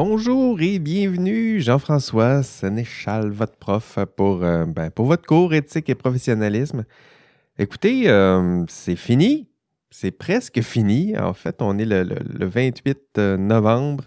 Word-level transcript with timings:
Bonjour 0.00 0.60
et 0.60 0.78
bienvenue, 0.78 1.60
Jean-François 1.60 2.44
Sénéchal, 2.44 3.30
votre 3.30 3.56
prof 3.56 3.98
pour, 4.16 4.44
euh, 4.44 4.64
ben, 4.64 4.92
votre 4.96 5.26
cours 5.26 5.52
éthique 5.52 5.88
et 5.88 5.96
professionnalisme. 5.96 6.84
Écoutez, 7.58 8.08
euh, 8.08 8.62
c'est 8.68 8.94
fini, 8.94 9.48
c'est 9.90 10.12
presque 10.12 10.60
fini. 10.60 11.18
En 11.18 11.34
fait, 11.34 11.56
on 11.60 11.76
est 11.78 11.84
le, 11.84 12.04
le 12.04 12.46
28 12.46 12.98
euh, 13.18 13.36
novembre. 13.36 14.04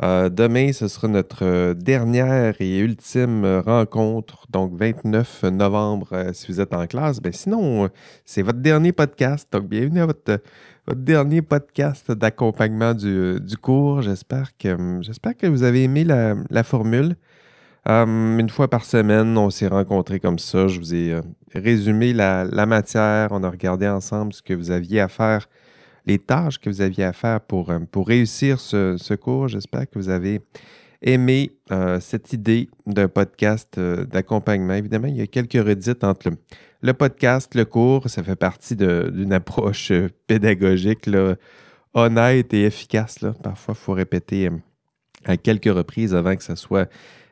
demain, 0.00 0.72
ce 0.72 0.86
sera 0.86 1.08
notre 1.08 1.72
dernière 1.72 2.54
et 2.60 2.78
ultime 2.78 3.62
rencontre, 3.66 4.46
donc 4.48 4.76
29 4.78 5.42
novembre, 5.44 6.30
si 6.34 6.52
vous 6.52 6.60
êtes 6.60 6.72
en 6.72 6.86
classe. 6.86 7.20
Ben, 7.20 7.32
sinon, 7.32 7.90
c'est 8.24 8.42
votre 8.42 8.60
dernier 8.60 8.92
podcast, 8.92 9.48
donc 9.52 9.64
bienvenue 9.68 10.02
à 10.02 10.06
votre 10.06 10.40
votre 10.86 11.00
dernier 11.00 11.42
podcast 11.42 12.12
d'accompagnement 12.12 12.94
du, 12.94 13.56
cours. 13.60 14.02
J'espère 14.02 14.56
que, 14.56 15.00
j'espère 15.00 15.36
que 15.36 15.46
vous 15.46 15.64
avez 15.64 15.82
aimé 15.82 16.04
la, 16.04 16.62
formule. 16.62 17.16
Euh, 17.88 18.38
une 18.38 18.48
fois 18.48 18.68
par 18.68 18.84
semaine, 18.84 19.36
on 19.36 19.50
s'est 19.50 19.66
rencontrés 19.66 20.20
comme 20.20 20.38
ça. 20.38 20.68
Je 20.68 20.78
vous 20.78 20.94
ai 20.94 21.12
euh, 21.12 21.22
résumé 21.54 22.12
la, 22.12 22.66
matière. 22.66 23.28
On 23.32 23.42
a 23.42 23.50
regardé 23.50 23.88
ensemble 23.88 24.32
ce 24.32 24.42
que 24.42 24.54
vous 24.54 24.70
aviez 24.70 25.00
à 25.00 25.08
faire, 25.08 25.48
les 26.04 26.18
tâches 26.18 26.60
que 26.60 26.70
vous 26.70 26.80
aviez 26.80 27.04
à 27.04 27.12
faire 27.12 27.40
pour, 27.40 27.70
euh, 27.70 27.80
pour 27.90 28.06
réussir 28.06 28.60
ce, 28.60 29.14
cours. 29.14 29.48
J'espère 29.48 29.90
que 29.90 29.98
vous 29.98 30.08
avez 30.08 30.40
aimé 31.02 31.52
cette 32.00 32.32
idée 32.32 32.70
d'un 32.86 33.06
podcast 33.06 33.78
d'accompagnement. 33.78 34.74
Évidemment, 34.74 35.08
il 35.08 35.16
y 35.16 35.20
a 35.20 35.26
quelques 35.26 35.52
redites 35.52 36.02
entre 36.04 36.30
le, 36.30 36.36
le 36.82 36.92
podcast, 36.92 37.54
le 37.54 37.64
cours, 37.64 38.08
ça 38.08 38.22
fait 38.22 38.36
partie 38.36 38.76
d'une 38.76 39.32
approche 39.32 39.90
euh, 39.90 40.08
pédagogique 40.26 41.08
honnête 41.94 42.52
et 42.52 42.64
efficace. 42.64 43.18
Parfois, 43.42 43.74
il 43.76 43.82
faut 43.82 43.92
répéter 43.92 44.46
euh, 44.46 44.56
à 45.24 45.36
quelques 45.36 45.72
reprises 45.72 46.14
avant 46.14 46.36
que 46.36 46.42
ça 46.42 46.56
soit 46.56 46.90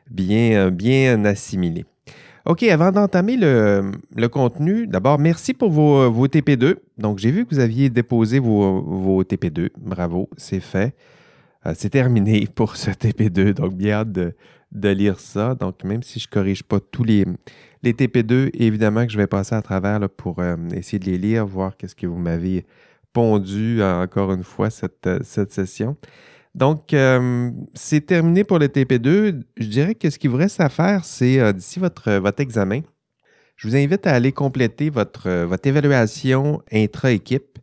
bien, 0.09 0.65
euh, 0.65 0.69
bien 0.71 1.23
assimilé. 1.25 1.85
OK, 2.45 2.63
avant 2.63 2.91
d'entamer 2.91 3.37
le, 3.37 4.27
contenu, 4.27 4.85
d'abord, 4.85 5.17
merci 5.17 5.53
pour 5.53 5.71
vos, 5.71 6.27
TP2. 6.27 6.75
Donc, 6.97 7.17
j'ai 7.17 7.31
vu 7.31 7.45
que 7.45 7.55
vous 7.55 7.61
aviez 7.61 7.89
déposé 7.89 8.37
vos, 8.37 9.23
TP2. 9.23 9.69
Bravo, 9.79 10.29
c'est 10.37 10.59
fait. 10.59 10.95
c'est 11.73 11.89
terminé 11.89 12.47
pour 12.55 12.75
ce 12.75 12.91
TP2. 12.91 13.53
Donc, 13.53 13.73
bien 13.73 13.93
hâte 13.93 14.11
de, 14.11 14.35
de 14.71 14.89
lire 14.89 15.19
ça. 15.19 15.55
Donc, 15.55 15.83
même 15.83 16.03
si 16.03 16.19
je 16.19 16.27
ne 16.27 16.33
corrige 16.33 16.61
pas 16.61 16.79
tous 16.79 17.03
les, 17.03 17.25
les 17.85 17.93
TP2, 17.93 18.49
évidemment 18.53 19.05
que 19.05 19.11
je 19.11 19.17
vais 19.17 19.27
passer 19.27 19.55
à 19.55 19.61
travers 19.61 20.09
pour 20.09 20.39
euh, 20.39 20.57
essayer 20.73 20.99
de 20.99 21.05
les 21.05 21.17
lire, 21.17 21.45
voir 21.45 21.77
qu'est-ce 21.77 21.95
que 21.95 22.07
vous 22.07 22.17
m'avez 22.17 22.65
pondu 23.13 23.81
euh, 23.81 24.03
encore 24.03 24.33
une 24.33 24.43
fois 24.43 24.69
cette, 24.69 25.07
euh, 25.07 25.19
cette 25.23 25.53
session. 25.53 25.95
Donc, 26.53 26.95
c'est 27.73 28.05
terminé 28.05 28.45
pour 28.45 28.59
le 28.59 28.69
TP2. 28.69 29.41
Je 29.57 29.67
dirais 29.67 29.93
que 29.93 30.09
ce 30.09 30.17
qu'il 30.17 30.29
vous 30.29 30.37
reste 30.37 30.61
à 30.61 30.69
faire, 30.69 31.03
c'est 31.03 31.51
d'ici 31.51 31.79
votre, 31.79 32.13
votre 32.13 32.39
examen, 32.39 32.79
je 33.57 33.67
vous 33.67 33.75
invite 33.75 34.07
à 34.07 34.13
aller 34.13 34.31
compléter 34.31 34.89
votre, 34.89 35.29
votre 35.43 35.67
évaluation 35.67 36.61
intra-équipe, 36.71 37.59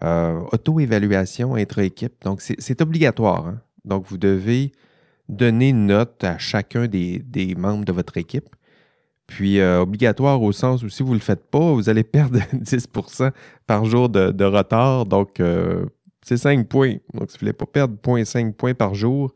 auto-évaluation 0.00 1.56
intra-équipe. 1.56 2.22
Donc, 2.22 2.42
c'est 2.42 2.80
obligatoire. 2.80 3.48
Hein. 3.48 3.60
Donc, 3.84 4.06
vous 4.06 4.18
devez 4.18 4.70
donner 5.28 5.70
une 5.70 5.86
note 5.86 6.22
à 6.24 6.38
chacun 6.38 6.86
des, 6.86 7.54
membres 7.56 7.84
de 7.84 7.92
votre 7.92 8.16
équipe. 8.16 8.48
Puis 9.32 9.60
euh, 9.60 9.80
obligatoire 9.80 10.42
au 10.42 10.52
sens 10.52 10.82
où 10.82 10.90
si 10.90 11.02
vous 11.02 11.10
ne 11.10 11.14
le 11.14 11.20
faites 11.20 11.50
pas, 11.50 11.72
vous 11.72 11.88
allez 11.88 12.04
perdre 12.04 12.38
10% 12.54 13.32
par 13.66 13.86
jour 13.86 14.10
de, 14.10 14.44
retard. 14.44 15.06
Donc, 15.06 15.40
euh, 15.40 15.86
c'est 16.20 16.36
5 16.36 16.68
points. 16.68 16.96
Donc, 17.14 17.30
si 17.30 17.38
vous 17.38 17.46
ne 17.46 17.52
voulez 17.52 17.52
pas 17.54 17.64
perdre 17.64 17.94
0.5 18.02 18.52
points 18.52 18.74
par 18.74 18.94
jour, 18.94 19.32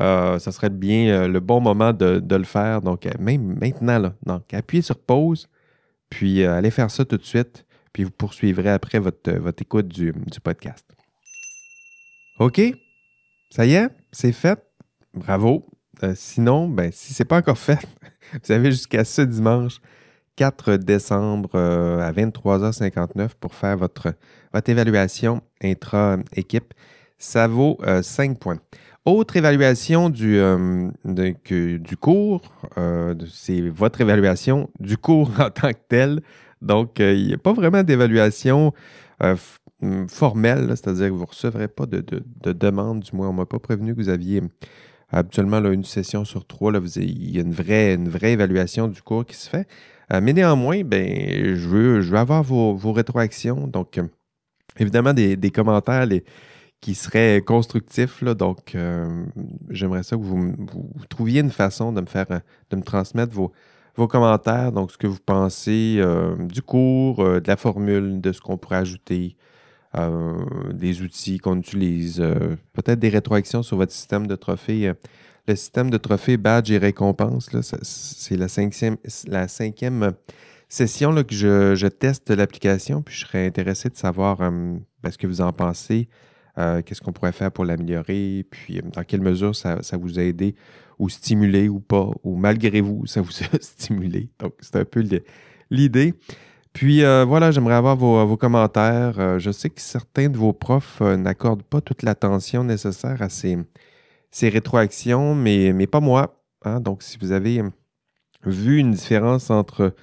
euh, 0.00 0.38
ça 0.38 0.52
serait 0.52 0.70
bien 0.70 1.26
le 1.26 1.40
bon 1.40 1.60
moment 1.60 1.92
de, 1.92 2.22
le 2.36 2.44
faire. 2.44 2.82
Donc, 2.82 3.08
même 3.18 3.58
maintenant, 3.60 3.98
là, 3.98 4.14
donc, 4.24 4.54
appuyez 4.54 4.82
sur 4.82 4.98
pause, 4.98 5.48
puis 6.08 6.44
allez 6.44 6.70
faire 6.70 6.92
ça 6.92 7.04
tout 7.04 7.16
de 7.16 7.24
suite, 7.24 7.66
puis 7.92 8.04
vous 8.04 8.12
poursuivrez 8.12 8.70
après 8.70 9.00
votre, 9.00 9.32
votre 9.32 9.60
écoute 9.60 9.88
du, 9.88 10.12
du 10.12 10.40
podcast. 10.40 10.86
OK? 12.38 12.60
Ça 13.50 13.66
y 13.66 13.74
est? 13.74 13.88
C'est 14.12 14.32
fait? 14.32 14.62
Bravo. 15.14 15.66
Euh, 16.02 16.12
sinon, 16.14 16.68
ben, 16.68 16.90
si 16.92 17.14
ce 17.14 17.22
n'est 17.22 17.26
pas 17.26 17.38
encore 17.38 17.58
fait, 17.58 17.78
vous 18.44 18.52
avez 18.52 18.70
jusqu'à 18.70 19.04
ce 19.04 19.22
dimanche 19.22 19.80
4 20.36 20.76
décembre 20.76 21.50
euh, 21.54 22.00
à 22.00 22.12
23h59 22.12 23.30
pour 23.40 23.54
faire 23.54 23.76
votre, 23.76 24.14
votre 24.52 24.70
évaluation 24.70 25.40
intra-équipe. 25.62 26.74
Ça 27.18 27.46
vaut 27.46 27.78
5 28.02 28.30
euh, 28.30 28.34
points. 28.34 28.58
Autre 29.06 29.36
évaluation 29.36 30.10
du, 30.10 30.42
du 31.04 31.96
cours, 31.96 32.42
c'est 33.30 33.60
votre 33.68 34.00
évaluation 34.00 34.68
du 34.80 34.98
cours 34.98 35.30
en 35.38 35.48
tant 35.50 35.70
que 35.70 35.78
tel. 35.88 36.20
Donc, 36.60 36.98
il 36.98 37.28
n'y 37.28 37.34
a 37.34 37.38
pas 37.38 37.52
vraiment 37.52 37.84
d'évaluation 37.84 38.72
formelle, 40.08 40.70
c'est-à-dire 40.70 41.06
que 41.06 41.12
vous 41.12 41.20
ne 41.20 41.26
recevrez 41.26 41.68
pas 41.68 41.86
de, 41.86 42.00
de, 42.00 42.52
demande, 42.52 43.00
du 43.00 43.14
moins 43.14 43.28
on 43.28 43.32
ne 43.32 43.36
m'a 43.38 43.46
pas 43.46 43.60
prévenu 43.60 43.94
que 43.94 44.00
vous 44.00 44.08
aviez 44.08 44.42
Habituellement, 45.12 45.58
une 45.58 45.84
session 45.84 46.24
sur 46.24 46.46
trois, 46.46 46.72
là, 46.72 46.80
il 46.96 47.30
y 47.30 47.38
a 47.38 47.42
une 47.42 47.52
vraie, 47.52 47.94
une 47.94 48.08
vraie 48.08 48.32
évaluation 48.32 48.88
du 48.88 49.02
cours 49.02 49.24
qui 49.24 49.36
se 49.36 49.48
fait. 49.48 49.68
Euh, 50.12 50.20
mais 50.22 50.32
néanmoins, 50.32 50.82
ben, 50.84 51.54
je, 51.56 51.68
veux, 51.68 52.00
je 52.00 52.10
veux 52.10 52.18
avoir 52.18 52.42
vos, 52.42 52.92
rétroactions. 52.92 53.66
Donc, 53.68 53.98
euh, 53.98 54.08
évidemment, 54.78 55.14
des, 55.14 55.50
commentaires 55.50 56.06
qui 56.80 56.94
seraient 56.94 57.42
constructifs. 57.44 58.22
donc, 58.24 58.74
euh, 58.74 59.24
j'aimerais 59.70 60.02
ça 60.02 60.16
que 60.16 60.22
vous, 60.22 60.54
trouviez 61.08 61.40
une 61.40 61.50
façon 61.50 61.92
de 61.92 62.00
me 62.00 62.06
faire, 62.06 62.26
de 62.70 62.76
me 62.76 62.82
transmettre 62.82 63.32
vos, 63.32 63.52
vos 63.96 64.08
commentaires. 64.08 64.72
Donc, 64.72 64.92
ce 64.92 64.98
que 64.98 65.06
vous 65.06 65.20
pensez 65.24 66.00
du 66.40 66.62
cours, 66.62 67.24
de 67.24 67.46
la 67.46 67.56
formule, 67.56 68.20
de 68.20 68.32
ce 68.32 68.40
qu'on 68.40 68.58
pourrait 68.58 68.76
ajouter. 68.78 69.36
Euh, 69.98 70.72
des 70.72 71.00
outils 71.00 71.38
qu'on 71.38 71.58
utilise, 71.58 72.20
euh, 72.20 72.56
peut-être 72.74 72.98
des 72.98 73.08
rétroactions 73.08 73.62
sur 73.62 73.78
votre 73.78 73.92
système 73.92 74.26
de 74.26 74.36
trophées. 74.36 74.88
Euh, 74.88 74.94
le 75.48 75.56
système 75.56 75.90
de 75.90 75.96
trophées 75.96 76.36
badge 76.36 76.70
et 76.70 76.76
récompense, 76.76 77.48
c'est 77.82 78.36
la 78.36 78.48
cinquième, 78.48 78.96
la 79.28 79.48
cinquième 79.48 80.12
session 80.68 81.12
là, 81.12 81.22
que 81.22 81.34
je, 81.34 81.86
teste 81.86 82.30
l'application, 82.30 83.00
puis 83.00 83.14
je 83.14 83.26
serais 83.26 83.46
intéressé 83.46 83.88
de 83.88 83.96
savoir 83.96 84.38
ben, 84.38 84.80
ce 85.08 85.16
que 85.16 85.28
vous 85.28 85.40
en 85.40 85.52
pensez, 85.52 86.08
qu'est-ce 86.56 87.00
qu'on 87.00 87.12
pourrait 87.12 87.30
faire 87.30 87.52
pour 87.52 87.64
l'améliorer, 87.64 88.44
puis 88.50 88.80
dans 88.92 89.04
quelle 89.04 89.20
mesure 89.20 89.54
ça, 89.54 89.84
ça, 89.84 89.96
vous 89.96 90.18
a 90.18 90.22
aidé 90.22 90.56
ou 90.98 91.08
stimulé 91.08 91.68
ou 91.68 91.78
pas, 91.78 92.10
ou 92.24 92.34
malgré 92.34 92.80
vous, 92.80 93.06
ça 93.06 93.20
vous 93.20 93.30
a 93.52 93.58
stimulé. 93.60 94.28
Donc, 94.40 94.54
c'est 94.58 94.74
un 94.74 94.84
peu 94.84 95.04
l'idée. 95.70 96.12
Puis 96.76 97.04
euh, 97.04 97.24
voilà, 97.24 97.52
j'aimerais 97.52 97.76
avoir 97.76 97.96
vos, 97.96 98.36
commentaires. 98.36 99.18
Euh, 99.18 99.38
je 99.38 99.50
sais 99.50 99.70
que 99.70 99.80
certains 99.80 100.28
de 100.28 100.36
vos 100.36 100.52
profs 100.52 101.00
euh, 101.00 101.16
n'accordent 101.16 101.62
pas 101.62 101.80
toute 101.80 102.02
l'attention 102.02 102.64
nécessaire 102.64 103.22
à 103.22 103.30
ces, 103.30 103.56
rétroactions, 104.42 105.34
mais, 105.34 105.86
pas 105.86 106.00
moi. 106.00 106.44
Hein. 106.66 106.80
Donc, 106.80 107.02
si 107.02 107.16
vous 107.16 107.32
avez 107.32 107.62
vu 108.44 108.76
une 108.76 108.90
différence 108.90 109.48
entre 109.48 109.94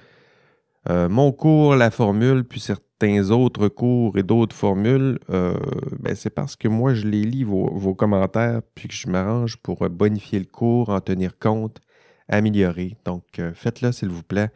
mon 0.88 1.30
cours, 1.30 1.76
la 1.76 1.90
formule, 1.92 2.42
puis 2.42 2.58
certains 2.58 3.30
autres 3.30 3.68
cours 3.68 4.18
et 4.18 4.24
d'autres 4.24 4.56
formules, 4.56 5.20
ben, 5.28 6.14
c'est 6.14 6.28
parce 6.28 6.56
que 6.56 6.66
moi, 6.66 6.92
je 6.92 7.06
les 7.06 7.22
lis, 7.22 7.44
vos 7.44 7.94
commentaires, 7.94 8.60
puis 8.74 8.88
que 8.88 8.94
je 8.94 9.08
m'arrange 9.08 9.56
pour 9.58 9.88
bonifier 9.88 10.40
le 10.40 10.44
cours, 10.44 10.90
en 10.90 11.00
tenir 11.00 11.38
compte, 11.38 11.78
améliorer. 12.28 12.96
Donc, 13.04 13.40
faites-le, 13.54 13.92
s'il 13.92 14.08
vous 14.08 14.24
plaît. 14.24 14.50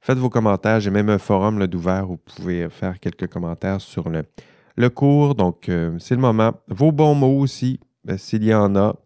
Faites 0.00 0.18
vos 0.18 0.30
commentaires. 0.30 0.80
J'ai 0.80 0.90
même 0.90 1.08
un 1.08 1.18
forum 1.18 1.66
d'ouvert 1.66 2.04
où 2.10 2.12
vous 2.12 2.34
pouvez 2.36 2.68
faire 2.70 3.00
quelques 3.00 3.26
commentaires 3.26 3.80
sur 3.80 4.08
le, 4.08 4.24
le 4.76 4.90
cours. 4.90 5.34
Donc, 5.34 5.68
euh, 5.68 5.96
c'est 5.98 6.14
le 6.14 6.20
moment. 6.20 6.52
Vos 6.68 6.92
bons 6.92 7.14
mots 7.14 7.40
aussi, 7.40 7.80
ben, 8.04 8.18
s'il 8.18 8.44
y 8.44 8.54
en 8.54 8.76
a. 8.76 8.96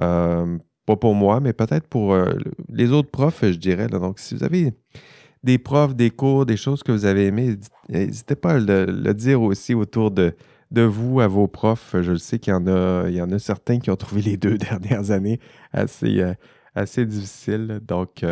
Euh, 0.00 0.58
pas 0.86 0.96
pour 0.96 1.14
moi, 1.14 1.40
mais 1.40 1.54
peut-être 1.54 1.86
pour 1.86 2.12
euh, 2.12 2.34
les 2.68 2.92
autres 2.92 3.10
profs, 3.10 3.42
je 3.42 3.56
dirais. 3.56 3.86
Donc, 3.86 4.18
si 4.18 4.34
vous 4.34 4.44
avez 4.44 4.74
des 5.42 5.56
profs, 5.56 5.94
des 5.94 6.10
cours, 6.10 6.44
des 6.44 6.58
choses 6.58 6.82
que 6.82 6.92
vous 6.92 7.06
avez 7.06 7.26
aimées, 7.26 7.56
n'hésitez 7.88 8.36
pas 8.36 8.54
à 8.54 8.58
le, 8.58 9.12
dire 9.14 9.40
aussi 9.40 9.72
autour 9.72 10.10
de, 10.10 10.34
de 10.72 10.82
vous, 10.82 11.20
à 11.20 11.28
vos 11.28 11.46
profs. 11.46 11.96
Je 12.02 12.12
le 12.12 12.18
sais 12.18 12.38
qu'il 12.38 12.52
y 12.52 12.56
en 12.56 12.66
a, 12.66 13.08
y 13.08 13.22
en 13.22 13.30
a 13.30 13.38
certains 13.38 13.78
qui 13.78 13.90
ont 13.90 13.96
trouvé 13.96 14.20
les 14.20 14.36
deux 14.36 14.58
dernières 14.58 15.10
années 15.10 15.40
assez, 15.72 16.22
assez 16.74 17.06
difficiles. 17.06 17.80
Donc, 17.86 18.22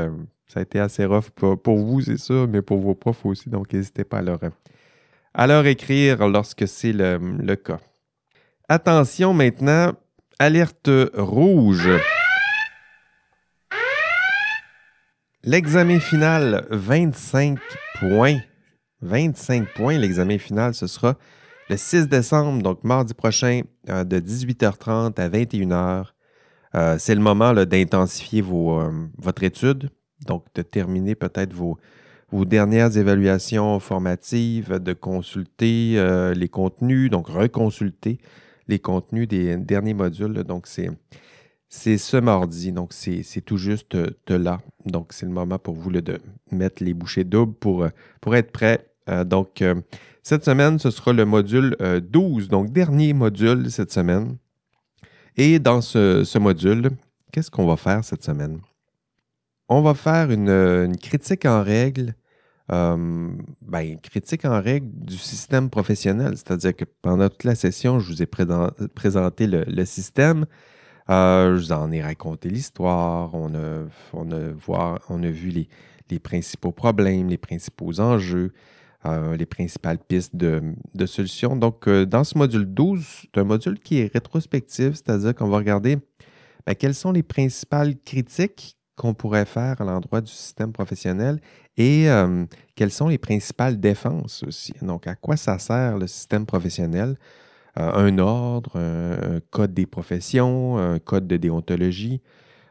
ça 0.53 0.61
a 0.61 0.63
été 0.65 0.79
assez 0.79 1.07
rough 1.07 1.31
pour, 1.31 1.79
vous, 1.79 2.03
c'est 2.03 2.19
sûr, 2.19 2.47
mais 2.47 2.61
pour 2.61 2.79
vos 2.79 2.95
profs 2.95 3.25
aussi. 3.25 3.49
Donc, 3.49 3.73
n'hésitez 3.73 4.05
pas 4.05 4.19
à 4.19 5.47
leur, 5.47 5.67
écrire 5.67 6.29
lorsque 6.29 6.69
c'est 6.69 6.93
le, 6.93 7.17
le 7.17 7.57
cas. 7.57 7.81
Attention 8.69 9.33
maintenant, 9.33 9.95
alerte 10.39 10.91
rouge. 11.15 11.89
L'examen 15.43 16.01
final, 16.01 16.67
25 16.71 17.59
points. 17.99 18.41
25 19.01 19.73
points, 19.75 19.97
l'examen 19.97 20.37
final, 20.37 20.75
ce 20.75 20.87
sera 20.87 21.17
le 21.71 21.79
6 21.79 22.09
décembre, 22.09 22.63
donc 22.63 22.85
mardi 22.85 23.15
prochain, 23.15 23.63
euh, 23.89 24.05
de 24.05 24.21
18h30 24.21 25.19
à 25.19 25.29
21h 25.31 26.13
Euh, 26.75 26.97
c'est 26.99 27.15
le 27.15 27.21
moment 27.21 27.53
d'intensifier 27.53 28.43
votre 28.43 29.43
étude, 29.43 29.91
donc 30.27 30.45
de 30.55 30.63
terminer 30.63 31.15
peut-être 31.15 31.53
vos, 31.53 31.79
vos 32.31 32.45
dernières 32.45 32.97
évaluations 32.97 33.79
formatives, 33.81 34.79
de 34.79 34.93
consulter 34.93 36.03
les 36.35 36.49
contenus, 36.49 37.11
donc 37.11 37.29
reconsulter 37.29 38.19
les 38.69 38.79
contenus 38.79 39.29
des 39.29 39.57
derniers 39.57 39.95
modules. 39.95 40.43
donc, 40.45 40.67
c'est 40.67 40.91
c'est 41.75 41.97
ce 41.97 42.19
mardi, 42.19 42.71
donc 42.71 42.93
c'est 42.93 43.41
tout 43.41 43.57
juste 43.57 43.97
de 43.97 44.15
euh, 44.31 44.39
là. 44.39 44.61
Donc, 44.85 45.15
c'est 45.15 45.25
le 45.25 45.33
moment 45.33 45.59
pour 45.59 45.75
vous 45.75 45.91
de 45.91 46.21
mettre 46.51 46.85
les 46.85 46.93
bouchées 46.93 47.25
doubles 47.25 47.55
pour, 47.55 47.85
euh, 47.85 47.89
pour 48.21 48.37
être 48.37 48.53
prêt. 48.53 48.87
Euh, 49.09 49.25
donc, 49.25 49.65
cette 50.23 50.45
semaine, 50.45 50.79
ce 50.79 50.91
sera 50.91 51.15
le 51.15 51.25
module 51.25 51.75
12, 51.81 52.49
donc 52.49 52.73
dernier 52.73 53.15
module 53.15 53.71
cette 53.71 53.91
semaine. 53.91 54.37
Et 55.39 55.59
dans 55.59 55.81
ce, 55.81 56.39
module, 56.39 56.91
qu'est-ce 57.33 57.51
qu'on 57.51 57.67
va 57.67 57.79
faire 57.79 58.05
cette 58.05 58.23
semaine? 58.23 58.61
On 59.75 59.81
va 59.81 59.95
faire 59.95 60.31
une, 60.31 60.97
critique 60.99 61.47
en 61.47 61.63
règle, 61.63 62.15
ben, 62.69 63.99
critique 64.03 64.45
en 64.45 64.61
règle 64.61 64.87
du 64.93 65.17
système 65.17 65.71
professionnel, 65.71 66.35
c'est-à-dire 66.37 66.77
que 66.77 66.85
pendant 67.01 67.31
toute 67.31 67.45
la 67.45 67.55
session, 67.55 67.99
je 67.99 68.13
vous 68.13 68.23
ai 68.23 68.27
présenté 68.27 69.47
le 69.47 69.85
système, 69.87 70.45
euh, 71.11 71.57
je 71.57 71.65
vous 71.65 71.73
en 71.73 71.91
ai 71.91 72.03
raconté 72.03 72.49
l'histoire. 72.49 73.35
On 73.35 73.55
a, 73.55 75.31
vu 75.31 75.49
les, 76.11 76.19
principaux 76.19 76.73
problèmes, 76.73 77.29
les 77.29 77.39
principaux 77.39 77.99
enjeux, 77.99 78.53
euh, 79.07 79.37
les 79.37 79.47
principales 79.47 79.99
pistes 79.99 80.37
de, 80.37 81.07
solutions. 81.07 81.57
Donc, 81.57 81.89
euh, 81.89 82.05
dans 82.05 82.25
ce 82.25 82.37
module 82.37 82.67
12, 82.67 83.05
c'est 83.23 83.39
un 83.41 83.45
module 83.45 83.79
qui 83.81 84.01
est 84.01 84.13
rétrospectif, 84.13 84.95
c'est-à-dire 84.95 85.35
qu'on 85.35 85.49
va 85.49 85.57
regarder 85.57 85.97
ben, 86.67 86.75
quelles 86.75 86.95
sont 86.95 87.13
les 87.13 87.23
principales 87.23 87.97
critiques 88.05 88.77
qu'on 88.97 89.15
pourrait 89.15 89.47
faire 89.47 89.81
à 89.81 89.85
l'endroit 89.85 90.21
du 90.21 90.31
système 90.31 90.73
professionnel 90.73 91.41
et 91.77 92.07
quelles 92.77 92.91
sont 92.91 93.09
les 93.09 93.19
principales 93.19 93.81
défenses 93.81 94.43
aussi? 94.47 94.75
Donc, 94.83 95.07
à 95.07 95.15
quoi 95.15 95.37
ça 95.37 95.59
sert 95.59 95.99
le 95.99 96.07
système 96.07 96.45
professionnel? 96.45 97.17
Euh, 97.79 97.91
un 97.95 98.19
ordre, 98.19 98.79
un, 98.79 99.41
code 99.51 99.73
des 99.73 99.87
professions, 99.87 100.77
un 100.77 100.99
code 100.99 101.27
de 101.27 101.39
déontologie. 101.39 102.21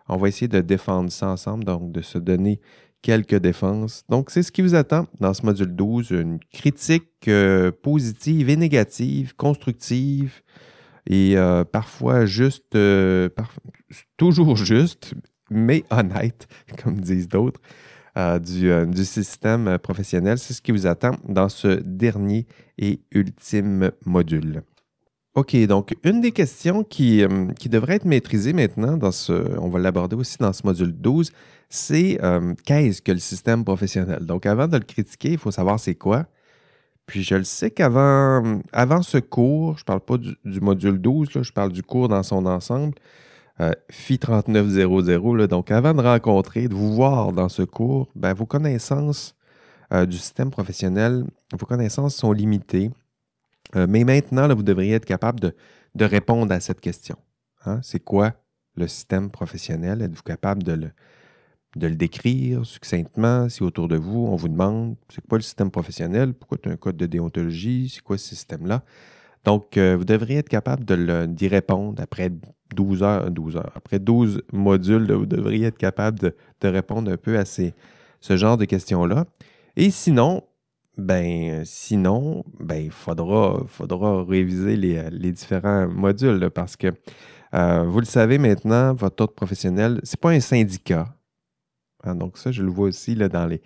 On 0.08 0.18
va 0.18 0.28
essayer 0.28 0.48
de 0.48 0.62
défendre 0.62 1.12
ça 1.12 1.28
ensemble, 1.28 1.64
donc 1.64 1.92
de 1.92 2.02
se 2.02 2.20
donner 2.20 2.60
quelques 3.02 3.38
défenses. 3.38 4.04
Donc, 4.10 4.30
c'est 4.30 4.44
ce 4.44 4.52
qui 4.52 4.62
vous 4.62 4.76
attend 4.76 5.08
dans 5.20 5.34
ce 5.34 5.44
module 5.44 5.76
12, 5.76 6.12
une 6.12 6.40
critique 6.54 7.28
euh, 7.28 7.72
positive 7.72 8.50
et 8.50 8.56
négative, 8.56 9.36
constructive 9.36 10.42
et 11.08 11.36
euh, 11.36 11.64
parfois 11.64 12.28
juste, 12.28 12.78
toujours 14.18 14.56
juste, 14.56 15.16
mais 15.52 15.84
honnête, 15.92 16.48
comme 16.84 17.00
disent 17.00 17.28
d'autres, 17.28 17.62
du, 18.16 19.06
système 19.06 19.78
professionnel. 19.78 20.40
C'est 20.40 20.54
ce 20.54 20.62
qui 20.62 20.72
vous 20.72 20.88
attend 20.88 21.12
dans 21.28 21.50
ce 21.50 21.68
dernier 21.68 22.48
et 22.78 23.02
ultime 23.12 23.92
module. 24.06 24.64
OK, 25.34 25.56
donc 25.66 25.96
une 26.04 26.20
des 26.20 26.34
questions 26.34 26.84
qui, 26.84 27.24
euh, 27.24 27.48
qui 27.58 27.70
devrait 27.70 27.96
être 27.96 28.06
maîtrisée 28.06 28.52
maintenant, 28.52 28.98
dans 28.98 29.14
ce, 29.14 29.32
on 29.60 29.70
va 29.70 29.80
l'aborder 29.80 30.18
aussi 30.18 30.38
dans 30.38 30.52
ce 30.52 30.62
module 30.66 30.92
12, 30.92 31.32
c'est 31.70 32.20
euh, 32.22 32.54
qu'est-ce 32.66 33.02
que 33.02 33.14
le 33.14 33.20
système 33.20 33.64
professionnel? 33.64 34.26
Donc 34.26 34.46
avant 34.46 34.68
de 34.68 34.76
le 34.76 34.84
critiquer, 34.84 35.32
il 35.32 35.38
faut 35.38 35.52
savoir 35.52 35.80
c'est 35.80 35.96
quoi. 35.96 36.26
Puis 37.06 37.24
je 37.24 37.36
le 37.36 37.46
sais 37.46 37.72
qu'avant 37.72 38.60
avant 38.74 39.04
ce 39.04 39.20
cours, 39.20 39.78
je 39.78 39.84
ne 39.84 39.86
parle 39.86 40.02
pas 40.02 40.18
du, 40.18 40.60
module 40.60 41.00
12, 41.00 41.30
je 41.42 41.52
parle 41.54 41.72
du 41.72 41.82
cours 41.82 42.10
dans 42.10 42.24
son 42.24 42.46
ensemble, 42.46 42.96
euh, 43.62 43.72
FI 43.90 44.20
3900, 44.20 45.48
donc 45.48 45.72
avant 45.72 45.94
de 45.94 46.02
rencontrer, 46.02 46.68
de 46.68 46.74
vous 46.74 46.94
voir 46.94 47.32
dans 47.32 47.50
ce 47.50 47.62
cours, 47.62 48.10
ben, 48.16 48.34
vos 48.34 48.46
connaissances 48.46 49.36
du 50.08 50.18
système 50.18 50.52
professionnel, 50.52 51.26
vos 51.52 51.66
connaissances 51.66 52.16
sont 52.16 52.32
limitées. 52.32 52.92
Euh, 53.76 53.88
mais 53.90 54.04
maintenant, 54.04 54.54
vous 54.54 54.64
devriez 54.64 54.96
être 54.96 55.06
capable 55.06 55.40
de, 55.40 56.06
répondre 56.06 56.52
à 56.54 56.60
cette 56.60 56.82
question. 56.82 57.16
Hein. 57.66 57.80
C'est 57.84 58.00
quoi 58.00 58.34
le 58.76 58.88
système 58.88 59.30
professionnel? 59.30 60.02
Êtes-vous 60.02 60.24
capable 60.24 60.64
de 60.64 60.74
le, 60.74 60.92
de 61.76 61.88
le 61.88 61.96
décrire 61.96 62.66
succinctement? 62.66 63.50
Si 63.50 63.64
autour 63.64 63.88
de 63.88 63.98
vous, 63.98 64.28
on 64.28 64.36
vous 64.36 64.50
demande 64.50 64.96
c'est 65.10 65.26
quoi 65.26 65.38
le 65.38 65.44
système 65.44 65.72
professionnel? 65.72 66.34
Pourquoi 66.34 66.58
tu 66.58 66.70
as 66.70 66.74
un 66.74 66.78
code 66.78 66.98
de 66.98 67.06
déontologie? 67.06 67.92
C'est 67.94 68.02
quoi 68.02 68.18
ce 68.18 68.30
système-là? 68.30 68.84
Donc, 69.44 69.78
euh, 69.78 69.96
vous 69.98 70.06
devriez 70.06 70.40
être 70.40 70.50
capable 70.50 70.86
d'y 71.34 71.48
répondre 71.48 72.02
après 72.02 72.32
12 72.76 73.04
heures, 73.04 73.32
12 73.32 73.58
heures. 73.58 73.72
Après 73.76 74.00
12 74.00 74.44
modules, 74.54 75.12
vous 75.12 75.26
devriez 75.26 75.68
être 75.68 75.78
capable 75.78 76.20
de, 76.20 76.34
répondre 76.68 77.12
un 77.12 77.18
peu 77.18 77.38
à 77.38 77.46
ces, 77.46 77.74
ce 78.20 78.38
genre 78.38 78.58
de 78.58 78.66
questions-là. 78.66 79.26
Et 79.76 79.90
sinon, 79.90 80.44
ben, 80.98 81.64
sinon, 81.66 82.44
ben, 82.60 82.86
il 82.86 82.92
faudra, 82.92 83.62
faudra 83.66 84.24
réviser 84.24 84.76
les, 84.76 85.32
différents 85.32 85.88
modules 85.88 86.50
parce 86.54 86.76
que 86.76 86.94
euh, 87.54 87.84
vous 87.84 88.00
le 88.00 88.06
savez 88.06 88.38
maintenant, 88.38 88.94
votre 88.94 89.24
ordre 89.24 89.34
professionnel, 89.34 90.00
ce 90.04 90.16
n'est 90.16 90.20
pas 90.20 90.30
un 90.32 90.40
syndicat. 90.40 91.08
Hein, 92.04 92.16
donc, 92.16 92.38
ça, 92.38 92.52
je 92.52 92.62
le 92.62 92.70
vois 92.70 92.88
aussi 92.88 93.16
là, 93.16 93.28
dans 93.28 93.46
les, 93.46 93.62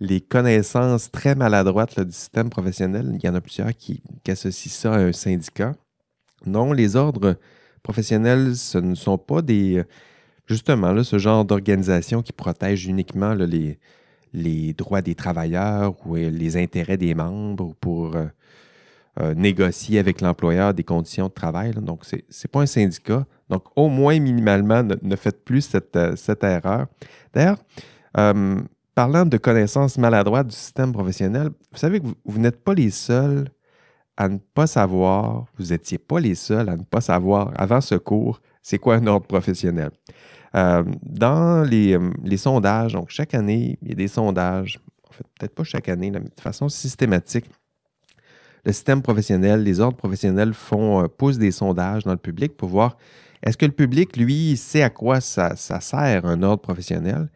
les 0.00 0.20
connaissances 0.20 1.10
très 1.10 1.34
maladroites 1.34 2.00
du 2.00 2.12
système 2.12 2.50
professionnel. 2.50 3.12
Il 3.14 3.24
y 3.24 3.28
en 3.28 3.34
a 3.34 3.40
plusieurs 3.40 3.72
qui, 3.74 4.02
associent 4.28 4.72
ça 4.72 4.94
à 4.94 4.98
un 4.98 5.12
syndicat. 5.12 5.74
Non, 6.44 6.72
les 6.72 6.96
ordres 6.96 7.36
professionnels, 7.82 8.56
ce 8.56 8.78
ne 8.78 8.94
sont 8.94 9.18
pas 9.18 9.42
des. 9.42 9.84
Justement, 10.46 10.92
là, 10.92 11.04
ce 11.04 11.18
genre 11.18 11.44
d'organisation 11.44 12.20
qui 12.20 12.32
protège 12.32 12.86
uniquement 12.86 13.32
les, 13.34 13.78
les 14.32 14.72
droits 14.72 15.02
des 15.02 15.14
travailleurs 15.14 15.94
ou 16.06 16.16
euh, 16.16 16.30
les 16.30 16.56
intérêts 16.56 16.96
des 16.96 17.14
membres 17.14 17.74
pour 17.80 18.16
euh, 18.16 18.26
euh, 19.20 19.34
négocier 19.34 19.98
avec 19.98 20.20
l'employeur 20.20 20.74
des 20.74 20.84
conditions 20.84 21.28
de 21.28 21.32
travail. 21.32 21.72
Donc, 21.72 22.04
ce 22.04 22.16
n'est 22.16 22.50
pas 22.50 22.60
un 22.60 22.66
syndicat. 22.66 23.26
Donc, 23.50 23.64
au 23.76 23.88
moins 23.88 24.18
minimalement, 24.18 24.82
ne, 24.82 25.16
faites 25.16 25.44
plus 25.44 25.62
cette, 25.62 26.44
erreur. 26.44 26.86
D'ailleurs, 27.34 27.58
parlant 28.94 29.26
de 29.26 29.36
connaissances 29.36 29.98
maladroites 29.98 30.48
du 30.48 30.54
système 30.54 30.92
professionnel, 30.92 31.50
vous 31.70 31.78
savez 31.78 32.00
que 32.00 32.06
vous, 32.24 32.38
n'êtes 32.38 32.62
pas 32.62 32.74
les 32.74 32.90
seuls 32.90 33.48
à 34.16 34.28
ne 34.28 34.38
pas 34.38 34.66
savoir, 34.66 35.46
vous 35.58 35.66
n'étiez 35.66 35.98
pas 35.98 36.20
les 36.20 36.34
seuls 36.34 36.68
à 36.68 36.76
ne 36.76 36.82
pas 36.82 37.00
savoir 37.00 37.52
avant 37.56 37.80
ce 37.80 37.94
cours, 37.94 38.40
c'est 38.62 38.78
quoi 38.78 38.96
un 38.96 39.06
ordre 39.06 39.26
professionnel? 39.26 39.90
Euh, 40.54 40.84
dans 41.02 41.64
euh, 41.64 42.10
les, 42.22 42.36
sondages, 42.36 42.92
donc 42.92 43.08
chaque 43.08 43.34
année, 43.34 43.78
il 43.82 43.88
y 43.88 43.92
a 43.92 43.94
des 43.94 44.08
sondages, 44.08 44.80
en 45.08 45.12
fait, 45.12 45.24
peut-être 45.38 45.54
pas 45.54 45.64
chaque 45.64 45.88
année, 45.88 46.10
mais 46.10 46.20
de 46.20 46.40
façon 46.40 46.68
systématique. 46.68 47.46
Le 48.64 48.72
système 48.72 49.02
professionnel, 49.02 49.62
les 49.64 49.80
ordres 49.80 49.96
professionnels 49.96 50.52
font, 50.52 51.02
euh, 51.02 51.08
poussent 51.08 51.38
des 51.38 51.52
sondages 51.52 52.04
dans 52.04 52.12
le 52.12 52.18
public 52.18 52.56
pour 52.56 52.68
voir 52.68 52.96
est-ce 53.42 53.56
que 53.56 53.66
le 53.66 53.72
public, 53.72 54.16
lui, 54.16 54.56
sait 54.56 54.82
à 54.82 54.90
quoi 54.90 55.20
ça, 55.20 55.56
sert 55.56 56.26
un 56.26 56.42
ordre 56.42 56.62
professionnel. 56.62 57.28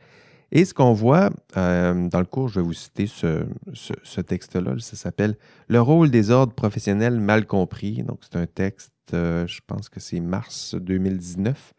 Et 0.53 0.65
ce 0.65 0.75
qu'on 0.75 0.93
voit 0.93 1.31
dans 1.55 2.21
le 2.21 2.25
cours, 2.25 2.49
je 2.49 2.61
vais 2.61 2.67
vous 2.67 2.73
citer 2.73 3.07
ce, 3.07 4.21
texte-là, 4.21 4.75
ça 4.79 4.97
s'appelle 4.97 5.37
Le 5.69 5.81
rôle 5.81 6.11
des 6.11 6.31
ordres 6.31 6.55
professionnels 6.55 7.19
mal 7.21 7.47
compris. 7.47 8.03
Donc, 8.03 8.21
c'est 8.23 8.39
un 8.39 8.47
texte, 8.47 8.93
je 9.11 9.61
pense 9.67 9.89
que 9.89 10.01
c'est 10.01 10.21
mars 10.21 10.75
2019. 10.75 11.75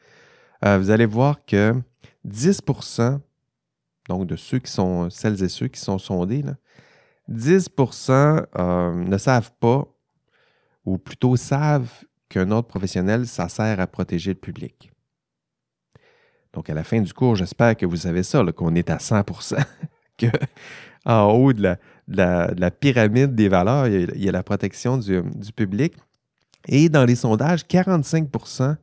Euh, 0.66 0.78
vous 0.80 0.90
allez 0.90 1.06
voir 1.06 1.46
que 1.46 1.74
10% 2.28 3.20
donc 4.08 4.26
de 4.26 4.36
ceux 4.36 4.60
qui 4.60 4.72
sont, 4.72 5.10
celles 5.10 5.44
et 5.44 5.50
ceux 5.50 5.68
qui 5.68 5.80
sont 5.80 5.98
sondés, 5.98 6.44
10% 7.30 8.46
euh, 8.58 8.94
ne 8.94 9.18
savent 9.18 9.52
pas, 9.60 9.86
ou 10.86 10.98
plutôt 10.98 11.36
savent 11.36 11.92
qu'un 12.30 12.52
ordre 12.52 12.68
professionnel, 12.68 13.28
ça 13.28 13.50
sert 13.50 13.80
à 13.80 13.88
protéger 13.88 14.32
le 14.32 14.40
public. 14.40 14.92
Donc, 16.54 16.70
à 16.70 16.74
la 16.74 16.84
fin 16.84 17.02
du 17.02 17.14
cours, 17.14 17.36
j'espère 17.36 17.76
que 17.76 17.86
vous 17.86 17.98
savez 17.98 18.24
ça, 18.24 18.44
qu'on 18.56 18.76
est 18.76 18.90
à 18.90 19.00
100 19.00 19.24
que 20.18 20.28
en 21.06 21.32
haut 21.32 21.54
de 21.54 21.78
la, 22.08 22.72
pyramide 22.72 23.34
des 23.34 23.48
valeurs, 23.48 23.88
il 23.88 24.24
y 24.24 24.28
a, 24.28 24.32
la 24.32 24.44
protection 24.44 24.98
du, 24.98 25.24
public. 25.56 25.94
Et 26.68 26.90
dans 26.90 27.06
les 27.06 27.16
sondages, 27.16 27.62
45% 27.62 28.76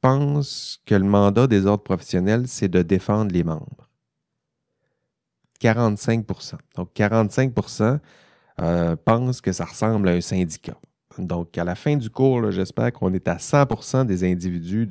pense 0.00 0.80
que 0.84 0.94
le 0.94 1.04
mandat 1.04 1.46
des 1.46 1.64
ordres 1.66 1.84
professionnels, 1.84 2.48
c'est 2.48 2.68
de 2.68 2.82
défendre 2.82 3.32
les 3.32 3.44
membres. 3.44 3.88
45% 5.62 6.56
Donc, 6.74 6.90
45% 6.94 8.00
euh, 8.60 8.96
pensent 8.96 9.40
que 9.40 9.52
ça 9.52 9.64
ressemble 9.64 10.08
à 10.08 10.12
un 10.12 10.20
syndicat. 10.20 10.76
Donc, 11.18 11.56
à 11.58 11.64
la 11.64 11.74
fin 11.74 11.96
du 11.96 12.10
cours, 12.10 12.50
j'espère 12.50 12.92
qu'on 12.92 13.12
est 13.12 13.28
à 13.28 13.36
100% 13.36 14.06
des 14.06 14.24
individus, 14.24 14.88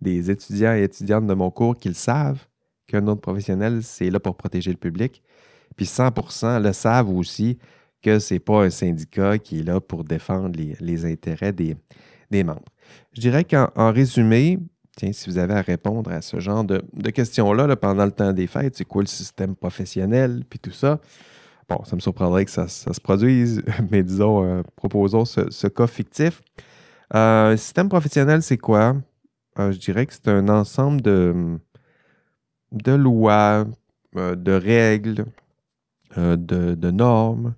des 0.00 0.30
étudiants 0.30 0.74
et 0.74 0.82
étudiantes 0.82 1.26
de 1.26 1.34
mon 1.34 1.50
cours 1.50 1.76
qui 1.76 1.88
le 1.88 1.94
savent 1.94 2.46
qu'un 2.86 3.06
ordre 3.06 3.20
professionnel, 3.20 3.82
c'est 3.82 4.10
là 4.10 4.20
pour 4.20 4.36
protéger 4.36 4.70
le 4.70 4.76
public. 4.76 5.22
Puis 5.76 5.86
100% 5.86 6.62
le 6.62 6.72
savent 6.72 7.08
aussi 7.08 7.58
que 8.02 8.18
ce 8.18 8.34
n'est 8.34 8.40
pas 8.40 8.64
un 8.64 8.70
syndicat 8.70 9.38
qui 9.38 9.60
est 9.60 9.62
là 9.62 9.80
pour 9.80 10.04
défendre 10.04 10.58
les, 10.58 11.04
intérêts 11.04 11.52
des, 11.52 11.76
des 12.30 12.44
membres. 12.44 12.64
Je 13.14 13.20
dirais 13.20 13.44
qu'en 13.44 13.92
résumé, 13.92 14.58
tiens, 14.96 15.12
si 15.12 15.30
vous 15.30 15.38
avez 15.38 15.54
à 15.54 15.62
répondre 15.62 16.10
à 16.10 16.20
ce 16.20 16.40
genre 16.40 16.64
de, 16.64 16.82
questions-là 17.10 17.74
pendant 17.76 18.04
le 18.04 18.10
temps 18.10 18.32
des 18.32 18.46
fêtes, 18.46 18.76
c'est 18.76 18.84
quoi 18.84 19.02
le 19.02 19.08
système 19.08 19.54
professionnel, 19.54 20.42
puis 20.48 20.58
tout 20.58 20.72
ça. 20.72 21.00
Bon, 21.76 21.84
ça 21.84 21.96
me 21.96 22.00
surprendrait 22.00 22.44
que 22.44 22.50
ça, 22.50 22.68
se 22.68 23.00
produise, 23.00 23.62
mais 23.90 24.02
disons, 24.02 24.44
euh, 24.44 24.62
proposons 24.76 25.24
ce, 25.24 25.66
cas 25.66 25.86
fictif. 25.86 26.42
Euh, 27.14 27.56
système 27.56 27.88
professionnel, 27.88 28.42
c'est 28.42 28.58
quoi? 28.58 28.96
je 29.58 29.76
dirais 29.76 30.06
que 30.06 30.14
c'est 30.14 30.28
un 30.28 30.48
ensemble 30.48 31.02
de, 31.02 31.58
de 32.72 32.92
lois, 32.92 33.66
de 34.14 34.52
règles, 34.52 35.26
de, 36.16 36.90
normes, 36.90 37.54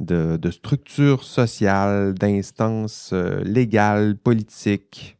de, 0.00 0.50
structures 0.50 1.24
sociales, 1.24 2.14
d'instances 2.14 3.10
euh, 3.12 3.42
légales, 3.44 4.16
politiques, 4.16 5.18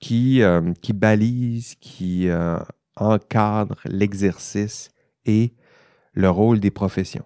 qui, 0.00 0.42
euh, 0.42 0.72
qui 0.82 0.92
balisent, 0.92 1.76
qui 1.80 2.28
euh, 2.28 2.58
encadrent 2.96 3.80
l'exercice 3.84 4.90
et 5.24 5.54
le 6.12 6.30
rôle 6.30 6.60
des 6.60 6.70
professions. 6.70 7.24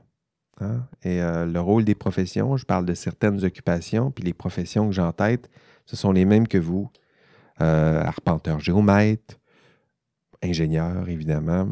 Hein? 0.61 0.87
Et 1.03 1.21
le 1.21 1.59
rôle 1.59 1.85
des 1.85 1.95
professions, 1.95 2.57
je 2.57 2.65
parle 2.65 2.87
de 2.87 2.95
certaines 2.95 3.45
occupations, 3.45 4.11
puis 4.11 4.25
les 4.25 4.33
professions 4.33 4.87
que 4.89 4.95
j'ai 4.95 5.03
en 5.03 5.13
tête, 5.13 5.51
ce 5.85 5.97
sont 5.97 6.13
les 6.13 6.25
mêmes 6.25 6.49
que 6.49 6.59
vous. 6.59 6.91
arpenteur 7.59 8.61
géomètre, 8.61 9.39
ingénieur, 10.43 11.09
évidemment, 11.09 11.69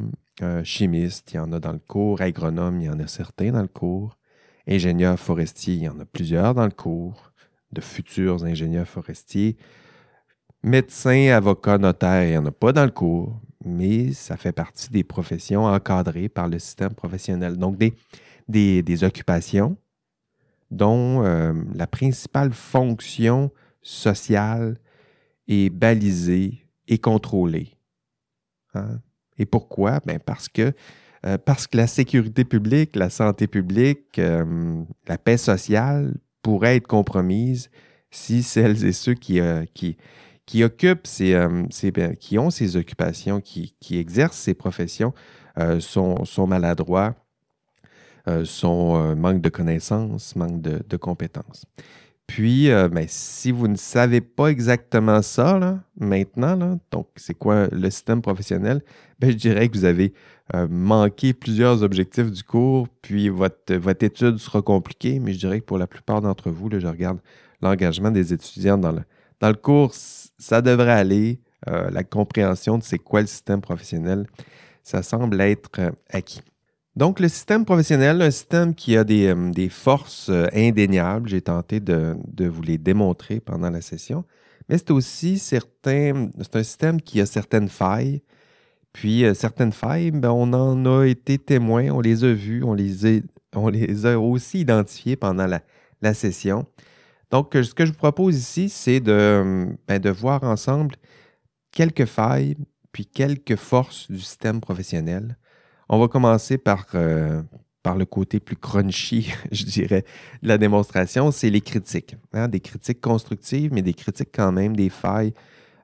chimiste, 0.65 1.33
il 1.33 1.37
y 1.37 1.39
en 1.39 1.53
a 1.53 1.61
dans 1.61 1.73
le 1.73 1.79
cours, 1.79 2.21
agronome, 2.21 2.81
il 2.81 2.87
y 2.87 2.91
en 2.91 3.01
a 3.01 3.07
certains 3.07 3.53
dans 3.53 3.63
le 3.63 3.69
cours, 3.69 4.19
Ingénieurs 4.67 5.19
forestiers, 5.19 5.75
il 5.75 5.83
y 5.83 5.89
en 5.89 6.01
a 6.01 6.07
plusieurs 6.07 6.55
dans 6.55 6.65
le 6.65 6.71
cours, 6.71 7.33
de 7.73 7.83
futurs 7.83 8.45
ingénieurs 8.45 8.89
forestiers. 8.89 9.57
Médecins, 10.63 11.33
avocats, 11.33 11.77
notaires, 11.77 12.25
il 12.25 12.31
n'y 12.31 12.39
en 12.39 12.47
a 12.47 12.51
pas 12.51 12.73
dans 12.73 12.87
le 12.87 12.91
cours, 12.91 13.39
mais 13.65 14.13
ça 14.13 14.37
fait 14.37 14.53
partie 14.53 14.91
des 14.91 15.05
professions 15.05 15.65
encadrées 15.65 16.29
par 16.29 16.49
le 16.49 16.59
système 16.59 16.95
professionnel. 16.95 17.57
Donc, 17.57 17.77
des, 17.77 17.95
des, 18.49 19.05
occupations 19.05 19.77
dont 20.71 21.25
euh, 21.25 21.53
la 21.75 21.87
principale 21.87 22.53
fonction 22.53 23.51
sociale 23.83 24.79
est 25.49 25.71
balisée 25.71 26.67
et 26.89 26.99
contrôlée. 26.99 27.77
Hein? 28.75 29.01
Et 29.39 29.47
pourquoi? 29.47 30.01
Ben 30.05 30.19
parce 30.19 30.49
que 30.49 30.73
euh, 31.27 31.39
parce 31.39 31.67
que 31.67 31.77
la 31.77 31.87
sécurité 31.87 32.45
publique, 32.45 32.97
la 32.97 33.09
santé 33.09 33.47
publique, 33.47 34.19
euh, 34.19 34.83
la 35.09 35.17
paix 35.17 35.39
sociale 35.39 36.15
pourraient 36.43 36.77
être 36.77 36.87
compromises 36.87 37.71
si 38.11 38.43
celles 38.43 38.85
et 38.85 38.93
ceux 38.93 39.15
qui, 39.15 39.41
qui, 39.73 39.97
qui 40.47 40.63
occupent 40.63 41.07
ces, 41.07 41.35
ben, 41.91 42.17
qui 42.17 42.39
ont 42.39 42.51
ces 42.51 42.77
occupations, 42.77 43.41
qui, 43.41 43.75
exercent 43.93 44.39
ces 44.39 44.55
professions, 44.55 45.15
sont, 45.81 46.25
sont, 46.25 46.47
maladroits, 46.47 47.15
sont 48.45 49.15
manque 49.17 49.41
de 49.41 49.49
connaissances, 49.49 50.37
manque 50.37 50.61
de, 50.61 50.97
compétences. 50.97 51.65
Puis, 52.27 52.69
ben, 52.69 53.07
si 53.09 53.53
vous 53.53 53.69
ne 53.69 53.77
savez 53.77 54.21
pas 54.21 54.49
exactement 54.49 55.23
ça 55.23 55.59
là, 55.59 55.81
maintenant, 55.99 56.57
là, 56.57 56.79
donc 56.91 57.09
c'est 57.17 57.35
quoi 57.35 57.69
le 57.69 57.91
système 57.91 58.21
professionnel, 58.21 58.83
ben, 59.19 59.31
je 59.31 59.37
dirais 59.37 59.69
que 59.69 59.79
vous 59.79 59.85
avez 59.87 60.13
euh, 60.55 60.69
manquer 60.69 61.33
plusieurs 61.33 61.83
objectifs 61.83 62.31
du 62.31 62.43
cours, 62.43 62.87
puis 63.01 63.31
votre, 63.31 63.75
votre 63.77 64.05
étude 64.05 64.37
sera 64.37 64.61
compliquée, 64.61 65.19
mais 65.19 65.33
je 65.33 65.39
dirais 65.39 65.61
que 65.61 65.65
pour 65.65 65.79
la 65.79 65.87
plupart 65.87 66.21
d'entre 66.21 66.51
vous, 66.51 66.69
là, 66.69 66.79
je 66.79 66.87
regarde 66.87 67.19
l'engagement 67.63 68.11
des 68.11 68.35
étudiants 68.35 68.77
dans 68.77 68.93
le, 68.93 69.01
dans 69.45 69.51
le 69.51 69.57
cours, 69.57 69.93
ça 69.95 70.63
devrait 70.63 70.93
aller. 70.93 71.39
Euh, 71.69 71.91
la 71.91 72.03
compréhension 72.03 72.79
de 72.79 72.83
c'est 72.83 72.99
quoi 72.99 73.21
le 73.21 73.27
système 73.27 73.61
professionnel, 73.61 74.27
ça 74.83 75.03
semble 75.03 75.39
être 75.43 75.71
euh, 75.81 75.91
acquis. 76.11 76.41
Donc, 76.97 77.21
le 77.21 77.29
système 77.29 77.67
professionnel, 77.67 78.23
un 78.23 78.31
système 78.31 78.75
qui 78.75 78.97
a 78.97 79.05
des, 79.05 79.35
des 79.51 79.69
forces 79.69 80.31
indéniables, 80.55 81.29
j'ai 81.29 81.43
tenté 81.43 81.81
de, 81.81 82.17
vous 82.39 82.63
les 82.63 82.79
démontrer 82.79 83.41
pendant 83.41 83.69
la 83.69 83.83
session, 83.83 84.25
mais 84.71 84.79
c'est 84.79 84.93
aussi 84.93 85.39
certain, 85.39 86.31
c'est 86.41 86.57
un 86.57 86.63
système 86.63 87.03
qui 87.03 87.21
a 87.21 87.27
certaines 87.27 87.69
failles, 87.69 88.23
puis 88.95 89.27
euh, 89.27 89.35
certaines 89.35 89.73
failles, 89.73 90.11
ben, 90.11 90.31
on 90.31 90.55
en 90.55 90.87
a 90.87 91.05
été 91.05 91.37
témoin, 91.37 91.91
on 91.91 92.01
les 92.01 92.25
a 92.25 92.33
vues, 92.33 92.65
on 92.65 92.73
les 92.73 94.07
a 94.07 94.19
aussi 94.19 94.61
identifiées 94.61 95.17
pendant 95.17 95.47
la, 95.47 96.15
session. 96.15 96.65
Donc, 97.35 97.51
ce 97.53 97.75
que 97.75 97.85
je 97.85 97.91
vous 97.91 97.99
propose 97.99 98.37
ici, 98.37 98.69
c'est 98.69 99.01
de, 99.01 99.67
ben, 99.89 99.99
de 99.99 100.11
voir 100.11 100.45
ensemble 100.45 100.95
quelques 101.73 102.05
failles, 102.05 102.55
puis 102.93 103.07
quelques 103.07 103.57
forces 103.57 104.09
du 104.09 104.21
système 104.21 104.61
professionnel. 104.61 105.37
On 105.89 105.99
va 105.99 106.07
commencer 106.07 106.59
par, 106.59 106.87
euh, 106.95 107.43
le 107.85 108.05
côté 108.05 108.39
plus 108.39 108.55
crunchy, 108.55 109.35
je 109.51 109.65
dirais, 109.65 110.05
de 110.45 110.49
la 110.49 110.59
démonstration, 110.59 111.33
c'est 111.33 111.51
les 111.51 111.61
critiques. 111.61 112.15
Hein, 112.35 112.47
des 112.47 112.61
critiques 112.61 113.01
constructives, 113.01 113.73
mais 113.73 113.83
des 113.83 113.95
critiques 113.95 114.31
quand 114.33 114.53
même 114.53 114.77
des 114.77 114.89
failles 114.89 115.35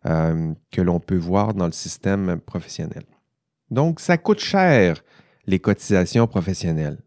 euh, 0.07 0.52
que 0.71 0.80
l'on 0.80 1.00
peut 1.00 1.19
voir 1.19 1.52
dans 1.52 1.66
le 1.66 1.73
système 1.73 2.38
professionnel. 2.38 3.02
Donc, 3.73 3.99
ça 3.99 4.19
coûte 4.19 4.38
cher, 4.38 5.02
les 5.49 5.59
cotisations 5.59 6.28
professionnelles. 6.28 6.99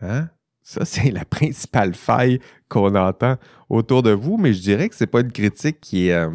Hein? 0.00 0.30
Ça, 0.64 0.84
c'est 0.84 1.12
la 1.12 1.24
principale 1.24 1.94
faille 1.94 2.40
qu'on 2.68 2.96
entend 2.96 3.36
autour 3.68 4.02
de 4.02 4.10
vous, 4.10 4.36
mais 4.36 4.52
je 4.52 4.62
dirais 4.62 4.88
que 4.88 4.96
ce 4.96 5.04
n'est 5.04 5.08
pas 5.08 5.20
une 5.20 5.30
critique 5.30 5.80
qui 5.80 6.08
est, 6.08 6.14
euh, 6.14 6.30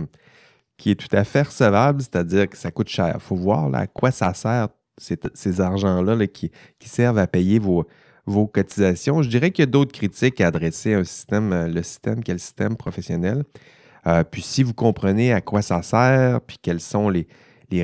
qui 0.78 0.92
est 0.92 0.96
tout 0.96 1.14
à 1.14 1.26
fait 1.26 1.42
recevable, 1.42 2.02
c'est-à-dire 2.02 2.48
que 2.48 2.56
ça 2.56 2.72
coûte 2.72 2.88
cher. 2.88 3.14
Il 3.16 3.20
faut 3.20 3.36
voir 3.36 3.74
à 3.76 3.88
quoi 3.88 4.12
ça 4.12 4.34
sert, 4.34 4.70
ces, 4.98 5.62
argents-là 5.62 6.28
qui, 6.28 6.52
qui, 6.78 6.90
servent 6.90 7.20
à 7.20 7.28
payer 7.28 7.58
vos, 7.58 7.88
vos 8.26 8.48
cotisations. 8.48 9.22
Je 9.22 9.30
dirais 9.30 9.52
qu'il 9.52 9.64
y 9.64 9.68
a 9.68 9.72
d'autres 9.72 9.94
critiques 9.94 10.42
à 10.42 10.48
adresser 10.48 10.94
à 10.94 11.00
un 11.00 11.04
système, 11.04 11.52
euh, 11.52 11.68
le 11.68 11.84
système 11.84 12.24
qui 12.24 12.32
est 12.32 12.36
le 12.36 12.40
système 12.40 12.76
professionnel. 12.76 13.44
Euh, 14.08 14.24
puis 14.24 14.42
si 14.42 14.64
vous 14.64 14.74
comprenez 14.74 15.34
à 15.34 15.42
quoi 15.42 15.62
ça 15.62 15.82
sert, 15.82 16.42
puis 16.42 16.58
quelles 16.62 16.80
sont 16.80 17.10
les, 17.10 17.28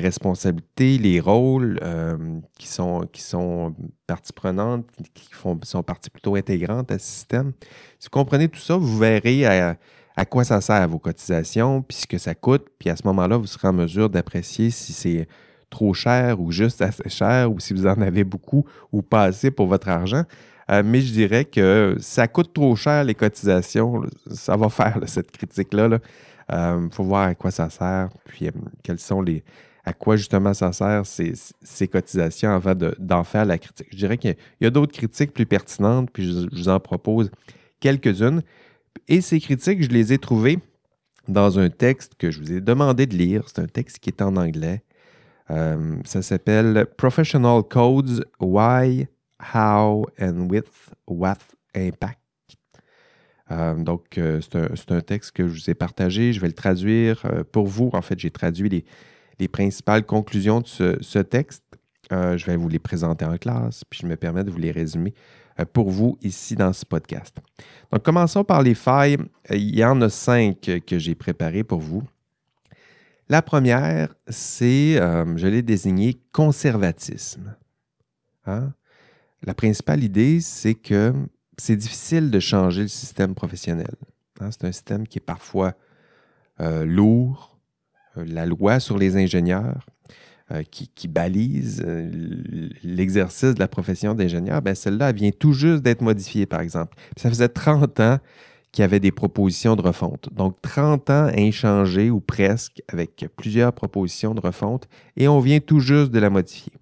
responsabilités, 0.00 0.98
les 0.98 1.20
rôles 1.20 1.78
euh, 1.82 2.16
qui, 2.58 2.66
sont, 2.66 3.06
qui 3.12 3.22
sont 3.22 3.74
partie 4.06 4.32
prenante, 4.32 4.86
qui 5.14 5.32
font, 5.32 5.58
sont 5.62 5.82
partie 5.82 6.10
plutôt 6.10 6.34
intégrante 6.34 6.90
à 6.90 6.98
ce 6.98 7.06
système, 7.06 7.52
si 7.98 8.06
vous 8.06 8.10
comprenez 8.10 8.48
tout 8.48 8.60
ça, 8.60 8.76
vous 8.76 8.98
verrez 8.98 9.46
à, 9.46 10.24
quoi 10.28 10.44
ça 10.44 10.60
sert 10.60 10.76
à 10.76 10.86
vos 10.86 10.98
cotisations, 10.98 11.82
puis 11.82 11.98
ce 11.98 12.06
que 12.06 12.18
ça 12.18 12.34
coûte, 12.34 12.66
puis 12.78 12.90
à 12.90 12.96
ce 12.96 13.02
moment-là, 13.06 13.36
vous 13.36 13.46
serez 13.46 13.68
en 13.68 13.72
mesure 13.72 14.10
d'apprécier 14.10 14.70
si 14.70 14.92
c'est 14.92 15.28
trop 15.70 15.94
cher 15.94 16.40
ou 16.40 16.52
juste 16.52 16.82
assez 16.82 17.08
cher, 17.08 17.52
ou 17.52 17.60
si 17.60 17.72
vous 17.72 17.86
en 17.86 18.00
avez 18.00 18.24
beaucoup 18.24 18.64
ou 18.92 19.02
pas 19.02 19.24
assez 19.24 19.50
pour 19.50 19.66
votre 19.66 19.88
argent. 19.88 20.24
Euh, 20.70 20.82
mais 20.84 21.00
je 21.00 21.12
dirais 21.12 21.44
que 21.44 21.96
ça 22.00 22.26
coûte 22.26 22.52
trop 22.52 22.74
cher 22.74 23.04
les 23.04 23.14
cotisations. 23.14 24.02
Ça 24.32 24.56
va 24.56 24.68
faire 24.68 24.98
cette 25.06 25.30
critique-là. 25.30 25.98
Il 26.48 26.54
euh, 26.54 26.90
faut 26.90 27.04
voir 27.04 27.28
à 27.28 27.34
quoi 27.34 27.50
ça 27.50 27.70
sert, 27.70 28.08
puis 28.26 28.50
quels 28.82 28.98
sont 28.98 29.20
les. 29.20 29.42
À 29.86 29.92
quoi 29.92 30.16
justement 30.16 30.52
ça 30.52 30.72
sert 30.72 31.06
ces, 31.06 31.88
cotisations 31.88 32.50
avant 32.50 32.74
d'en 32.98 33.24
faire 33.24 33.44
la 33.44 33.56
critique. 33.56 33.86
Je 33.92 33.96
dirais 33.96 34.18
qu'il 34.18 34.36
y 34.60 34.66
a, 34.66 34.70
d'autres 34.70 34.92
critiques 34.92 35.32
plus 35.32 35.46
pertinentes, 35.46 36.10
puis 36.12 36.26
je, 36.26 36.48
vous 36.52 36.68
en 36.68 36.80
propose 36.80 37.30
quelques-unes. 37.80 38.42
Et 39.06 39.20
ces 39.20 39.40
critiques, 39.40 39.82
je 39.82 39.88
les 39.88 40.12
ai 40.12 40.18
trouvées 40.18 40.58
dans 41.28 41.58
un 41.60 41.70
texte 41.70 42.14
que 42.18 42.30
je 42.32 42.40
vous 42.40 42.52
ai 42.52 42.60
demandé 42.60 43.06
de 43.06 43.16
lire. 43.16 43.44
C'est 43.46 43.60
un 43.60 43.66
texte 43.66 44.00
qui 44.00 44.10
est 44.10 44.20
en 44.22 44.36
anglais. 44.36 44.82
ça 45.48 46.20
s'appelle 46.22 46.86
Professional 46.96 47.62
Codes 47.62 48.26
Why 48.40 49.06
How 49.54 50.06
and 50.20 50.48
With 50.50 50.66
What 51.06 51.38
Impact. 51.76 52.18
Euh, 53.52 53.74
donc, 53.74 54.18
euh, 54.18 54.40
c'est 54.40 54.90
un, 54.90 55.00
texte 55.00 55.32
que 55.32 55.46
je 55.46 55.52
vous 55.52 55.70
ai 55.70 55.74
partagé. 55.74 56.32
Je 56.32 56.40
vais 56.40 56.48
le 56.48 56.52
traduire 56.52 57.22
euh, 57.26 57.44
pour 57.44 57.66
vous. 57.66 57.90
En 57.92 58.02
fait, 58.02 58.18
j'ai 58.18 58.30
traduit 58.30 58.68
les, 58.68 58.84
principales 59.48 60.04
conclusions 60.04 60.60
de 60.60 60.66
ce, 60.66 61.18
texte. 61.18 61.64
je 62.10 62.44
vais 62.46 62.56
vous 62.56 62.68
les 62.68 62.78
présenter 62.78 63.24
en 63.24 63.36
classe, 63.36 63.84
puis 63.84 64.00
je 64.02 64.06
me 64.06 64.16
permets 64.16 64.44
de 64.44 64.50
vous 64.50 64.58
les 64.58 64.70
résumer 64.70 65.14
pour 65.72 65.90
vous 65.90 66.18
ici 66.22 66.54
dans 66.54 66.72
ce 66.72 66.84
podcast. 66.84 67.38
Donc, 67.92 68.02
commençons 68.02 68.44
par 68.44 68.62
les 68.62 68.74
failles. 68.74 69.18
Il 69.50 69.76
y 69.76 69.84
en 69.84 70.00
a 70.02 70.08
cinq 70.08 70.70
que 70.86 70.98
j'ai 70.98 71.14
préparées 71.14 71.64
pour 71.64 71.80
vous. 71.80 72.02
La 73.28 73.42
première, 73.42 74.14
c'est, 74.28 74.94
je 74.96 75.46
l'ai 75.46 75.62
désigné 75.62 76.20
conservatisme. 76.32 77.56
Hein? 78.46 78.72
La 79.42 79.54
principale 79.54 80.02
idée, 80.02 80.40
c'est 80.40 80.74
que 80.74 81.12
c'est 81.58 81.76
difficile 81.76 82.30
de 82.30 82.40
changer 82.40 82.82
le 82.82 82.88
système 82.88 83.34
professionnel. 83.34 83.94
Hein. 84.40 84.50
c'est 84.50 84.64
un 84.64 84.72
système 84.72 85.06
qui 85.06 85.18
est 85.18 85.24
parfois 85.24 85.74
euh, 86.60 86.84
lourd. 86.84 87.55
Euh, 88.18 88.24
la 88.26 88.46
loi 88.46 88.80
sur 88.80 88.98
les 88.98 89.16
ingénieurs 89.16 89.86
euh, 90.52 90.62
qui, 90.62 91.08
balise 91.08 91.84
l'exercice 92.82 93.54
de 93.54 93.60
la 93.60 93.68
profession 93.68 94.14
d'ingénieur, 94.14 94.62
ben 94.62 94.74
celle-là 94.74 95.12
vient 95.12 95.30
tout 95.30 95.52
juste 95.52 95.82
d'être 95.82 96.02
modifiée, 96.02 96.46
par 96.46 96.60
exemple. 96.60 96.96
ça 97.16 97.28
faisait 97.28 97.48
30 97.48 98.00
ans 98.00 98.18
qui 98.72 98.82
avait 98.82 99.00
des 99.00 99.12
propositions 99.12 99.74
de 99.74 99.82
refonte. 99.82 100.28
Donc, 100.32 100.60
30 100.60 101.10
ans 101.10 101.30
inchangés 101.34 102.10
ou 102.10 102.20
presque, 102.20 102.82
avec 102.88 103.26
plusieurs 103.36 103.72
propositions 103.72 104.34
de 104.34 104.40
refonte, 104.40 104.86
et 105.16 105.28
on 105.28 105.40
vient 105.40 105.60
tout 105.60 105.80
juste 105.80 106.10
de 106.10 106.18
la 106.18 106.30
modifier. 106.30 106.72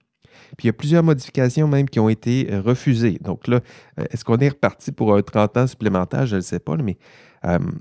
Puis 0.57 0.65
il 0.65 0.67
y 0.67 0.71
a 0.71 0.73
plusieurs 0.73 1.03
modifications 1.03 1.69
même 1.69 1.89
qui 1.89 2.01
ont 2.01 2.09
été 2.09 2.49
refusées. 2.53 3.19
Donc 3.21 3.49
là, 3.49 3.61
est-ce 4.11 4.25
qu'on 4.25 4.39
est 4.39 4.49
reparti 4.49 4.93
pour 4.93 5.15
un 5.15 5.23
30 5.23 5.57
ans 5.57 5.67
supplémentaire? 5.67 6.27
Je 6.27 6.35
ne 6.35 6.41
le 6.41 6.43
sais 6.43 6.61
pas, 6.61 6.77
mais 6.77 6.97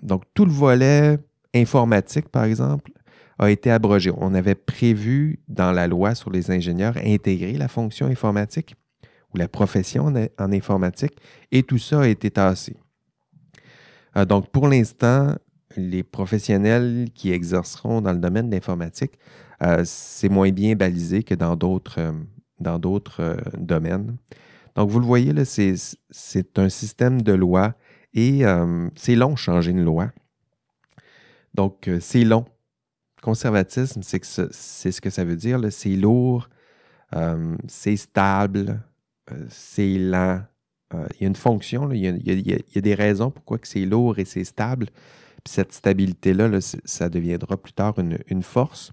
donc 0.01 0.23
tout 0.33 0.45
le 0.45 0.51
volet 0.51 1.19
informatique, 1.53 2.29
par 2.29 2.45
exemple, 2.45 2.91
a 3.39 3.49
été 3.49 3.71
abrogé. 3.71 4.11
On 4.17 4.33
avait 4.33 4.55
prévu 4.55 5.39
dans 5.47 5.71
la 5.71 5.87
loi 5.87 6.15
sur 6.15 6.29
les 6.29 6.51
ingénieurs 6.51 6.97
intégrer 6.97 7.53
la 7.53 7.67
fonction 7.67 8.07
informatique 8.07 8.75
ou 9.33 9.37
la 9.37 9.47
profession 9.47 10.05
en, 10.07 10.51
informatique 10.51 11.13
et 11.51 11.63
tout 11.63 11.77
ça 11.77 12.01
a 12.01 12.07
été 12.07 12.31
tassé. 12.31 12.75
Euh, 14.15 14.25
donc, 14.25 14.49
pour 14.51 14.67
l'instant, 14.67 15.35
les 15.75 16.03
professionnels 16.03 17.07
qui 17.15 17.31
exerceront 17.31 18.01
dans 18.01 18.13
le 18.13 18.19
domaine 18.19 18.49
de 18.49 18.55
l'informatique, 18.55 19.13
euh, 19.63 19.81
c'est 19.85 20.29
moins 20.29 20.51
bien 20.51 20.75
balisé 20.75 21.23
que 21.23 21.33
dans 21.33 21.55
d'autres, 21.55 21.99
euh, 23.19 23.37
domaines. 23.57 24.17
Donc, 24.75 24.89
vous 24.89 24.99
le 24.99 25.05
voyez, 25.05 25.33
c'est, 25.45 26.59
un 26.59 26.69
système 26.69 27.21
de 27.21 27.33
loi 27.33 27.73
et 28.15 28.43
c'est 28.95 29.15
long 29.15 29.35
changer 29.35 29.71
une 29.71 29.83
loi. 29.83 30.11
Donc, 31.55 31.89
c'est 31.99 32.23
long 32.23 32.45
Conservatisme, 33.23 34.01
c'est, 34.03 34.19
que 34.19 34.25
c'est 34.51 34.91
ce 34.91 34.99
que 34.99 35.09
ça 35.09 35.23
veut 35.23 35.37
dire. 35.37 35.57
C'est 35.69 35.95
lourd, 35.95 36.49
euh, 37.15 37.55
c'est 37.69 37.95
stable, 37.95 38.81
euh, 39.31 39.45
c'est 39.47 39.97
lent. 39.97 40.41
Euh, 40.93 41.07
il 41.13 41.21
y 41.21 41.23
a 41.23 41.27
une 41.29 41.35
fonction, 41.37 41.89
il, 41.93 42.01
y 42.03 42.77
a, 42.77 42.81
des 42.81 42.93
raisons 42.93 43.31
pourquoi 43.31 43.59
c'est 43.63 43.85
lourd 43.85 44.19
et 44.19 44.25
c'est 44.25 44.43
stable. 44.43 44.87
Puis 45.41 45.53
cette 45.53 45.71
stabilité-là, 45.71 46.49
ça 46.83 47.07
deviendra 47.07 47.55
plus 47.55 47.71
tard 47.71 47.93
une, 47.97 48.43
force. 48.43 48.91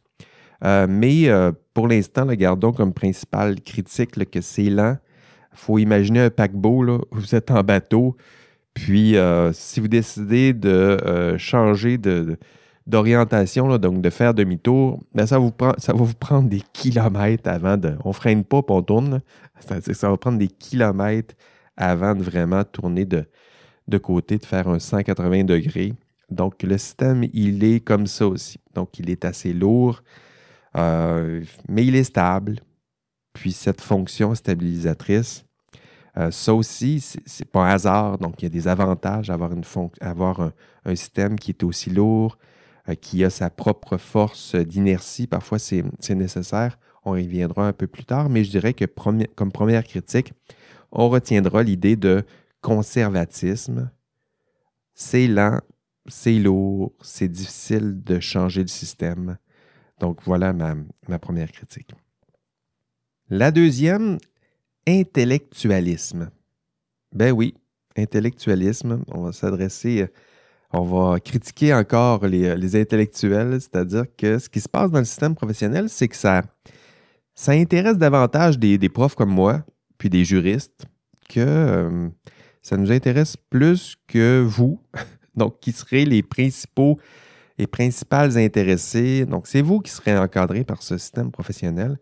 mais 0.63 1.29
pour 1.75 1.89
l'instant, 1.89 2.25
gardons 2.27 2.73
comme 2.73 2.93
principale 2.93 3.61
critique 3.61 4.31
que 4.31 4.41
c'est 4.41 4.71
lent. 4.71 4.97
Il 5.55 5.59
faut 5.59 5.79
imaginer 5.79 6.21
un 6.21 6.31
paquebot, 6.31 7.05
vous 7.11 7.35
êtes 7.35 7.51
en 7.51 7.65
bateau, 7.65 8.17
puis 8.75 9.17
si 9.53 9.81
vous 9.81 9.89
décidez 9.89 10.53
de 10.53 11.35
changer 11.37 11.99
de, 11.99 12.39
d'orientation, 12.87 13.79
donc 13.79 14.01
de 14.01 14.11
faire 14.11 14.35
demi-tour, 14.35 15.01
ben, 15.15 15.27
ça, 15.27 15.39
va 15.39 15.95
vous 15.95 16.15
prendre 16.15 16.49
des 16.49 16.63
kilomètres 16.73 17.49
avant 17.49 17.77
de. 17.77 17.97
On 18.05 18.13
freine 18.13 18.45
pas, 18.45 18.63
puis 18.63 18.75
on 18.75 18.83
tourne. 18.83 19.21
C'est-à-dire 19.61 19.85
que 19.85 19.95
ça 19.95 20.11
va 20.11 20.17
prendre 20.17 20.39
des 20.39 20.49
kilomètres 20.49 21.35
avant 21.77 22.15
de 22.15 22.23
vraiment 22.23 22.65
tourner 22.65 23.05
de, 23.05 23.99
côté, 23.99 24.39
de 24.39 24.45
faire 24.45 24.69
un 24.69 24.79
180 24.79 25.45
degrés. 25.45 25.95
Donc, 26.31 26.63
le 26.63 26.79
système, 26.79 27.25
il 27.33 27.65
est 27.65 27.81
comme 27.81 28.07
ça 28.07 28.27
aussi. 28.27 28.59
Donc, 28.75 28.99
il 28.99 29.11
est 29.11 29.25
assez 29.25 29.53
lourd, 29.53 30.03
euh, 30.77 31.43
mais 31.69 31.85
il 31.85 31.97
est 31.97 32.05
stable. 32.05 32.61
Puis, 33.33 33.53
cette 33.53 33.81
fonction 33.81 34.35
stabilisatrice, 34.35 35.45
euh, 36.17 36.31
ça 36.31 36.55
aussi, 36.55 37.01
c'est 37.01 37.51
pas 37.51 37.65
un 37.65 37.71
hasard. 37.71 38.19
Donc, 38.19 38.43
il 38.43 38.45
y 38.45 38.47
a 38.47 38.51
des 38.51 38.69
avantages 38.69 39.31
à 39.31 39.37
un, 39.37 40.95
système 40.95 41.39
qui 41.39 41.51
est 41.53 41.63
aussi 41.63 41.91
lourd, 41.91 42.39
qui 42.97 43.25
a 43.25 43.31
sa 43.31 43.51
propre 43.51 43.97
force 43.97 44.55
d'inertie. 44.55 45.27
Parfois, 45.27 45.59
c'est 45.59 45.85
nécessaire. 46.11 46.79
On 47.05 47.17
y 47.17 47.25
reviendra 47.25 47.69
un 47.69 47.73
peu 47.73 47.87
plus 47.87 48.05
tard, 48.05 48.29
mais 48.29 48.45
je 48.45 48.51
dirais 48.51 48.75
que 48.75 48.85
comme 48.85 49.53
première 49.53 49.85
critique, 49.85 50.33
on 50.93 51.09
retiendra 51.09 51.63
l'idée 51.63 51.97
de 51.97 52.25
conservatisme. 52.61 53.91
C'est 54.95 55.27
lent, 55.27 55.61
c'est 56.07 56.39
lourd, 56.39 56.93
c'est 57.01 57.29
difficile 57.29 58.03
de 58.03 58.21
changer 58.21 58.63
le 58.63 58.69
système. 58.69 59.39
Donc 59.99 60.21
voilà 60.25 60.53
ma, 60.53 60.75
ma 61.09 61.19
première 61.19 61.51
critique. 61.53 61.93
La 63.31 63.51
deuxième, 63.51 64.19
intellectualisme. 64.87 66.31
Ben 67.13 67.33
oui, 67.33 67.55
intellectualisme, 67.97 69.05
on 69.09 69.23
va 69.23 69.33
s'adresser 69.33 70.09
on 70.73 70.83
va 70.83 71.21
critiquer 71.21 71.75
encore 71.75 72.27
les, 72.27 72.77
intellectuels, 72.77 73.61
c'est-à-dire 73.61 74.05
que 74.17 74.39
ce 74.39 74.49
qui 74.49 74.61
se 74.61 74.69
passe 74.69 74.91
dans 74.91 75.01
le 75.01 75.05
système 75.05 75.35
professionnel, 75.35 75.89
c'est 75.89 76.09
que 76.09 76.17
ça, 76.17 76.43
ça 77.35 77.53
intéresse 77.53 77.99
davantage 77.99 78.59
des, 78.59 78.89
profs 78.89 79.15
comme 79.17 79.31
moi, 79.31 79.65
puis 79.99 80.09
des 80.09 80.25
juristes, 80.25 80.87
que 81.29 81.41
euh, 81.41 82.09
ça 82.63 82.77
nous 82.77 82.93
intéresse 82.93 83.37
plus 83.37 83.97
que 84.07 84.41
vous, 84.41 84.81
donc 85.35 85.59
qui 85.61 85.73
serez 85.73 86.05
les 86.05 86.23
principaux 86.23 86.99
et 87.59 87.67
principales 87.67 88.39
intéressés. 88.39 89.27
Donc, 89.27 89.47
c'est 89.47 89.63
vous 89.63 89.81
qui 89.81 89.91
serez 89.91 90.17
encadrés 90.17 90.65
par 90.65 90.83
ce 90.83 90.97
système 90.99 91.31
professionnel. 91.31 91.99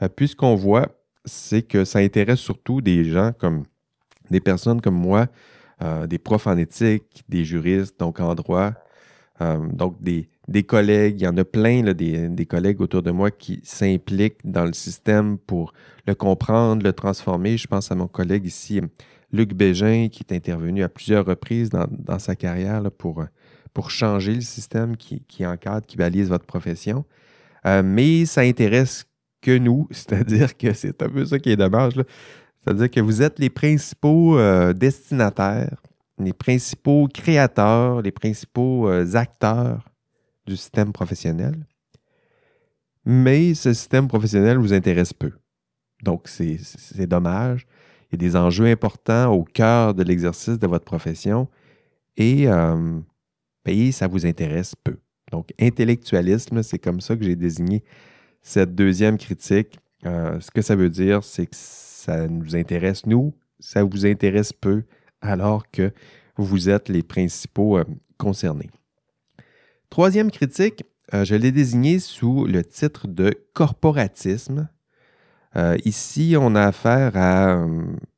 Euh, 0.00 0.08
Puisqu'on 0.08 0.54
voit, 0.54 0.88
c'est 1.24 1.62
que 1.62 1.84
ça 1.84 1.98
intéresse 1.98 2.40
surtout 2.40 2.80
des 2.80 3.04
gens 3.04 3.32
comme 3.38 3.64
des 4.30 4.40
personnes 4.40 4.80
comme 4.80 4.94
moi 4.94 5.26
euh, 5.82 6.06
des 6.06 6.18
profs 6.18 6.46
en 6.46 6.56
éthique, 6.56 7.24
des 7.28 7.44
juristes, 7.44 7.98
donc 7.98 8.20
en 8.20 8.34
droit, 8.34 8.72
euh, 9.40 9.58
donc 9.72 9.96
des, 10.00 10.28
collègues. 10.62 11.20
Il 11.20 11.24
y 11.24 11.28
en 11.28 11.36
a 11.36 11.44
plein, 11.44 11.82
des, 11.92 12.46
collègues 12.46 12.80
autour 12.80 13.02
de 13.02 13.10
moi 13.10 13.30
qui 13.30 13.60
s'impliquent 13.64 14.40
dans 14.44 14.64
le 14.64 14.72
système 14.72 15.38
pour 15.38 15.72
le 16.06 16.14
comprendre, 16.14 16.84
le 16.84 16.92
transformer. 16.92 17.56
Je 17.56 17.66
pense 17.66 17.90
à 17.90 17.94
mon 17.94 18.06
collègue 18.06 18.46
ici, 18.46 18.80
Luc 19.32 19.54
Bégin, 19.54 20.08
qui 20.08 20.22
est 20.28 20.34
intervenu 20.34 20.82
à 20.82 20.88
plusieurs 20.88 21.24
reprises 21.24 21.70
dans, 21.70 22.18
sa 22.18 22.36
carrière 22.36 22.82
pour, 22.92 23.24
pour 23.72 23.90
changer 23.90 24.34
le 24.34 24.40
système 24.40 24.96
qui, 24.96 25.46
encadre, 25.46 25.86
qui 25.86 25.96
balise 25.96 26.28
votre 26.28 26.46
profession. 26.46 27.04
Euh, 27.66 27.82
mais 27.84 28.26
ça 28.26 28.42
intéresse 28.42 29.06
que 29.40 29.56
nous, 29.56 29.88
c'est-à-dire 29.90 30.56
que 30.56 30.72
c'est 30.72 31.02
un 31.02 31.08
peu 31.08 31.24
ça 31.24 31.38
qui 31.38 31.50
est 31.50 31.56
dommage. 31.56 31.94
C'est-à-dire 32.62 32.90
que 32.90 33.00
vous 33.00 33.22
êtes 33.22 33.38
les 33.38 33.50
principaux 33.50 34.38
euh, 34.38 34.72
destinataires, 34.72 35.82
les 36.18 36.32
principaux 36.32 37.08
créateurs, 37.12 38.02
les 38.02 38.12
principaux 38.12 38.88
euh, 38.88 39.14
acteurs 39.14 39.88
du 40.46 40.56
système 40.56 40.92
professionnel. 40.92 41.66
Mais 43.04 43.54
ce 43.54 43.72
système 43.72 44.06
professionnel 44.06 44.58
vous 44.58 44.72
intéresse 44.72 45.12
peu. 45.12 45.32
Donc, 46.04 46.28
c'est 46.28 47.06
dommage. 47.06 47.66
Il 48.10 48.22
y 48.22 48.24
a 48.24 48.28
des 48.28 48.36
enjeux 48.36 48.66
importants 48.66 49.32
au 49.32 49.42
cœur 49.42 49.94
de 49.94 50.02
l'exercice 50.04 50.58
de 50.58 50.66
votre 50.66 50.84
profession 50.84 51.48
et 52.16 52.48
euh, 52.48 53.00
ça 53.90 54.06
vous 54.06 54.24
intéresse 54.24 54.74
peu. 54.84 54.98
Donc, 55.32 55.52
intellectualisme, 55.58 56.62
c'est 56.62 56.78
comme 56.78 57.00
ça 57.00 57.16
que 57.16 57.24
j'ai 57.24 57.36
désigné 57.36 57.82
cette 58.42 58.74
deuxième 58.74 59.18
critique. 59.18 59.78
ce 60.04 60.50
que 60.50 60.62
ça 60.62 60.76
veut 60.76 60.90
dire, 60.90 61.24
c'est 61.24 61.46
que 61.46 61.56
ça 62.02 62.26
nous 62.26 62.56
intéresse 62.56 63.06
nous, 63.06 63.32
ça 63.60 63.84
vous 63.84 64.04
intéresse 64.06 64.52
peu, 64.52 64.82
alors 65.20 65.70
que 65.70 65.92
vous 66.36 66.68
êtes 66.68 66.88
les 66.88 67.04
principaux 67.04 67.78
euh, 67.78 67.84
concernés. 68.18 68.70
Troisième 69.88 70.32
critique, 70.32 70.84
euh, 71.14 71.24
je 71.24 71.36
l'ai 71.36 71.52
désigné 71.52 72.00
sous 72.00 72.44
le 72.46 72.64
titre 72.64 73.06
de 73.06 73.32
corporatisme. 73.54 74.68
Euh, 75.54 75.76
ici, 75.84 76.34
on 76.36 76.56
a 76.56 76.64
affaire 76.64 77.12
à, 77.14 77.64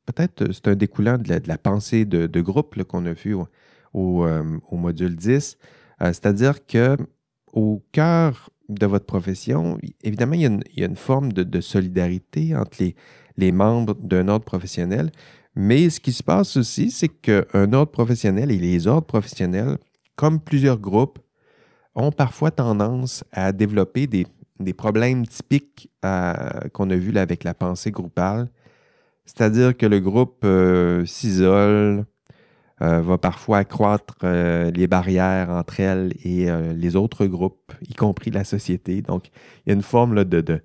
peut-être 0.07 0.51
c'est 0.51 0.67
un 0.67 0.75
découlant 0.75 1.19
de 1.19 1.47
la, 1.47 1.57
pensée 1.57 2.05
de, 2.05 2.41
groupe 2.41 2.81
qu'on 2.85 3.05
a 3.05 3.13
vu 3.13 3.35
au, 3.93 4.25
module 4.71 5.15
10, 5.15 5.57
c'est-à-dire 5.99 6.65
que 6.65 6.97
au 7.51 7.83
cœur 7.91 8.49
de 8.69 8.85
votre 8.85 9.05
profession, 9.05 9.77
évidemment, 10.01 10.33
il 10.33 10.41
y 10.75 10.83
a 10.83 10.85
une, 10.85 10.95
forme 10.95 11.33
de, 11.33 11.61
solidarité 11.61 12.55
entre 12.55 12.77
les, 12.79 12.95
les 13.37 13.51
membres 13.51 13.95
d'un 13.95 14.27
ordre 14.27 14.45
professionnel. 14.45 15.11
Mais 15.55 15.89
ce 15.89 15.99
qui 15.99 16.11
se 16.11 16.23
passe 16.23 16.57
aussi, 16.57 16.91
c'est 16.91 17.07
qu'un 17.07 17.73
ordre 17.73 17.91
professionnel 17.91 18.51
et 18.51 18.57
les 18.57 18.87
ordres 18.87 19.07
professionnels, 19.07 19.77
comme 20.15 20.39
plusieurs 20.39 20.79
groupes, 20.79 21.19
ont 21.95 22.11
parfois 22.11 22.51
tendance 22.51 23.23
à 23.31 23.51
développer 23.53 24.07
des, 24.07 24.27
problèmes 24.73 25.25
typiques 25.25 25.89
euh, 26.03 26.33
qu'on 26.73 26.89
a 26.89 26.95
vus 26.95 27.17
avec 27.17 27.43
la 27.43 27.53
pensée 27.53 27.91
groupale. 27.91 28.49
C'est-à-dire 29.25 29.75
que 29.75 29.85
le 29.85 29.99
groupe 29.99 30.43
euh, 30.43 31.05
s'isole, 31.05 32.05
euh, 32.81 33.01
va 33.01 33.17
parfois 33.17 33.59
accroître 33.59 34.17
les 34.23 34.87
barrières 34.87 35.49
entre 35.49 35.79
elles 35.79 36.11
et 36.25 36.47
les 36.73 36.97
autres 36.97 37.25
groupes, 37.25 37.73
y 37.87 37.93
compris 37.93 38.31
la 38.31 38.43
société. 38.43 39.01
Donc, 39.01 39.29
il 39.65 39.69
y 39.69 39.71
a 39.71 39.75
une 39.75 39.81
forme 39.81 40.25
de, 40.25 40.61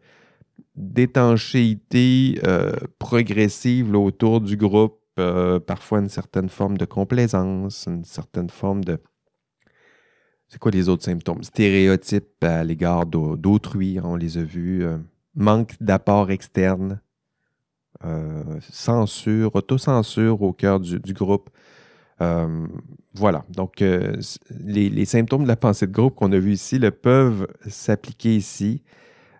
d'étanchéité 0.77 2.41
euh, 2.47 2.73
progressive 2.99 3.95
autour 3.95 4.41
du 4.41 4.57
groupe, 4.57 5.01
euh, 5.19 5.59
parfois 5.61 5.99
une 5.99 6.09
certaine 6.09 6.49
forme 6.49 6.79
de 6.79 6.85
complaisance, 6.85 7.87
une 7.87 8.05
certaine 8.05 8.51
forme 8.51 8.85
de... 8.85 8.99
C'est 10.49 10.59
quoi 10.59 10.71
les 10.71 10.89
autres 10.89 11.05
symptômes? 11.05 11.45
Stéréotypes 11.45 12.43
à 12.43 12.65
l'égard 12.65 13.07
d'autrui, 13.07 13.99
on 14.03 14.17
les 14.17 14.39
a 14.39 14.43
vus. 14.43 14.85
Euh, 14.85 14.99
manque 15.35 15.75
d'apport 15.81 16.31
externe, 16.31 17.01
censure, 18.61 19.55
autocensure 19.55 20.43
au 20.43 20.53
cœur 20.53 20.81
du, 20.81 21.13
groupe. 21.13 21.51
Voilà. 23.15 23.45
Donc, 23.51 23.81
les, 24.51 25.05
symptômes 25.05 25.45
de 25.45 25.49
la 25.49 25.57
pensée 25.69 25.87
de 25.87 25.93
groupe 25.93 26.17
qu'on 26.17 26.33
a 26.33 26.39
vu 26.39 26.53
ici 26.53 26.81
le, 26.81 26.91
peuvent 26.91 27.47
s'appliquer 27.69 28.35
ici. 28.35 28.83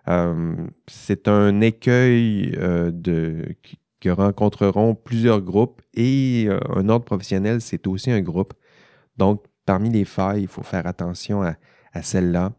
Euh, 0.07 0.55
c'est 0.87 1.27
un 1.27 1.61
écueil 1.61 2.51
de, 2.51 3.55
que 3.99 4.09
rencontreront 4.09 4.95
plusieurs 4.95 5.41
groupes 5.41 5.81
et 5.93 6.47
un 6.75 6.89
ordre 6.89 7.05
professionnel, 7.05 7.61
c'est 7.61 7.87
aussi 7.87 8.11
un 8.11 8.21
groupe. 8.21 8.53
Donc, 9.17 9.43
parmi 9.65 9.89
les 9.89 10.05
failles, 10.05 10.43
il 10.43 10.47
faut 10.47 10.63
faire 10.63 10.87
attention 10.87 11.43
à, 11.43 11.55
à 11.93 12.01
celle-là. 12.01 12.51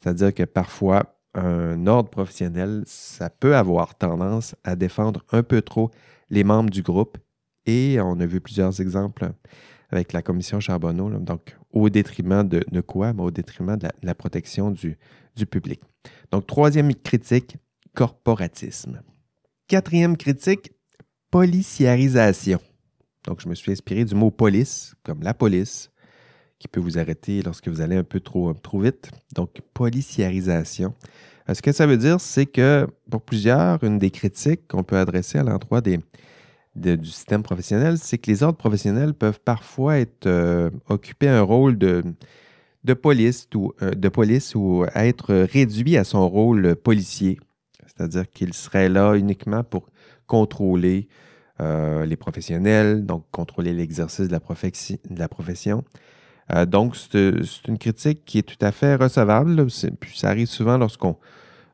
C'est-à-dire 0.00 0.34
que 0.34 0.42
parfois, 0.44 1.18
un 1.34 1.86
ordre 1.86 2.10
professionnel, 2.10 2.82
ça 2.86 3.30
peut 3.30 3.56
avoir 3.56 3.94
tendance 3.94 4.54
à 4.64 4.76
défendre 4.76 5.24
un 5.30 5.42
peu 5.42 5.62
trop 5.62 5.90
les 6.30 6.44
membres 6.44 6.70
du 6.70 6.82
groupe. 6.82 7.18
Et 7.66 7.98
on 8.00 8.18
a 8.20 8.26
vu 8.26 8.40
plusieurs 8.40 8.80
exemples 8.80 9.30
avec 9.90 10.12
la 10.12 10.22
commission 10.22 10.60
Charbonneau, 10.60 11.10
donc 11.18 11.56
au 11.72 11.88
détriment 11.88 12.46
de, 12.46 12.80
quoi? 12.80 13.12
au 13.16 13.30
détriment 13.30 13.76
de 13.76 13.88
la, 14.02 14.14
protection 14.14 14.70
du, 14.70 14.98
public. 15.46 15.80
Donc, 16.30 16.46
troisième 16.46 16.94
critique, 16.94 17.56
corporatisme. 17.94 19.00
Quatrième 19.66 20.16
critique, 20.16 20.72
policiarisation. 21.30 22.60
Donc, 23.24 23.40
je 23.40 23.48
me 23.48 23.54
suis 23.54 23.72
inspiré 23.72 24.04
du 24.04 24.14
mot 24.14 24.30
police, 24.30 24.94
comme 25.02 25.22
la 25.22 25.34
police, 25.34 25.90
qui 26.58 26.68
peut 26.68 26.80
vous 26.80 26.98
arrêter 26.98 27.42
lorsque 27.42 27.68
vous 27.68 27.80
allez 27.80 27.96
un 27.96 28.04
peu 28.04 28.20
trop, 28.20 28.52
trop 28.54 28.80
vite. 28.80 29.10
Donc, 29.34 29.60
policiarisation. 29.74 30.94
Euh, 31.48 31.54
ce 31.54 31.62
que 31.62 31.72
ça 31.72 31.86
veut 31.86 31.96
dire, 31.96 32.20
c'est 32.20 32.46
que 32.46 32.86
pour 33.10 33.22
plusieurs, 33.22 33.82
une 33.84 33.98
des 33.98 34.10
critiques 34.10 34.66
qu'on 34.68 34.82
peut 34.82 34.96
adresser 34.96 35.38
à 35.38 35.42
l'endroit 35.42 35.80
des, 35.80 35.98
du 36.74 37.06
système 37.06 37.42
professionnel, 37.42 37.98
c'est 37.98 38.18
que 38.18 38.30
les 38.30 38.42
ordres 38.42 38.58
professionnels 38.58 39.14
peuvent 39.14 39.40
parfois 39.40 39.98
être 39.98 40.26
euh, 40.26 40.70
un 41.22 41.40
rôle 41.40 41.76
de, 41.76 42.02
de, 42.88 42.94
police 42.94 43.48
ou, 43.54 43.72
euh, 43.82 43.90
de 43.90 44.08
police 44.08 44.54
ou 44.54 44.84
être 44.94 45.34
réduit 45.34 45.96
à 45.96 46.04
son 46.04 46.28
rôle 46.28 46.76
policier. 46.76 47.38
C'est-à-dire 47.86 48.28
qu'il 48.30 48.54
serait 48.54 48.88
là 48.88 49.14
uniquement 49.14 49.64
pour 49.64 49.86
contrôler 50.26 51.08
euh, 51.60 52.06
les 52.06 52.16
professionnels, 52.16 53.04
donc 53.04 53.24
contrôler 53.30 53.72
l'exercice 53.72 54.28
de, 54.28 54.32
la 54.32 55.28
profession. 55.28 55.84
donc, 56.66 56.96
c'est 56.96 57.68
une 57.68 57.78
critique 57.78 58.24
qui 58.24 58.38
est 58.38 58.42
tout 58.42 58.64
à 58.64 58.72
fait 58.72 58.94
recevable. 58.94 59.66
Ça 59.70 60.28
arrive 60.28 60.46
souvent 60.46 60.78
lorsqu'on 60.78 61.16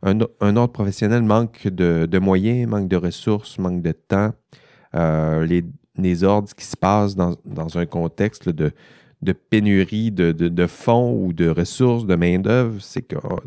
un, 0.05 0.57
ordre 0.57 0.73
professionnel 0.73 1.23
manque 1.23 1.67
de, 1.69 2.19
moyens, 2.19 2.69
manque 2.69 2.89
de 2.89 2.97
ressources, 2.97 3.59
manque 3.59 3.83
de 3.83 3.93
temps. 3.93 4.33
Euh, 4.95 5.47
les, 5.97 6.25
ordres 6.25 6.49
qui 6.55 6.65
se 6.65 6.77
passent 6.77 7.17
dans, 7.17 7.37
un 7.79 7.87
contexte 7.87 8.49
de, 8.49 8.73
pénurie 9.33 10.11
de, 10.11 10.67
fonds 10.67 11.15
ou 11.15 11.33
de 11.33 11.49
ressources, 11.49 12.07
de 12.07 12.15
main-d'œuvre, 12.15 12.81
c'est 12.81 13.03
que 13.03 13.17
oh, 13.23 13.41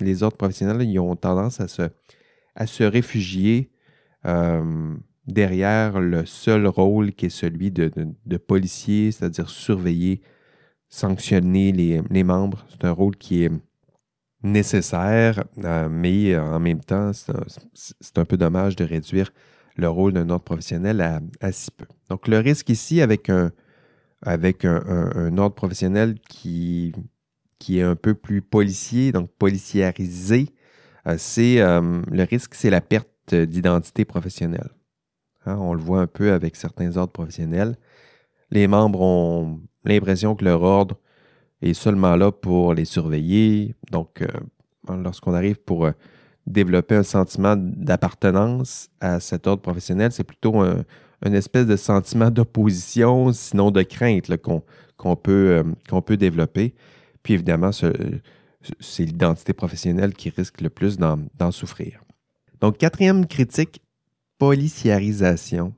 les 0.00 0.22
ordres 0.22 0.36
professionnels 0.36 0.82
ils 0.82 0.98
ont 0.98 1.16
tendance 1.16 1.60
à 1.60 1.68
se, 1.68 2.82
réfugier 2.84 3.70
euh, 4.26 4.94
derrière 5.26 6.00
le 6.00 6.26
seul 6.26 6.66
rôle 6.66 7.12
qui 7.12 7.26
est 7.26 7.30
celui 7.30 7.70
de, 7.70 8.36
policier, 8.36 9.12
c'est-à-dire 9.12 9.48
surveiller, 9.48 10.20
sanctionner 10.88 11.72
les, 11.72 12.24
membres. 12.24 12.66
C'est 12.70 12.84
un 12.84 12.92
rôle 12.92 13.16
qui 13.16 13.44
est 13.44 13.50
nécessaire, 14.42 15.44
euh, 15.64 15.88
mais 15.88 16.36
en 16.36 16.60
même 16.60 16.80
temps, 16.80 17.12
c'est 17.12 18.18
un, 18.18 18.24
peu 18.24 18.36
dommage 18.36 18.76
de 18.76 18.84
réduire 18.84 19.32
le 19.76 19.88
rôle 19.88 20.12
d'un 20.12 20.28
ordre 20.28 20.44
professionnel 20.44 21.00
à, 21.40 21.52
si 21.52 21.70
peu. 21.70 21.86
Donc, 22.10 22.28
le 22.28 22.38
risque 22.38 22.68
ici 22.68 23.00
avec 23.00 23.30
un, 23.30 23.52
avec 24.22 24.64
un, 24.64 25.36
ordre 25.38 25.54
professionnel 25.54 26.18
qui, 26.28 26.92
qui 27.58 27.78
est 27.78 27.82
un 27.82 27.96
peu 27.96 28.14
plus 28.14 28.42
policier, 28.42 29.12
donc 29.12 29.30
policiarisé, 29.30 30.48
euh, 31.06 31.16
c'est 31.18 31.60
euh, 31.60 32.02
le 32.10 32.22
risque, 32.24 32.54
c'est 32.54 32.70
la 32.70 32.80
perte 32.80 33.34
d'identité 33.34 34.04
professionnelle. 34.04 34.70
Hein, 35.46 35.56
on 35.58 35.74
le 35.74 35.80
voit 35.80 36.00
un 36.00 36.06
peu 36.06 36.32
avec 36.32 36.56
certains 36.56 36.96
ordres 36.96 37.12
professionnels. 37.12 37.76
Les 38.50 38.68
membres 38.68 39.00
ont 39.00 39.60
l'impression 39.84 40.36
que 40.36 40.44
leur 40.44 40.62
ordre 40.62 40.98
est 41.62 41.74
seulement 41.74 42.16
là 42.16 42.30
pour 42.30 42.74
les 42.74 42.84
surveiller. 42.84 43.74
Donc, 43.90 44.22
euh, 44.22 44.96
lorsqu'on 45.02 45.34
arrive 45.34 45.60
pour 45.60 45.88
développer 46.46 46.96
un 46.96 47.02
sentiment 47.02 47.54
d'appartenance 47.56 48.88
à 49.00 49.20
cet 49.20 49.46
ordre 49.46 49.62
professionnel. 49.62 50.12
C'est 50.12 50.24
plutôt 50.24 50.60
un, 50.60 50.84
une 51.24 51.34
espèce 51.34 51.66
de 51.66 51.76
sentiment 51.76 52.30
d'opposition, 52.30 53.32
sinon 53.32 53.70
de 53.70 53.82
crainte 53.82 54.30
qu'on 54.96 55.16
peut, 55.16 55.62
euh, 55.90 56.00
peut 56.00 56.16
développer. 56.16 56.74
Puis 57.22 57.34
évidemment, 57.34 57.70
c'est 57.72 59.04
l'identité 59.04 59.52
professionnelle 59.52 60.14
qui 60.14 60.30
risque 60.30 60.60
le 60.60 60.70
plus 60.70 60.98
d'en 60.98 61.50
souffrir. 61.50 62.02
Donc, 62.60 62.78
quatrième 62.78 63.26
critique, 63.26 63.82
policiarisation. 64.38 65.74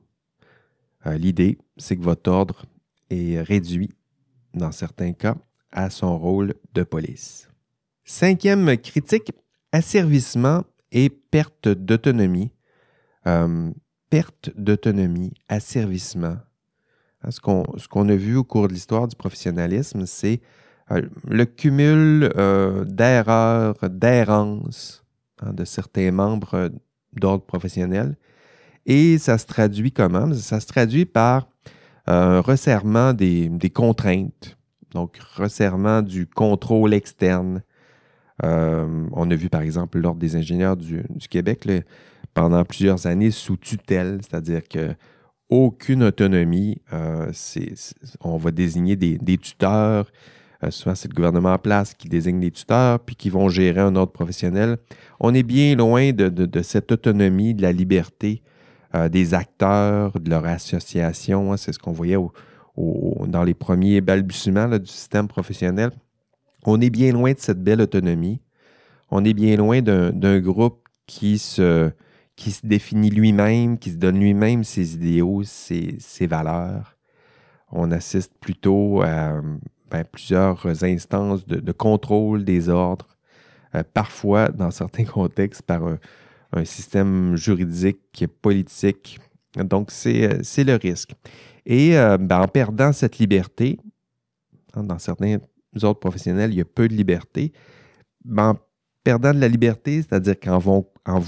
Euh, 1.05 1.17
l'idée, 1.17 1.57
c'est 1.77 1.95
que 1.97 2.03
votre 2.03 2.31
ordre 2.31 2.65
est 3.09 3.41
réduit, 3.41 3.91
dans 4.53 4.71
certains 4.71 5.13
cas, 5.13 5.35
à 5.71 5.89
son 5.89 6.17
rôle 6.17 6.53
de 6.73 6.83
police. 6.83 7.49
Cinquième 8.03 8.77
critique, 8.77 9.31
asservissement 9.71 10.63
et 10.91 11.09
perte 11.09 11.67
d'autonomie. 11.67 12.51
Euh, 13.27 13.71
perte 14.09 14.51
d'autonomie, 14.55 15.33
asservissement. 15.49 16.37
Hein, 17.23 17.31
ce 17.31 17.39
qu'on 17.39 18.09
a 18.09 18.15
vu 18.15 18.35
au 18.35 18.43
cours 18.43 18.67
de 18.67 18.73
l'histoire 18.73 19.07
du 19.07 19.15
professionnalisme, 19.15 20.05
c'est 20.05 20.41
euh, 20.91 21.01
le 21.27 21.45
cumul 21.45 22.31
euh, 22.37 22.85
d'erreurs, 22.85 23.75
d'errances 23.89 25.03
hein, 25.41 25.53
de 25.53 25.65
certains 25.65 26.11
membres 26.11 26.71
d'ordre 27.13 27.45
professionnel. 27.45 28.17
Et 28.85 29.17
ça 29.17 29.37
se 29.37 29.47
traduit 29.47 29.91
comment? 29.91 30.33
Ça 30.33 30.59
se 30.59 30.67
traduit 30.67 31.05
par 31.05 31.47
un 32.05 32.39
resserrement 32.39 33.13
des, 33.13 33.49
contraintes, 33.73 34.57
donc 34.91 35.17
resserrement 35.17 36.03
du 36.03 36.27
contrôle 36.27 36.93
externe, 36.93 37.63
euh, 38.43 39.07
on 39.13 39.31
a 39.31 39.35
vu 39.35 39.49
par 39.49 39.61
exemple 39.61 39.97
l'Ordre 39.97 40.19
des 40.19 40.35
ingénieurs 40.35 40.75
du, 40.75 41.03
Québec 41.29 41.67
pendant 42.35 42.63
plusieurs 42.65 43.07
années 43.07 43.31
sous 43.31 43.57
tutelle, 43.57 44.19
c'est-à-dire 44.21 44.61
que 44.67 44.93
aucune 45.49 46.03
autonomie. 46.03 46.81
Euh, 46.93 47.31
on 48.21 48.37
va 48.37 48.51
désigner 48.51 48.95
des, 48.95 49.37
tuteurs. 49.37 50.11
Euh, 50.63 50.71
souvent, 50.71 50.95
c'est 50.95 51.07
le 51.07 51.13
gouvernement 51.15 51.53
en 51.53 51.57
place 51.57 51.93
qui 51.93 52.09
désigne 52.09 52.39
des 52.39 52.51
tuteurs, 52.51 52.99
puis 52.99 53.15
qui 53.15 53.29
vont 53.29 53.49
gérer 53.49 53.81
un 53.81 53.95
ordre 53.95 54.11
professionnel. 54.11 54.77
On 55.19 55.33
est 55.33 55.43
bien 55.43 55.75
loin 55.75 56.11
de, 56.11 56.61
cette 56.61 56.91
autonomie, 56.91 57.53
de 57.53 57.61
la 57.61 57.71
liberté 57.71 58.41
des 59.11 59.33
acteurs, 59.33 60.17
de 60.19 60.29
leur 60.29 60.45
association. 60.45 61.51
Hein. 61.51 61.57
c'est 61.57 61.73
ce 61.73 61.79
qu'on 61.79 61.91
voyait 61.91 62.15
dans 62.77 63.43
les 63.43 63.53
premiers 63.53 63.99
balbutiements 63.99 64.69
du 64.79 64.87
système 64.87 65.27
professionnel. 65.27 65.91
On 66.65 66.79
est 66.79 66.89
bien 66.89 67.11
loin 67.11 67.33
de 67.33 67.39
cette 67.39 67.61
belle 67.61 67.81
autonomie. 67.81 68.41
On 69.11 69.25
est 69.25 69.33
bien 69.33 69.57
loin 69.57 69.81
d'un 69.81 70.39
groupe 70.39 70.87
qui 71.07 71.37
se, 71.37 71.91
qui 72.35 72.51
se 72.51 72.65
définit 72.65 73.09
lui-même, 73.09 73.77
qui 73.77 73.91
se 73.91 73.95
donne 73.95 74.19
lui-même 74.19 74.63
ses 74.63 74.95
idéaux, 74.95 75.43
ses, 75.43 76.27
valeurs. 76.27 76.97
On 77.71 77.91
assiste 77.91 78.33
plutôt 78.39 79.01
à 79.01 79.41
ben, 79.89 80.03
plusieurs 80.03 80.65
instances 80.83 81.45
de, 81.45 81.71
contrôle 81.71 82.43
des 82.43 82.69
ordres, 82.69 83.17
euh, 83.73 83.83
parfois, 83.93 84.49
dans 84.49 84.71
certains 84.71 85.05
contextes, 85.05 85.61
par 85.61 85.81
un, 85.87 85.97
système 86.63 87.35
juridique, 87.35 88.25
politique. 88.41 89.19
Donc, 89.57 89.91
c'est 89.91 90.63
le 90.63 90.75
risque. 90.75 91.13
Et 91.65 91.97
euh, 91.97 92.17
ben, 92.17 92.41
en 92.41 92.47
perdant 92.47 92.93
cette 92.93 93.17
liberté, 93.17 93.77
hein, 94.73 94.83
dans 94.83 94.99
certains 94.99 95.37
autres 95.83 95.99
professionnels, 95.99 96.51
il 96.51 96.57
y 96.57 96.61
a 96.61 96.65
peu 96.65 96.87
de 96.87 96.93
liberté. 96.93 97.51
en 98.37 98.55
perdant 99.05 99.33
de 99.33 99.39
la 99.39 99.47
liberté, 99.47 100.01
c'est-à-dire 100.01 100.37
qu'en 100.37 100.57
vous, 100.57 100.85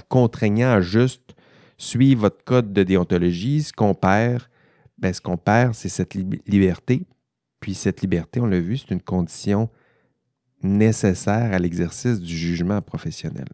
contraignant 0.09 0.71
à 0.71 0.81
juste 0.81 1.35
suivre 1.77 2.21
votre 2.21 2.43
code 2.43 2.73
de 2.73 2.83
déontologie, 2.83 3.63
ce 3.63 3.71
qu'on 3.71 3.93
perd, 3.93 4.43
ben, 4.97 5.13
ce 5.13 5.21
qu'on 5.21 5.37
perd, 5.37 5.75
c'est 5.75 5.87
cette 5.87 6.15
liberté. 6.15 7.05
Puis 7.59 7.75
cette 7.75 8.01
liberté, 8.01 8.41
on 8.41 8.47
l'a 8.47 8.59
vu, 8.59 8.77
c'est 8.77 8.91
une 8.91 9.01
condition 9.01 9.69
nécessaire 10.63 11.53
à 11.53 11.59
l'exercice 11.59 12.19
du 12.19 12.35
jugement 12.35 12.81
professionnel. 12.81 13.47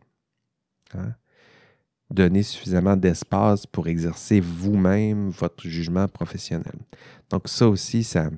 Hein? 0.96 1.14
Donner 2.10 2.44
suffisamment 2.44 2.96
d'espace 2.96 3.66
pour 3.66 3.88
exercer 3.88 4.40
vous-même 4.40 5.30
votre 5.30 5.68
jugement 5.68 6.08
professionnel. 6.08 6.76
Donc 7.30 7.50
ça 7.50 7.68
aussi, 7.68 8.04
ça, 8.06 8.30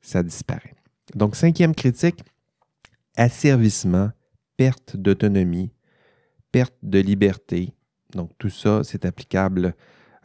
ça 0.00 0.22
disparaît. 0.22 0.74
Donc, 1.14 1.36
cinquième 1.36 1.74
critique, 1.74 2.22
asservissement, 3.16 4.10
perte 4.58 4.96
d'autonomie, 4.96 5.70
perte 6.52 6.74
de 6.82 6.98
liberté. 6.98 7.72
Donc, 8.12 8.32
tout 8.38 8.50
ça, 8.50 8.82
c'est 8.84 9.06
applicable 9.06 9.74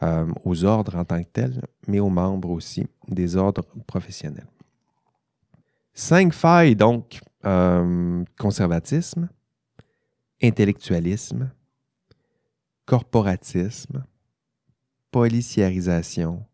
euh, 0.02 0.26
aux 0.44 0.64
ordres 0.64 0.96
en 0.96 1.04
tant 1.04 1.22
que 1.22 1.28
tels, 1.28 1.62
mais 1.86 2.00
aux 2.00 2.10
membres 2.10 2.50
aussi 2.50 2.86
des 3.08 3.36
ordres 3.36 3.64
professionnels. 3.86 4.48
Cinq 5.94 6.34
failles, 6.34 6.74
donc, 6.74 7.20
euh, 7.44 8.24
conservatisme, 8.36 9.28
intellectualisme, 10.42 11.50
corporatisme, 12.86 14.04
policiarisation 15.12 16.44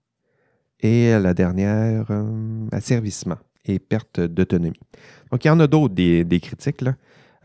et 0.81 1.19
la 1.19 1.33
dernière, 1.33 2.11
euh, 2.11 2.69
asservissement 2.73 3.39
et 3.65 3.79
perte 3.79 4.21
d'autonomie. 4.21 4.81
Donc, 5.31 5.45
il 5.45 5.49
y 5.49 5.51
en 5.51 5.61
a 5.61 5.67
d'autres 5.67 5.95
des, 5.95 6.41
critiques. 6.41 6.83
Là. 6.83 6.95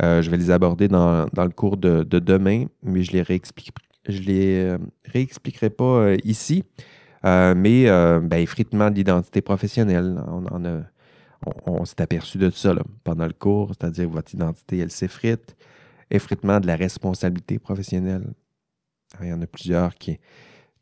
Euh, 0.01 0.21
je 0.21 0.29
vais 0.29 0.37
les 0.37 0.51
aborder 0.51 0.87
dans, 0.87 1.25
le 1.35 1.49
cours 1.49 1.77
de, 1.77 2.03
demain, 2.03 2.65
mais 2.83 3.03
je 3.03 3.11
les 3.11 3.23
les 4.07 4.59
euh, 4.63 4.77
réexpliquerai 5.05 5.69
pas 5.69 6.13
ici. 6.23 6.63
mais 7.23 7.85
ben, 7.85 8.33
effritement 8.33 8.89
de 8.89 8.95
l'identité 8.95 9.41
professionnelle, 9.41 10.21
on, 10.27 10.43
on, 11.65 11.85
s'est 11.85 12.01
aperçu 12.01 12.37
de 12.37 12.49
ça 12.49 12.73
pendant 13.03 13.25
le 13.25 13.33
cours, 13.33 13.69
c'est-à-dire 13.69 14.09
votre 14.09 14.33
identité, 14.33 14.79
elle 14.79 14.91
s'effrite. 14.91 15.55
Effritement 16.11 16.59
de 16.59 16.67
la 16.67 16.75
responsabilité 16.75 17.57
professionnelle. 17.57 18.27
Il 19.21 19.29
y 19.29 19.33
en 19.33 19.41
a 19.41 19.47
plusieurs 19.47 19.95
qui, 19.95 20.19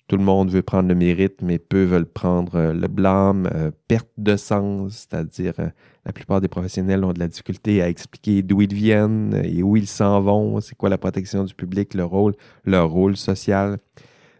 tout 0.07 0.17
le 0.17 0.23
monde 0.23 0.49
veut 0.49 0.61
prendre 0.61 0.89
le 0.89 0.95
mérite, 0.95 1.41
mais 1.41 1.59
peu 1.59 1.83
veulent 1.83 2.05
prendre 2.05 2.55
euh, 2.55 2.73
le 2.73 2.87
blâme. 2.87 3.49
Euh, 3.53 3.71
perte 3.87 4.09
de 4.17 4.35
sens, 4.35 5.07
c'est-à-dire 5.09 5.53
euh, 5.59 5.69
la 6.05 6.11
plupart 6.11 6.41
des 6.41 6.47
professionnels 6.47 7.03
ont 7.03 7.13
de 7.13 7.19
la 7.19 7.27
difficulté 7.27 7.81
à 7.81 7.89
expliquer 7.89 8.41
d'où 8.41 8.61
ils 8.61 8.73
viennent 8.73 9.41
et 9.43 9.63
où 9.63 9.77
ils 9.77 9.87
s'en 9.87 10.21
vont, 10.21 10.59
c'est 10.59 10.75
quoi 10.75 10.89
la 10.89 10.97
protection 10.97 11.43
du 11.43 11.53
public, 11.53 11.93
leur 11.93 12.09
rôle, 12.09 12.33
leur 12.65 12.89
rôle 12.89 13.15
social. 13.15 13.77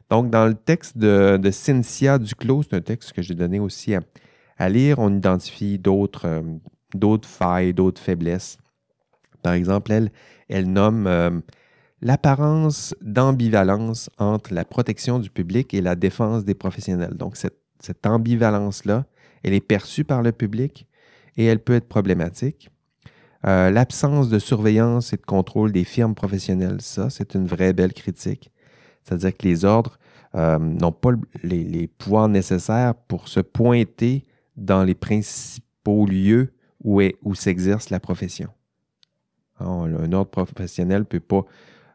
Donc, 0.10 0.30
dans 0.30 0.46
le 0.46 0.56
texte 0.56 0.98
de, 0.98 1.40
Cynthia 1.52 2.20
Duclos, 2.20 2.64
c'est 2.64 2.76
un 2.76 2.82
texte 2.82 3.14
que 3.14 3.22
j'ai 3.22 3.36
donné 3.36 3.60
aussi 3.60 3.96
à, 4.58 4.70
lire, 4.70 5.00
on 5.00 5.16
identifie 5.16 5.80
d'autres 5.80 6.44
d'autres 6.94 7.28
failles, 7.28 7.74
d'autres 7.74 8.00
faiblesses. 8.00 8.58
Par 9.42 9.54
exemple, 9.54 9.92
elle, 9.92 10.12
elle 10.48 10.72
nomme 10.72 11.42
l'apparence 12.04 12.94
d'ambivalence 13.02 14.10
entre 14.20 14.54
la 14.54 14.66
protection 14.66 15.20
du 15.20 15.30
public 15.30 15.74
et 15.74 15.82
la 15.82 15.96
défense 15.96 16.44
des 16.44 16.54
professionnels. 16.54 17.16
Donc, 17.16 17.38
cette, 17.38 18.06
ambivalence-là, 18.06 19.06
elle 19.44 19.54
est 19.54 19.66
perçue 19.66 20.04
par 20.04 20.22
le 20.22 20.32
public 20.32 20.86
et 21.38 21.46
elle 21.46 21.60
peut 21.60 21.74
être 21.74 21.88
problématique. 21.88 22.70
Euh, 23.46 23.72
l'absence 23.72 24.30
de 24.30 24.40
surveillance 24.40 25.12
et 25.12 25.18
de 25.18 25.22
contrôle 25.22 25.72
des 25.72 25.84
firmes 25.84 26.16
professionnelles, 26.16 26.82
ça, 26.82 27.10
c'est 27.10 27.36
une 27.36 27.46
vraie 27.46 27.74
belle 27.74 27.94
critique. 27.94 28.52
C'est-à-dire 29.04 29.36
que 29.36 29.46
les 29.46 29.66
ordres 29.66 30.00
euh, 30.36 30.58
n'ont 30.58 30.94
pas 30.94 31.12
les, 31.44 31.88
pouvoirs 31.88 32.30
nécessaires 32.30 32.96
pour 32.96 33.28
se 33.28 33.42
pointer 33.42 34.24
dans 34.56 34.84
les 34.84 34.96
principaux 34.96 36.06
lieux 36.06 36.54
où, 36.84 37.02
s'exerce 37.36 37.90
la 37.90 38.00
profession. 38.00 38.50
un 39.60 40.12
ordre 40.14 40.32
professionnel 40.32 41.00
ne 41.00 41.06
peut 41.06 41.20
pas 41.20 41.46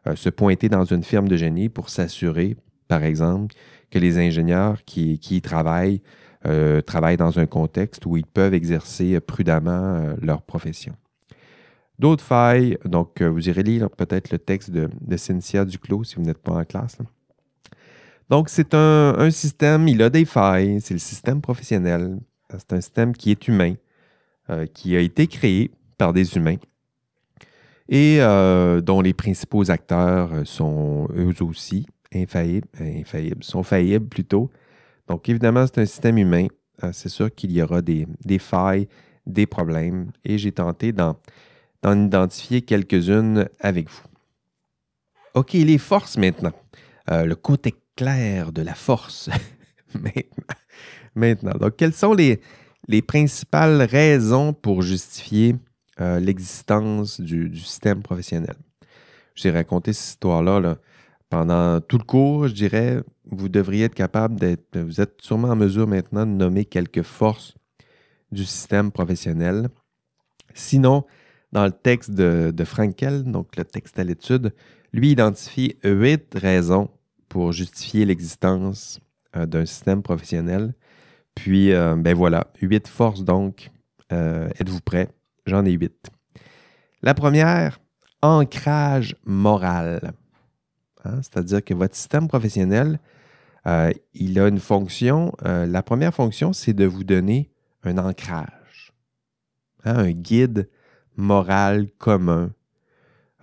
euh, 0.07 0.15
se 0.15 0.29
pointer 0.29 0.69
dans 0.69 0.85
une 0.85 1.03
firme 1.03 1.27
de 1.27 1.37
génie 1.37 1.69
pour 1.69 1.89
s'assurer, 1.89 2.55
par 2.87 3.03
exemple, 3.03 3.55
que 3.91 3.99
les 3.99 4.17
ingénieurs 4.17 4.83
qui, 4.85 5.13
y 5.13 5.41
travaillent 5.41 6.01
euh, 6.45 6.81
travaillent 6.81 7.17
dans 7.17 7.39
un 7.39 7.45
contexte 7.45 8.05
où 8.05 8.17
ils 8.17 8.25
peuvent 8.25 8.53
exercer 8.53 9.19
prudemment 9.19 9.95
euh, 9.95 10.15
leur 10.21 10.41
profession. 10.41 10.95
D'autres 11.97 12.23
failles, 12.23 12.77
donc 12.85 13.21
vous 13.21 13.49
irez 13.49 13.63
lire 13.63 13.89
peut-être 13.89 14.31
le 14.31 14.39
texte 14.39 14.71
de, 14.71 15.17
Cynthia 15.17 15.65
Duclos 15.65 16.05
si 16.05 16.15
vous 16.15 16.21
n'êtes 16.21 16.37
pas 16.37 16.53
en 16.53 16.63
classe. 16.63 16.97
Donc, 18.29 18.47
c'est 18.47 18.73
un, 18.73 19.29
système, 19.31 19.87
il 19.89 20.01
a 20.01 20.09
des 20.09 20.23
failles, 20.23 20.79
c'est 20.79 20.93
le 20.93 20.99
système 20.99 21.41
professionnel. 21.41 22.17
C'est 22.51 22.71
un 22.71 22.79
système 22.79 23.13
qui 23.13 23.31
est 23.31 23.47
humain, 23.49 23.73
qui 24.73 24.95
a 24.95 25.01
été 25.01 25.27
créé 25.27 25.71
par 25.97 26.13
des 26.13 26.37
humains 26.37 26.55
et 27.89 28.17
euh, 28.21 28.81
dont 28.81 29.01
les 29.01 29.13
principaux 29.13 29.69
acteurs 29.71 30.31
euh, 30.31 30.45
sont 30.45 31.07
eux 31.15 31.33
aussi 31.41 31.87
infaillibles 32.13 32.67
sont 33.41 33.63
faillibles 33.63 34.07
plutôt. 34.07 34.49
Donc 35.09 35.27
évidemment, 35.27 35.65
c'est 35.67 35.81
un 35.81 35.85
système 35.85 36.17
humain. 36.17 36.47
Euh, 36.83 36.91
c'est 36.93 37.09
sûr 37.09 37.33
qu'il 37.33 37.51
y 37.51 37.61
aura 37.61 37.81
des, 37.81 38.07
failles, 38.39 38.87
des 39.25 39.45
problèmes, 39.45 40.11
et 40.23 40.37
j'ai 40.37 40.53
tenté 40.53 40.93
d'en 40.93 41.17
identifier 41.83 42.61
quelques-unes 42.61 43.49
avec 43.59 43.89
vous. 43.89 44.03
OK, 45.33 45.53
les 45.53 45.77
forces 45.77 46.17
maintenant. 46.17 46.53
le 47.07 47.33
côté 47.33 47.75
clair 47.97 48.53
de 48.53 48.61
la 48.61 48.75
force. 48.75 49.29
maintenant. 51.15 51.57
Donc, 51.59 51.75
quelles 51.75 51.93
sont 51.93 52.13
les, 52.13 52.39
les 52.87 53.01
principales 53.01 53.81
raisons 53.81 54.53
pour 54.53 54.81
justifier 54.81 55.55
euh, 55.99 56.19
l'existence 56.19 57.19
du, 57.19 57.55
système 57.57 58.01
professionnel? 58.01 58.55
J'ai 59.35 59.51
raconté 59.51 59.93
cette 59.93 60.11
histoire-là 60.11 60.77
pendant 61.29 61.79
tout 61.79 61.97
le 61.97 62.03
cours, 62.03 62.47
je 62.47 62.53
dirais, 62.53 63.01
vous 63.25 63.49
devriez 63.49 63.85
être 63.85 63.95
capable 63.95 64.39
d'être, 64.39 64.79
vous 64.79 64.99
êtes 64.99 65.21
sûrement 65.21 65.49
en 65.49 65.55
mesure 65.55 65.87
maintenant 65.87 66.25
de 66.25 66.31
nommer 66.31 66.65
quelques 66.65 67.03
forces 67.03 67.55
du 68.31 68.45
système 68.45 68.91
professionnel. 68.91 69.69
Sinon, 70.53 71.05
dans 71.51 71.65
le 71.65 71.71
texte 71.71 72.11
de, 72.11 72.63
Frankel, 72.63 73.23
donc 73.23 73.55
le 73.55 73.65
texte 73.65 73.99
à 73.99 74.03
l'étude, 74.03 74.53
lui 74.91 75.11
identifie 75.11 75.77
huit 75.83 76.33
raisons 76.33 76.89
pour 77.27 77.51
justifier 77.51 78.05
l'existence 78.05 78.99
euh, 79.35 79.45
d'un 79.45 79.65
système 79.65 80.01
professionnel. 80.01 80.73
Puis, 81.35 81.71
euh, 81.71 81.95
ben 81.95 82.15
voilà, 82.15 82.47
huit 82.61 82.87
forces 82.87 83.23
donc. 83.23 83.69
êtes-vous 84.09 84.81
prêts? 84.81 85.09
J'en 85.45 85.63
ai 85.65 85.71
huit. 85.71 86.09
La 87.03 87.13
première, 87.13 87.79
ancrage 88.21 89.15
moral. 89.25 90.13
Hein, 91.05 91.21
c'est-à-dire 91.21 91.63
que 91.63 91.73
votre 91.73 91.95
système 91.95 92.27
professionnel, 92.27 92.99
euh, 93.67 93.91
il 94.13 94.39
a 94.39 94.47
une 94.47 94.59
fonction. 94.59 95.33
Euh, 95.45 95.65
la 95.65 95.83
première 95.83 96.13
fonction, 96.13 96.53
c'est 96.53 96.73
de 96.73 96.85
vous 96.85 97.03
donner 97.03 97.49
un 97.83 97.97
ancrage, 97.97 98.93
hein, 99.85 99.97
un 99.97 100.11
guide 100.11 100.69
moral 101.15 101.87
commun, 101.97 102.51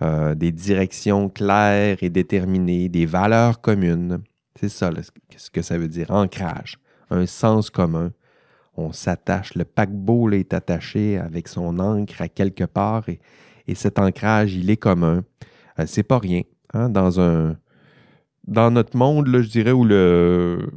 euh, 0.01 0.35
des 0.35 0.51
directions 0.51 1.29
claires 1.29 1.97
et 2.01 2.09
déterminées, 2.09 2.89
des 2.89 3.05
valeurs 3.05 3.61
communes. 3.61 4.21
C'est 4.59 4.69
ça 4.69 4.91
ce 5.35 5.49
que 5.49 5.61
ça 5.61 5.77
veut 5.77 5.87
dire, 5.87 6.11
ancrage, 6.11 6.77
un 7.09 7.25
sens 7.25 7.69
commun, 7.69 8.11
on 8.75 8.91
s'attache, 8.91 9.55
le 9.55 9.65
paquebot 9.65 10.31
est 10.31 10.53
attaché 10.53 11.17
avec 11.17 11.47
son 11.47 11.79
ancre 11.79 12.21
à 12.21 12.27
quelque 12.27 12.63
part 12.63 13.05
et, 13.09 13.19
cet 13.75 13.99
ancrage, 13.99 14.53
il 14.53 14.69
est 14.69 14.77
commun. 14.77 15.25
C'est 15.85 16.03
pas 16.03 16.19
rien. 16.19 16.43
Hein, 16.77 16.89
dans 16.89 17.19
un 17.19 17.57
dans 18.47 18.71
notre 18.71 18.95
monde, 18.95 19.27
je 19.27 19.49
dirais, 19.49 19.71
où 19.71 19.83
le. 19.83 20.69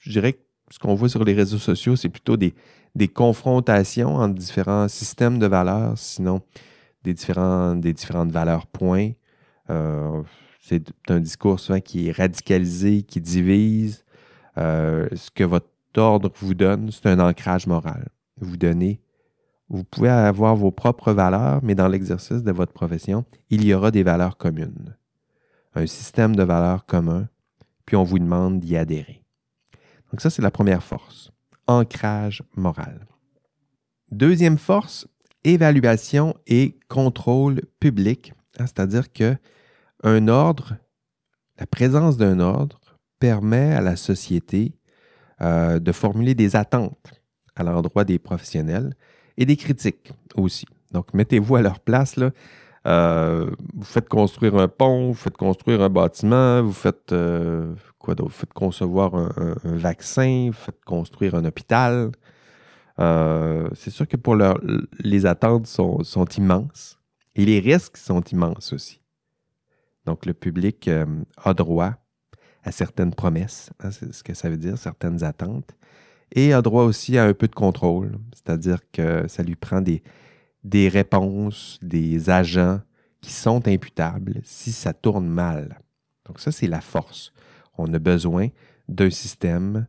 Je 0.00 0.10
dirais 0.10 0.34
que 0.34 0.40
ce 0.70 0.78
qu'on 0.78 0.94
voit 0.94 1.08
sur 1.08 1.24
les 1.24 1.32
réseaux 1.32 1.58
sociaux, 1.58 1.96
c'est 1.96 2.08
plutôt 2.08 2.36
des, 2.36 2.54
des 2.94 3.08
confrontations 3.08 4.16
entre 4.16 4.34
différents 4.34 4.88
systèmes 4.88 5.38
de 5.38 5.46
valeurs, 5.46 5.96
sinon 5.96 6.42
des, 7.04 7.14
des 7.14 7.92
différentes 7.92 8.30
valeurs 8.30 8.66
points. 8.66 9.12
Euh, 9.70 10.22
c'est 10.60 10.92
un 11.08 11.20
discours 11.20 11.58
souvent 11.60 11.80
qui 11.80 12.08
est 12.08 12.12
radicalisé, 12.12 13.02
qui 13.02 13.20
divise. 13.20 14.04
Euh, 14.58 15.08
ce 15.14 15.30
que 15.30 15.44
votre 15.44 15.68
ordre 15.96 16.30
vous 16.36 16.54
donne, 16.54 16.90
c'est 16.90 17.06
un 17.06 17.20
ancrage 17.20 17.66
moral. 17.66 18.08
Vous 18.40 18.56
donnez, 18.56 19.00
vous 19.70 19.84
pouvez 19.84 20.08
avoir 20.08 20.56
vos 20.56 20.70
propres 20.70 21.12
valeurs, 21.12 21.60
mais 21.62 21.74
dans 21.74 21.88
l'exercice 21.88 22.42
de 22.42 22.52
votre 22.52 22.72
profession, 22.72 23.24
il 23.50 23.64
y 23.64 23.74
aura 23.74 23.90
des 23.90 24.02
valeurs 24.02 24.36
communes. 24.36 24.96
Un 25.74 25.86
système 25.86 26.34
de 26.34 26.42
valeurs 26.42 26.86
commun, 26.86 27.28
puis 27.84 27.96
on 27.96 28.04
vous 28.04 28.18
demande 28.18 28.60
d'y 28.60 28.76
adhérer. 28.76 29.22
Donc 30.10 30.20
ça, 30.20 30.30
c'est 30.30 30.42
la 30.42 30.50
première 30.50 30.82
force. 30.82 31.30
Ancrage 31.66 32.42
moral. 32.56 33.06
Deuxième 34.10 34.56
force, 34.56 35.06
évaluation 35.44 36.34
et 36.46 36.78
contrôle 36.88 37.60
public, 37.78 38.32
hein, 38.58 38.66
c'est-à-dire 38.66 39.12
que 39.12 39.36
un 40.02 40.28
ordre, 40.28 40.76
la 41.58 41.66
présence 41.66 42.16
d'un 42.16 42.40
ordre 42.40 42.80
permet 43.18 43.74
à 43.74 43.82
la 43.82 43.96
société 43.96 44.78
euh, 45.42 45.78
de 45.78 45.92
formuler 45.92 46.34
des 46.34 46.56
attentes 46.56 47.12
à 47.54 47.64
l'endroit 47.64 48.04
des 48.04 48.18
professionnels 48.18 48.94
et 49.38 49.46
des 49.46 49.56
critiques 49.56 50.12
aussi. 50.34 50.66
Donc, 50.92 51.14
mettez-vous 51.14 51.56
à 51.56 51.62
leur 51.62 51.80
place. 51.80 52.16
Euh, 52.86 53.50
vous 53.74 53.84
faites 53.84 54.08
construire 54.08 54.56
un 54.56 54.68
pont, 54.68 55.08
vous 55.08 55.14
faites 55.14 55.36
construire 55.36 55.80
un 55.80 55.88
bâtiment, 55.88 56.62
vous 56.62 56.72
faites 56.72 57.12
euh, 57.12 57.74
quoi? 57.98 58.14
Vous 58.18 58.28
faites 58.28 58.52
concevoir 58.52 59.14
un, 59.14 59.54
vaccin, 59.64 60.48
vous 60.48 60.58
faites 60.58 60.84
construire 60.84 61.34
un 61.34 61.44
hôpital. 61.44 62.10
c'est 62.98 63.90
sûr 63.90 64.06
que 64.08 64.16
pour 64.16 64.34
leur, 64.34 64.58
les 64.98 65.24
attentes 65.24 65.66
sont, 65.66 66.02
sont, 66.02 66.26
immenses 66.26 66.98
et 67.36 67.44
les 67.44 67.60
risques 67.60 67.96
sont 67.96 68.22
immenses 68.22 68.72
aussi. 68.72 69.00
Donc, 70.04 70.26
le 70.26 70.34
public 70.34 70.90
a 71.36 71.54
droit 71.54 71.94
à 72.64 72.72
certaines 72.72 73.14
promesses, 73.14 73.70
hein, 73.80 73.90
c'est 73.90 74.12
ce 74.12 74.24
que 74.24 74.34
ça 74.34 74.50
veut 74.50 74.56
dire, 74.56 74.76
certaines 74.78 75.22
attentes, 75.22 75.77
et 76.32 76.52
a 76.52 76.62
droit 76.62 76.84
aussi 76.84 77.18
à 77.18 77.24
un 77.24 77.34
peu 77.34 77.48
de 77.48 77.54
contrôle, 77.54 78.18
c'est-à-dire 78.32 78.78
que 78.92 79.26
ça 79.28 79.42
lui 79.42 79.56
prend 79.56 79.80
des, 79.80 80.88
réponses, 80.88 81.78
des 81.82 82.30
agents 82.30 82.80
qui 83.20 83.32
sont 83.32 83.66
imputables 83.66 84.40
si 84.44 84.72
ça 84.72 84.92
tourne 84.92 85.26
mal. 85.26 85.80
Donc 86.26 86.40
ça, 86.40 86.52
c'est 86.52 86.66
la 86.66 86.80
force. 86.80 87.32
On 87.76 87.92
a 87.94 87.98
besoin 87.98 88.48
d'un 88.88 89.10
système 89.10 89.86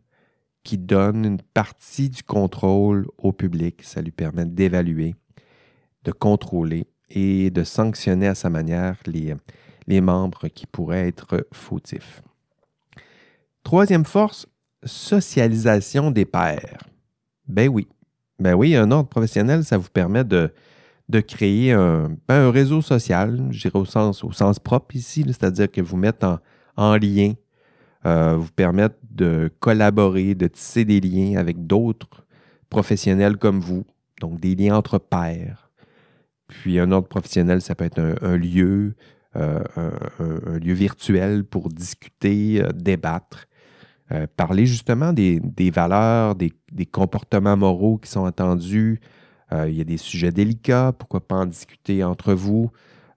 qui 0.64 0.78
donne 0.78 1.26
une 1.26 1.42
partie 1.42 2.10
du 2.10 2.24
contrôle 2.24 3.08
au 3.18 3.32
public. 3.32 3.84
Ça 3.84 4.02
lui 4.02 4.12
permet 4.12 4.46
d'évaluer, 4.46 5.16
de 6.04 6.12
contrôler 6.12 6.88
et 7.10 7.50
de 7.50 7.64
sanctionner 7.64 8.28
à 8.28 8.36
sa 8.36 8.50
manière 8.50 8.98
les 9.88 10.02
membres 10.02 10.48
qui 10.48 10.68
pourraient 10.68 11.08
être 11.08 11.48
fautifs. 11.52 12.22
Troisième 13.64 14.06
force, 14.06 14.48
socialisation 14.84 16.12
des 16.12 16.26
pairs? 16.26 16.84
Ben 17.48 17.68
oui. 17.68 17.88
Ben 18.40 18.54
oui, 18.54 18.76
un 18.76 18.90
ordre 18.92 19.10
professionnel, 19.10 19.66
ça 19.66 19.78
vous 19.78 19.90
permet 19.90 20.24
de, 20.24 20.52
créer 21.28 21.74
un, 21.74 22.16
ben, 22.28 22.48
un, 22.48 22.52
réseau 22.52 22.82
social, 22.82 23.48
je 23.52 23.62
dirais 23.62 23.80
au 23.80 23.86
sens, 23.86 24.24
au 24.24 24.32
sens 24.32 24.60
propre 24.60 24.96
ici, 24.96 25.24
c'est-à-dire 25.28 25.70
que 25.70 25.82
vous 25.82 25.98
mettez 25.98 26.26
en, 26.26 26.40
en 26.78 26.96
lien, 26.96 27.34
euh, 28.06 28.38
vous 28.38 28.52
permettre 28.56 28.96
de 29.12 29.52
collaborer, 29.60 30.34
de 30.34 30.48
tisser 30.48 30.86
des 30.86 31.02
liens 31.02 31.38
avec 31.38 31.68
d'autres 31.68 32.26
professionnels 32.70 33.36
comme 33.36 33.60
vous, 33.60 33.86
donc 34.22 34.40
des 34.40 34.56
liens 34.56 34.78
entre 34.78 34.98
pairs. 35.00 35.70
Puis 36.48 36.80
un 36.80 36.92
ordre 36.94 37.10
professionnel, 37.10 37.62
ça 37.62 37.76
peut 37.76 37.84
être 37.84 38.00
un, 38.22 38.38
lieu, 38.38 38.96
euh, 39.36 39.60
un, 39.78 40.58
lieu 40.60 40.74
virtuel 40.74 41.44
pour 41.44 41.68
discuter, 41.68 42.64
euh, 42.64 42.70
débattre, 42.74 43.48
parler 44.36 44.66
justement 44.66 45.14
des, 45.14 45.42
valeurs, 45.72 46.36
des, 46.36 46.52
comportements 46.86 47.58
moraux 47.58 47.98
qui 47.98 48.10
sont 48.10 48.26
attendus. 48.26 49.00
il 49.52 49.74
y 49.74 49.82
a 49.82 49.84
des 49.84 49.98
sujets 49.98 50.32
délicats, 50.32 50.94
pourquoi 50.98 51.28
pas 51.28 51.36
en 51.36 51.46
discuter 51.46 52.04
entre 52.04 52.34
vous. 52.34 52.72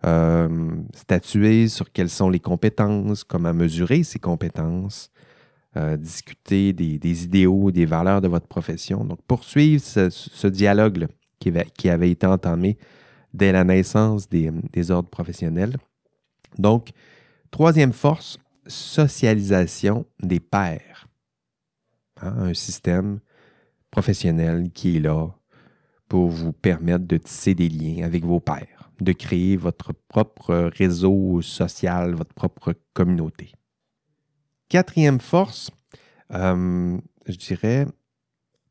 Euh, 0.05 0.48
statuer 0.94 1.68
sur 1.68 1.92
quelles 1.92 2.11
sont 2.11 2.28
les 2.28 2.40
compétences, 2.40 3.22
comment 3.22 3.55
mesurer 3.55 4.02
ces 4.02 4.18
compétences, 4.18 5.12
euh, 5.76 5.96
discuter 5.96 6.72
des, 6.72 7.24
idéaux, 7.24 7.70
des 7.70 7.87
valeurs 7.87 8.20
de 8.20 8.26
votre 8.26 8.48
profession. 8.48 9.05
Donc, 9.05 9.20
poursuivre 9.28 9.81
ce, 9.81 10.46
dialogue 10.48 11.07
qui, 11.38 11.88
avait, 11.88 12.11
été 12.11 12.26
entamé 12.26 12.78
dès 13.33 13.52
la 13.52 13.62
naissance 13.62 14.28
des, 14.28 14.90
ordres 14.90 15.09
professionnels. 15.09 15.76
Donc, 16.59 16.90
troisième 17.52 17.92
force, 17.92 18.38
socialisation 18.66 20.07
des 20.20 20.40
pairs. 20.40 21.09
Hein, 22.20 22.35
un 22.38 22.55
système 22.55 23.20
professionnel 23.90 24.70
qui 24.72 24.96
est 24.96 25.01
là 25.01 25.29
pour 26.09 26.29
vous 26.29 26.53
permettre 26.53 27.07
de 27.07 27.16
tisser 27.16 27.55
des 27.55 27.68
liens 27.68 28.05
avec 28.05 28.25
vos 28.25 28.40
pairs 28.40 28.83
de 29.03 29.12
créer 29.12 29.57
votre 29.57 29.92
propre 29.92 30.70
réseau 30.77 31.42
social, 31.42 32.14
votre 32.14 32.35
propre 32.35 32.75
communauté. 32.94 33.53
Quatrième 34.68 35.20
force, 35.20 35.70
euh, 36.33 36.98
je 37.27 37.37
dirais, 37.37 37.87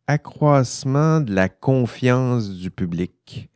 accroissement 0.08 1.21
de 1.21 1.34
la 1.34 1.49
confiance 1.49 2.49
du 2.49 2.71
public. 2.71 3.49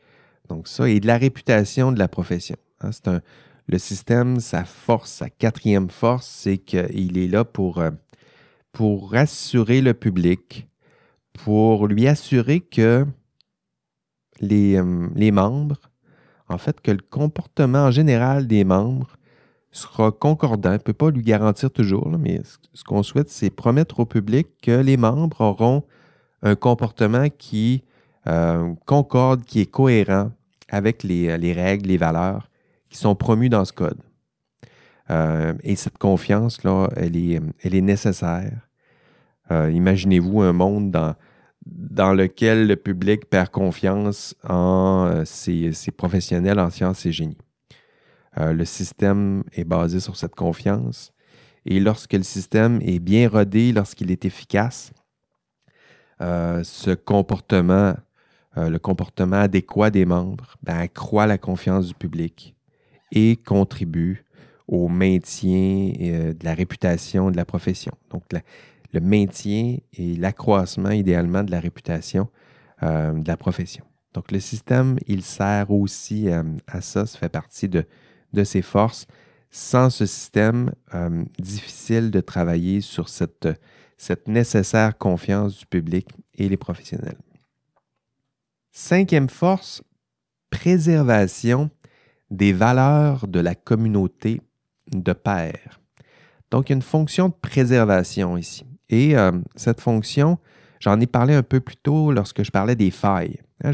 Donc 0.50 0.68
ça, 0.68 0.88
et 0.88 1.00
de 1.00 1.08
la 1.08 1.18
réputation 1.18 1.92
de 1.92 2.00
la 2.00 2.08
profession. 2.08 2.58
Hein, 2.82 2.92
c'est 2.92 3.08
un, 3.08 3.22
le 3.68 3.78
système, 3.78 4.40
sa 4.40 4.64
force, 4.64 5.12
sa 5.12 5.30
quatrième 5.30 5.90
force, 5.90 6.28
c'est 6.28 6.58
qu'il 6.58 7.18
est 7.18 7.28
là 7.28 7.44
pour, 7.44 7.80
euh, 7.80 7.92
pour 8.72 9.12
rassurer 9.12 9.82
le 9.82 9.94
public, 9.94 10.68
pour 11.34 11.88
lui 11.88 12.08
assurer 12.08 12.60
que 12.60 13.06
les, 14.40 14.76
euh, 14.76 15.10
les 15.16 15.32
membres 15.32 15.80
en 16.48 16.58
fait, 16.58 16.80
que 16.82 16.92
le 16.92 17.02
comportement 17.10 17.92
général 17.92 18.48
des 18.48 18.64
membres 18.64 19.18
sera 19.72 20.12
concordant. 20.12 20.70
On 20.70 20.74
ne 20.74 20.78
peut 20.78 20.94
pas 20.94 21.10
lui 21.10 21.24
garantir 21.24 21.72
toujours, 21.72 22.10
mais 22.18 22.42
ce 22.74 22.84
qu'on 22.84 23.04
souhaite, 23.04 23.30
c'est 23.30 23.50
promettre 23.50 24.00
au 24.00 24.06
public 24.06 24.48
que 24.62 24.72
les 24.72 24.98
membres 24.98 25.42
auront 25.42 25.84
un 26.44 26.56
comportement 26.56 27.28
qui 27.30 27.84
euh, 28.28 28.74
concorde, 28.86 29.44
qui 29.44 29.62
est 29.62 29.66
cohérent 29.66 30.32
avec 30.70 31.04
les, 31.04 31.54
règles, 31.54 31.90
les 31.90 31.98
valeurs 31.98 32.50
qui 32.90 32.98
sont 32.98 33.16
promues 33.16 33.50
dans 33.50 33.66
ce 33.66 33.74
code. 33.74 34.00
Euh, 35.10 35.54
et 35.64 35.76
cette 35.76 35.98
confiance-là, 35.98 36.90
elle 36.96 37.16
est, 37.16 37.82
nécessaire. 37.82 38.68
Euh, 39.52 39.72
imaginez-vous 39.72 40.42
un 40.42 40.54
monde 40.54 40.92
dans, 41.66 42.14
lequel 42.14 42.68
le 42.68 42.76
public 42.76 43.30
perd 43.30 43.50
confiance 43.50 44.36
en 44.48 45.08
euh, 45.08 45.26
ses, 45.26 45.92
professionnels 45.96 46.60
en 46.60 46.70
sciences 46.70 47.06
et 47.06 47.12
génie. 47.12 47.38
Le 48.38 48.66
système 48.66 49.46
est 49.54 49.64
basé 49.64 50.02
sur 50.02 50.18
cette 50.18 50.36
confiance 50.36 51.14
et 51.66 51.80
lorsque 51.80 52.12
le 52.12 52.24
système 52.24 52.82
est 52.82 53.00
bien 53.00 53.30
rodé, 53.30 53.72
lorsqu'il 53.72 54.12
est 54.12 54.26
efficace, 54.26 54.92
ce 56.20 56.94
comportement, 56.94 57.96
le 58.58 58.78
comportement 58.78 59.38
adéquat 59.38 59.90
des 59.90 60.04
membres, 60.04 60.58
ben, 60.64 60.80
accroît 60.80 61.28
la 61.28 61.38
confiance 61.38 61.88
du 61.88 61.94
public 61.94 62.55
et 63.16 63.38
contribue 63.38 64.24
au 64.68 64.88
maintien 64.88 65.92
de 65.98 66.44
la 66.44 66.54
réputation 66.54 67.32
de 67.32 67.38
la 67.38 67.46
profession. 67.46 67.94
Donc, 68.12 68.24
le 68.96 69.02
maintien 69.02 69.78
et 69.94 70.16
l'accroissement 70.16 70.92
idéalement 70.92 71.44
de 71.44 71.52
la 71.52 71.60
réputation 71.60 72.30
euh, 72.82 73.14
de 73.14 73.28
la 73.28 73.38
profession. 73.38 73.86
Donc 74.14 74.32
le 74.32 74.40
système, 74.40 74.98
il 75.08 75.22
sert 75.22 75.70
aussi 75.72 76.30
euh, 76.30 76.44
à 76.68 76.80
ça, 76.80 77.06
ça 77.06 77.20
fait 77.20 77.30
partie 77.30 77.68
de, 77.68 77.86
ses 78.44 78.62
forces. 78.62 79.06
Sans 79.52 79.90
ce 79.90 80.06
système, 80.06 80.72
euh, 80.94 81.24
difficile 81.38 82.12
de 82.12 82.22
travailler 82.22 82.82
sur 82.82 83.10
cette, 83.10 83.48
cette 83.98 84.28
nécessaire 84.28 84.98
confiance 84.98 85.60
du 85.60 85.66
public 85.66 86.08
et 86.34 86.50
les 86.50 86.58
professionnels. 86.58 87.18
Cinquième 88.72 89.30
force, 89.30 89.84
préservation 90.50 91.70
des 92.32 92.54
valeurs 92.54 93.28
de 93.28 93.40
la 93.40 93.56
communauté 93.56 94.42
de 94.92 95.14
pairs. 95.14 95.80
Donc, 96.52 96.70
il 96.70 96.74
y 96.74 96.74
a 96.74 96.78
une 96.78 96.82
fonction 96.82 97.30
de 97.30 97.34
préservation 97.34 98.38
ici. 98.38 98.66
Et 98.90 99.18
euh, 99.18 99.32
cette 99.56 99.82
fonction, 99.82 100.38
j'en 100.80 101.00
ai 101.00 101.08
parlé 101.08 101.34
un 101.34 101.44
peu 101.44 101.60
plus 101.60 101.78
tôt 101.78 102.12
lorsque 102.12 102.44
je 102.44 102.52
parlais 102.52 102.76
des 102.76 102.92
failles. 102.92 103.40
Hein, 103.64 103.72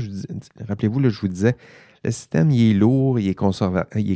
rappelez-vous, 0.68 1.10
je 1.10 1.22
vous 1.22 1.28
disais, 1.28 1.56
le 2.04 2.12
système, 2.12 2.52
est 2.52 2.74
lourd, 2.74 3.20
il 3.20 3.30
est, 3.30 3.36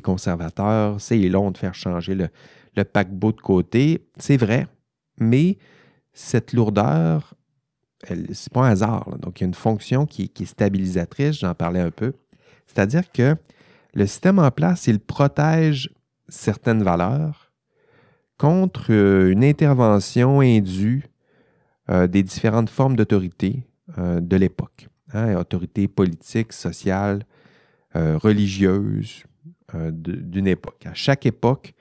conservateur, 0.02 1.00
c'est 1.00 1.18
long 1.18 1.52
de 1.52 1.58
faire 1.58 1.76
changer 1.76 2.16
le, 2.16 2.84
paquebot 2.84 3.32
de 3.32 3.42
côté. 3.42 4.08
C'est 4.18 4.38
vrai, 4.38 4.68
mais 5.20 5.58
cette 6.14 6.54
lourdeur, 6.54 7.36
c'est 8.32 8.52
pas 8.52 8.62
un 8.62 8.72
hasard. 8.72 9.18
Donc, 9.20 9.40
il 9.40 9.44
y 9.44 9.46
a 9.46 9.48
une 9.48 9.54
fonction 9.54 10.06
qui 10.06 10.32
est 10.40 10.46
stabilisatrice, 10.46 11.40
j'en 11.40 11.54
parlais 11.54 11.82
un 11.82 11.92
peu. 11.92 12.14
C'est-à-dire 12.68 13.12
que 13.12 13.36
le 13.96 14.06
système 14.06 14.40
en 14.40 14.52
place, 14.52 14.88
il 14.88 15.00
protège 15.00 15.90
certaines 16.28 16.84
valeurs, 16.84 17.46
contre 18.38 18.92
euh, 18.92 19.32
une 19.32 19.44
intervention 19.44 20.42
indue 20.42 21.06
euh, 21.90 22.08
des 22.08 22.24
différentes 22.24 22.70
formes 22.70 22.96
d'autorité 22.96 23.64
euh, 23.98 24.20
de 24.20 24.36
l'époque. 24.36 24.90
Hein, 25.14 25.36
autorité 25.36 25.88
politique, 25.88 26.52
sociale, 26.52 27.26
religieuse 27.94 29.24
d'une 29.74 30.48
époque. 30.48 30.86
À 30.86 30.94
chaque 30.94 31.26
époque, 31.26 31.74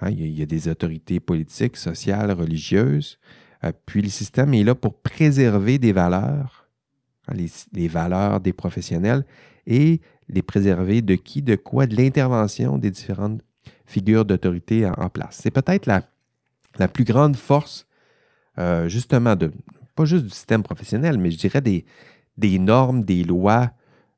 hein, 0.00 0.10
il, 0.10 0.28
y 0.28 0.40
a, 0.40 0.46
des 0.46 0.68
autorités 0.68 1.18
politiques, 1.18 1.76
sociales, 1.76 2.30
religieuses. 2.30 3.18
puis 3.84 4.02
le 4.02 4.08
système 4.08 4.54
est 4.54 4.62
là 4.62 4.76
pour 4.76 5.00
préserver 5.00 5.78
des 5.78 5.92
valeurs, 5.92 6.68
hein, 7.26 7.34
les, 7.72 7.88
valeurs 7.88 8.38
des 8.38 8.52
professionnels 8.52 9.24
et 9.66 10.00
les 10.28 10.42
préserver 10.42 11.02
de 11.02 11.14
qui, 11.14 11.42
de 11.42 11.56
quoi, 11.56 11.86
de 11.86 11.96
l'intervention 11.96 12.78
des 12.78 12.90
différentes 12.90 13.40
figure 13.92 14.24
d'autorité 14.24 14.86
en, 14.86 15.08
place. 15.10 15.38
C'est 15.42 15.50
peut-être 15.50 15.86
la, 15.86 16.02
la, 16.78 16.88
plus 16.88 17.04
grande 17.04 17.36
force, 17.36 17.86
euh, 18.58 18.88
justement, 18.88 19.36
de, 19.36 19.52
pas 19.94 20.04
juste 20.04 20.24
du 20.24 20.30
système 20.30 20.62
professionnel, 20.62 21.18
mais 21.18 21.30
je 21.30 21.36
dirais 21.38 21.60
des, 21.60 21.84
des 22.38 22.58
normes, 22.58 23.04
des 23.04 23.22
lois 23.22 23.70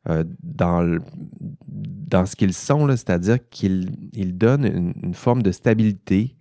euh, 0.08 0.24
dans, 0.42 0.98
dans 1.66 2.26
ce 2.26 2.36
qu'ils 2.36 2.54
sont, 2.54 2.88
c'est-à-dire 2.88 3.38
qu'ils 3.50 3.90
ils 4.12 4.36
donnent 4.36 4.92
une, 5.02 5.14
forme 5.14 5.42
de 5.42 5.50
stabilité. 5.50 6.36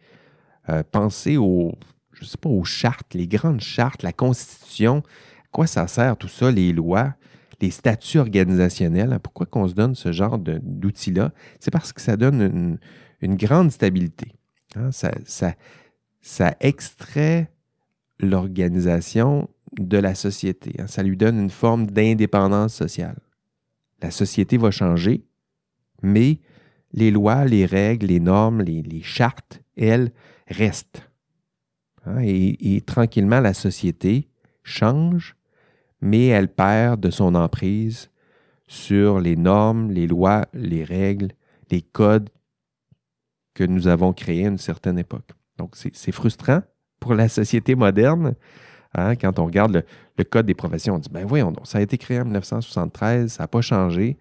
Euh, 0.69 0.83
pensez 0.91 1.37
aux, 1.37 1.73
je 2.13 2.25
sais 2.25 2.37
pas, 2.37 2.49
aux 2.49 2.63
chartes, 2.63 3.13
les 3.13 3.27
grandes 3.27 3.61
chartes, 3.61 4.03
la 4.03 4.13
Constitution, 4.13 4.99
à 4.99 5.47
quoi 5.51 5.67
ça 5.67 5.87
sert 5.87 6.17
tout 6.17 6.27
ça, 6.27 6.51
les 6.51 6.71
lois, 6.71 7.15
les 7.61 7.71
statuts 7.71 8.19
organisationnels. 8.19 9.19
Pourquoi 9.21 9.45
qu'on 9.45 9.67
se 9.67 9.73
donne 9.73 9.95
ce 9.95 10.11
genre 10.11 10.37
d'outils-là? 10.39 11.31
C'est 11.59 11.71
parce 11.71 11.93
que 11.93 12.01
ça 12.01 12.17
donne 12.17 12.79
une, 13.21 13.35
grande 13.35 13.71
stabilité. 13.71 14.27
Hein? 14.75 14.89
Ça, 14.91 16.55
extrait 16.59 17.51
l'organisation 18.19 19.49
de 19.79 19.97
la 19.97 20.15
société. 20.15 20.73
Hein? 20.79 20.87
Ça 20.87 21.03
lui 21.03 21.17
donne 21.17 21.39
une 21.39 21.49
forme 21.49 21.87
d'indépendance 21.87 22.73
sociale. 22.73 23.19
La 24.01 24.11
société 24.11 24.57
va 24.57 24.71
changer, 24.71 25.25
mais 26.01 26.39
les 26.91 27.11
lois, 27.11 27.45
les 27.45 27.65
règles, 27.65 28.07
les 28.07 28.19
normes, 28.19 28.61
les, 28.61 29.01
chartes, 29.01 29.61
elles, 29.77 30.11
restent. 30.47 31.09
Hein? 32.05 32.19
Et, 32.21 32.81
tranquillement, 32.85 33.39
la 33.39 33.53
société 33.53 34.29
change, 34.63 35.35
mais 36.03 36.27
elle 36.27 36.49
perd 36.49 36.99
de 36.99 37.09
son 37.09 37.33
emprise 37.33 38.11
sur 38.67 39.21
les 39.21 39.37
normes, 39.37 39.89
les 39.89 40.05
lois, 40.05 40.45
les 40.53 40.83
règles, 40.83 41.29
les 41.71 41.81
codes 41.81 42.29
que 43.53 43.63
nous 43.63 43.87
avons 43.87 44.11
créés 44.11 44.45
à 44.45 44.49
une 44.49 44.57
certaine 44.57 44.99
époque. 44.99 45.29
Donc, 45.57 45.75
c'est 45.75 46.11
frustrant 46.11 46.61
pour 46.99 47.13
la 47.13 47.29
société 47.29 47.75
moderne. 47.75 48.35
Hein, 48.95 49.15
quand 49.15 49.39
on 49.39 49.45
regarde 49.45 49.85
le, 50.17 50.23
code 50.25 50.45
des 50.45 50.53
professions, 50.53 50.95
on 50.95 50.99
dit, 50.99 51.09
ben 51.09 51.25
voyons, 51.25 51.53
ça 51.63 51.77
a 51.77 51.81
été 51.81 51.97
créé 51.97 52.19
en 52.19 52.25
1973, 52.25 53.31
ça 53.31 53.43
n'a 53.43 53.47
pas 53.47 53.61
changé. 53.61 54.17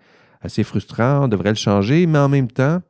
C'est 0.47 0.65
frustrant, 0.65 1.25
on 1.25 1.29
devrait 1.29 1.51
le 1.51 1.57
changer, 1.57 2.07
mais 2.07 2.19
en 2.19 2.29
même 2.29 2.51
temps, 2.51 2.81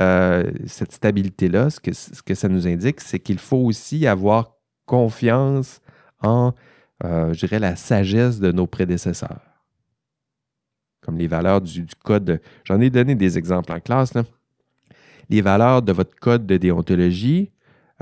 euh, 0.00 0.50
cette 0.66 0.92
stabilité-là, 0.92 1.68
ce 1.68 1.78
que, 1.78 1.92
ce 1.92 2.22
que 2.22 2.34
ça 2.34 2.48
nous 2.48 2.66
indique, 2.66 3.02
c'est 3.02 3.18
qu'il 3.18 3.38
faut 3.38 3.58
aussi 3.58 4.06
avoir 4.06 4.54
confiance 4.86 5.80
en, 6.22 6.52
euh, 7.04 7.32
je 7.32 7.46
dirais, 7.46 7.58
la 7.58 7.76
sagesse 7.76 8.40
de 8.40 8.52
nos 8.52 8.66
prédécesseurs. 8.66 9.40
Comme 11.00 11.16
les 11.16 11.26
valeurs 11.26 11.60
du, 11.60 11.86
code. 12.04 12.40
J'en 12.64 12.80
ai 12.80 12.90
donné 12.90 13.14
des 13.14 13.38
exemples 13.38 13.72
en 13.72 13.80
classe. 13.80 14.12
Les 15.30 15.40
valeurs 15.40 15.82
de 15.82 15.92
votre 15.92 16.14
code 16.16 16.46
de 16.46 16.56
déontologie, 16.56 17.50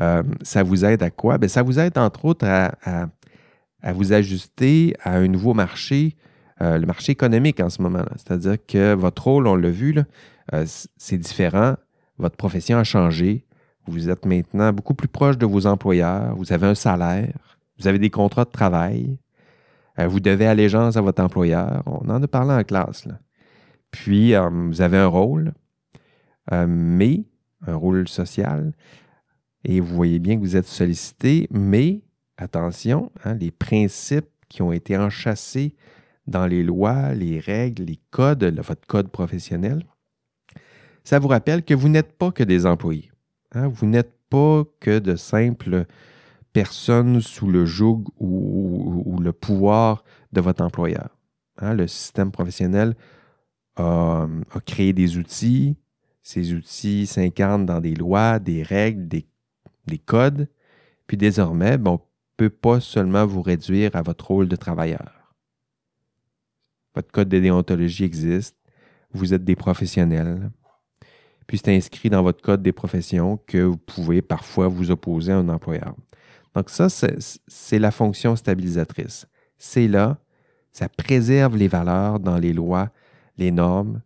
euh, 0.00 0.22
ça 0.42 0.62
vous 0.62 0.84
aide 0.84 1.02
à 1.02 1.10
quoi? 1.10 1.38
Bien, 1.38 1.48
ça 1.48 1.62
vous 1.62 1.78
aide 1.78 1.96
entre 1.96 2.24
autres 2.24 2.46
à, 2.46 3.92
vous 3.92 4.12
ajuster 4.12 4.94
à 5.04 5.16
un 5.16 5.28
nouveau 5.28 5.54
marché, 5.54 6.16
euh, 6.60 6.78
le 6.78 6.86
marché 6.86 7.12
économique 7.12 7.60
en 7.60 7.70
ce 7.70 7.80
moment. 7.80 8.04
C'est-à-dire 8.16 8.56
que 8.66 8.94
votre 8.94 9.24
rôle, 9.24 9.46
on 9.46 9.54
l'a 9.54 9.70
vu, 9.70 9.94
c'est 10.96 11.18
différent. 11.18 11.76
Votre 12.18 12.36
profession 12.36 12.78
a 12.78 12.84
changé. 12.84 13.44
Vous 13.86 14.10
êtes 14.10 14.26
maintenant 14.26 14.72
beaucoup 14.72 14.94
plus 14.94 15.08
proche 15.08 15.38
de 15.38 15.46
vos 15.46 15.66
employeurs. 15.66 16.34
Vous 16.34 16.52
avez 16.52 16.66
un 16.66 16.74
salaire. 16.74 17.47
Vous 17.78 17.88
avez 17.88 17.98
des 17.98 18.10
contrats 18.10 18.44
de 18.44 18.50
travail. 18.50 19.18
vous 19.98 20.20
devez 20.20 20.46
allégeance 20.46 20.96
à 20.96 21.00
votre 21.00 21.22
employeur. 21.22 21.82
On 21.86 22.08
en 22.08 22.22
a 22.22 22.28
parlé 22.28 22.52
en 22.52 22.62
classe. 22.64 23.06
Puis, 23.90 24.34
vous 24.34 24.80
avez 24.80 24.98
un 24.98 25.06
rôle, 25.06 25.52
mais 26.50 27.24
un 27.66 27.74
rôle 27.74 28.08
social 28.08 28.72
et 29.64 29.80
vous 29.80 29.94
voyez 29.94 30.18
bien 30.18 30.36
que 30.36 30.40
vous 30.40 30.56
êtes 30.56 30.66
sollicité, 30.66 31.48
mais 31.50 32.02
attention, 32.36 33.12
hein, 33.24 33.34
les 33.34 33.50
principes 33.50 34.30
qui 34.48 34.62
ont 34.62 34.72
été 34.72 34.96
enchâssés 34.96 35.74
dans 36.26 36.46
les 36.46 36.62
lois, 36.62 37.14
les 37.14 37.38
règles, 37.38 37.84
les 37.84 38.00
codes, 38.10 38.44
votre 38.60 38.86
code 38.86 39.08
professionnel, 39.08 39.84
ça 41.04 41.18
vous 41.18 41.28
rappelle 41.28 41.64
que 41.64 41.74
vous 41.74 41.88
n'êtes 41.88 42.12
pas 42.12 42.30
que 42.30 42.44
des 42.44 42.66
employés. 42.66 43.10
Hein. 43.52 43.68
vous 43.68 43.86
n'êtes 43.86 44.12
pas 44.28 44.62
que 44.80 44.98
de 44.98 45.16
simples 45.16 45.86
personnes 46.52 47.20
sous 47.20 47.48
le 47.48 47.66
joug 47.66 48.04
ou, 48.18 49.18
le 49.20 49.32
pouvoir 49.32 50.04
de 50.32 50.40
votre 50.40 50.62
employeur. 50.62 51.08
Hein. 51.58 51.74
le 51.74 51.88
système 51.88 52.30
professionnel 52.30 52.94
a, 53.76 54.26
a, 54.54 54.60
créé 54.60 54.92
des 54.92 55.18
outils. 55.18 55.76
Ces 56.22 56.54
outils 56.54 57.06
s'incarnent 57.06 57.66
dans 57.66 57.80
des 57.80 57.94
lois, 57.94 58.38
des 58.38 58.62
règles, 58.62 59.08
des 59.08 59.26
des 59.88 59.98
codes, 59.98 60.48
puis 61.06 61.16
désormais, 61.16 61.78
ben, 61.78 61.92
on 61.92 61.94
ne 61.94 61.98
peut 62.36 62.50
pas 62.50 62.78
seulement 62.80 63.26
vous 63.26 63.42
réduire 63.42 63.96
à 63.96 64.02
votre 64.02 64.28
rôle 64.28 64.46
de 64.46 64.56
travailleur. 64.56 65.34
Votre 66.94 67.10
code 67.10 67.28
de 67.28 67.40
déontologie 67.40 68.04
existe, 68.04 68.56
vous 69.12 69.34
êtes 69.34 69.44
des 69.44 69.56
professionnels, 69.56 70.50
puis 71.46 71.58
c'est 71.58 71.74
inscrit 71.74 72.10
dans 72.10 72.22
votre 72.22 72.42
code 72.42 72.62
des 72.62 72.72
professions 72.72 73.38
que 73.46 73.58
vous 73.58 73.78
pouvez 73.78 74.20
parfois 74.20 74.68
vous 74.68 74.90
opposer 74.90 75.32
à 75.32 75.38
un 75.38 75.48
employeur. 75.48 75.94
Donc 76.58 76.70
ça, 76.70 76.88
c'est 76.88 77.78
la 77.78 77.92
fonction 77.92 78.34
stabilisatrice. 78.34 79.28
C'est 79.58 79.86
là, 79.86 80.18
ça 80.72 80.88
préserve 80.88 81.56
les 81.56 81.68
valeurs 81.68 82.18
dans 82.18 82.36
les 82.36 82.52
lois, 82.52 82.90
les 83.36 83.52
normes. 83.52 84.00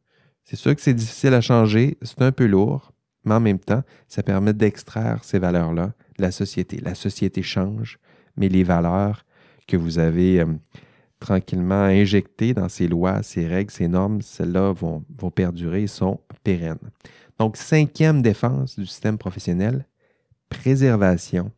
C'est 0.44 0.56
sûr 0.56 0.76
que 0.76 0.82
c'est 0.82 0.92
difficile 0.92 1.32
à 1.32 1.40
changer, 1.40 1.96
c'est 2.02 2.20
un 2.20 2.30
peu 2.30 2.44
lourd, 2.44 2.92
mais 3.24 3.36
en 3.36 3.40
même 3.40 3.58
temps, 3.58 3.82
ça 4.06 4.22
permet 4.22 4.52
d'extraire 4.52 5.24
ces 5.24 5.38
valeurs-là 5.38 5.94
de 6.18 6.22
la 6.22 6.30
société. 6.30 6.76
La 6.82 6.94
société 6.94 7.42
change, 7.42 7.98
mais 8.36 8.50
les 8.50 8.64
valeurs 8.64 9.24
que 9.66 9.78
vous 9.78 9.98
avez 9.98 10.40
euh, 10.40 10.46
tranquillement 11.20 11.84
injectées 11.84 12.52
dans 12.52 12.68
ces 12.68 12.86
lois, 12.86 13.22
ces 13.22 13.46
règles, 13.46 13.70
ces 13.70 13.88
normes, 13.88 14.20
celles-là 14.20 14.72
vont, 14.72 15.02
vont 15.16 15.30
perdurer 15.30 15.86
sont 15.86 16.20
pérennes. 16.44 16.90
Donc, 17.38 17.56
cinquième 17.56 18.20
défense 18.20 18.78
du 18.78 18.84
système 18.84 19.16
professionnel, 19.16 19.86
préservation 20.50 21.50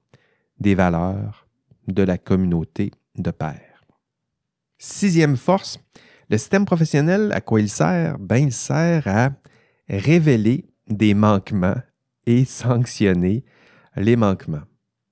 des 0.58 0.74
valeurs 0.74 1.46
de 1.88 2.02
la 2.02 2.18
communauté 2.18 2.92
de 3.16 3.30
pairs. 3.30 3.84
Sixième 4.78 5.36
force, 5.36 5.78
le 6.30 6.38
système 6.38 6.64
professionnel, 6.64 7.30
à 7.32 7.40
quoi 7.40 7.60
il 7.60 7.68
sert? 7.68 8.18
Ben, 8.18 8.38
il 8.38 8.52
sert 8.52 9.06
à 9.06 9.30
révéler 9.88 10.66
des 10.88 11.14
manquements 11.14 11.76
et 12.26 12.44
sanctionner 12.44 13.44
les 13.96 14.16
manquements. 14.16 14.62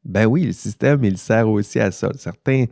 Ben 0.05 0.27
oui, 0.27 0.45
le 0.45 0.53
système, 0.53 1.05
il 1.05 1.19
sert 1.19 1.49
aussi 1.49 1.79
à 1.79 1.91
ça. 1.91 2.11
Certains 2.17 2.65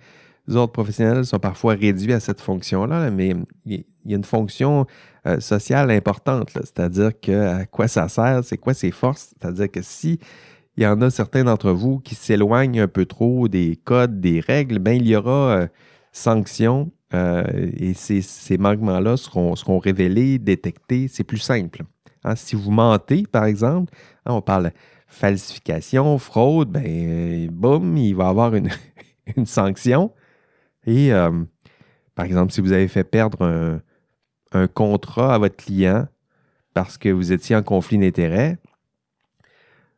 autres 0.49 0.73
professionnels 0.73 1.25
sont 1.25 1.39
parfois 1.39 1.75
réduits 1.75 2.13
à 2.13 2.21
cette 2.21 2.41
fonction-là, 2.41 3.11
mais 3.11 3.35
il 3.65 3.85
y 4.05 4.13
a 4.13 4.17
une 4.17 4.25
fonction 4.25 4.87
euh, 5.27 5.39
sociale 5.39 5.91
importante, 5.91 6.51
c'est-à-dire 6.55 7.13
que 7.21 7.61
à 7.61 7.67
quoi 7.67 7.87
ça 7.87 8.09
sert, 8.09 8.43
c'est 8.45 8.59
quoi 8.59 8.75
ses 8.75 8.91
forces, 8.91 9.35
c'est-à-dire 9.39 9.71
que 9.71 9.83
si 9.83 10.19
il 10.77 10.83
y 10.85 10.87
en 10.87 11.01
a 11.03 11.11
certains 11.11 11.45
d'entre 11.45 11.73
vous 11.73 11.99
qui 11.99 12.15
s'éloignent 12.15 12.81
un 12.81 12.89
peu 12.89 13.05
trop 13.05 13.49
des 13.49 13.77
codes, 13.77 14.21
des 14.21 14.41
règles, 14.41 14.79
ben 14.79 14.93
il 14.93 15.07
y 15.07 15.17
aura 15.17 15.51
euh, 15.51 15.67
sanctions 16.13 16.91
euh, 17.13 17.43
et 17.77 17.95
ces, 17.95 18.23
ces 18.23 18.57
manquements-là 18.59 19.17
seront, 19.17 19.57
seront 19.57 19.79
révélés, 19.79 20.39
détectés. 20.39 21.09
C'est 21.09 21.25
plus 21.25 21.39
simple. 21.39 21.83
Hein, 22.25 22.37
si 22.37 22.55
vous 22.55 22.71
mentez, 22.71 23.25
par 23.25 23.45
exemple, 23.45 23.93
hein, 24.27 24.35
on 24.35 24.43
parle 24.43 24.73
falsification, 25.07 26.19
fraude, 26.19 26.71
ben, 26.71 27.49
boum, 27.51 27.97
il 27.97 28.15
va 28.15 28.27
y 28.27 28.29
avoir 28.29 28.55
une, 29.37 29.47
sanction. 29.47 30.13
Et, 30.87 31.13
euh, 31.13 31.45
par 32.15 32.27
exemple, 32.27 32.53
si 32.53 32.61
vous 32.61 32.73
avez 32.73 32.89
fait 32.89 33.05
perdre 33.05 33.43
un, 34.53 34.67
contrat 34.69 35.35
à 35.35 35.39
votre 35.39 35.57
client 35.57 36.09
parce 36.75 36.99
que 36.99 37.09
vous 37.09 37.33
étiez 37.33 37.55
en 37.55 37.63
conflit 37.63 37.99
d'intérêts, 37.99 38.59
euh, 38.59 38.70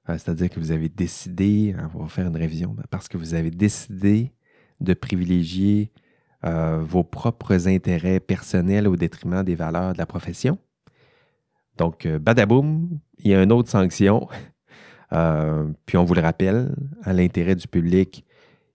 c'est-à-dire 0.06 0.50
que 0.50 0.58
vous 0.58 0.72
avez 0.72 0.88
décidé, 0.88 1.74
hein, 1.78 1.90
on 1.94 2.02
va 2.02 2.08
faire 2.08 2.26
une 2.26 2.36
révision, 2.36 2.76
parce 2.90 3.08
que 3.08 3.16
vous 3.16 3.34
avez 3.34 3.50
décidé 3.50 4.32
de 4.80 4.94
privilégier 4.94 5.92
euh, 6.44 6.80
vos 6.82 7.04
propres 7.04 7.68
intérêts 7.68 8.20
personnels 8.20 8.88
au 8.88 8.96
détriment 8.96 9.44
des 9.44 9.54
valeurs 9.54 9.92
de 9.92 9.98
la 9.98 10.06
profession, 10.06 10.58
donc, 11.76 12.06
euh, 12.06 12.18
badaboum, 12.18 12.88
il 13.18 13.30
y 13.30 13.34
a 13.34 13.42
une 13.42 13.52
autre 13.52 13.70
sanction. 13.70 14.28
Euh, 15.14 15.66
puis 15.84 15.98
on 15.98 16.04
vous 16.04 16.14
le 16.14 16.22
rappelle, 16.22 16.74
à 17.02 17.12
l'intérêt 17.12 17.54
du 17.54 17.68
public, 17.68 18.24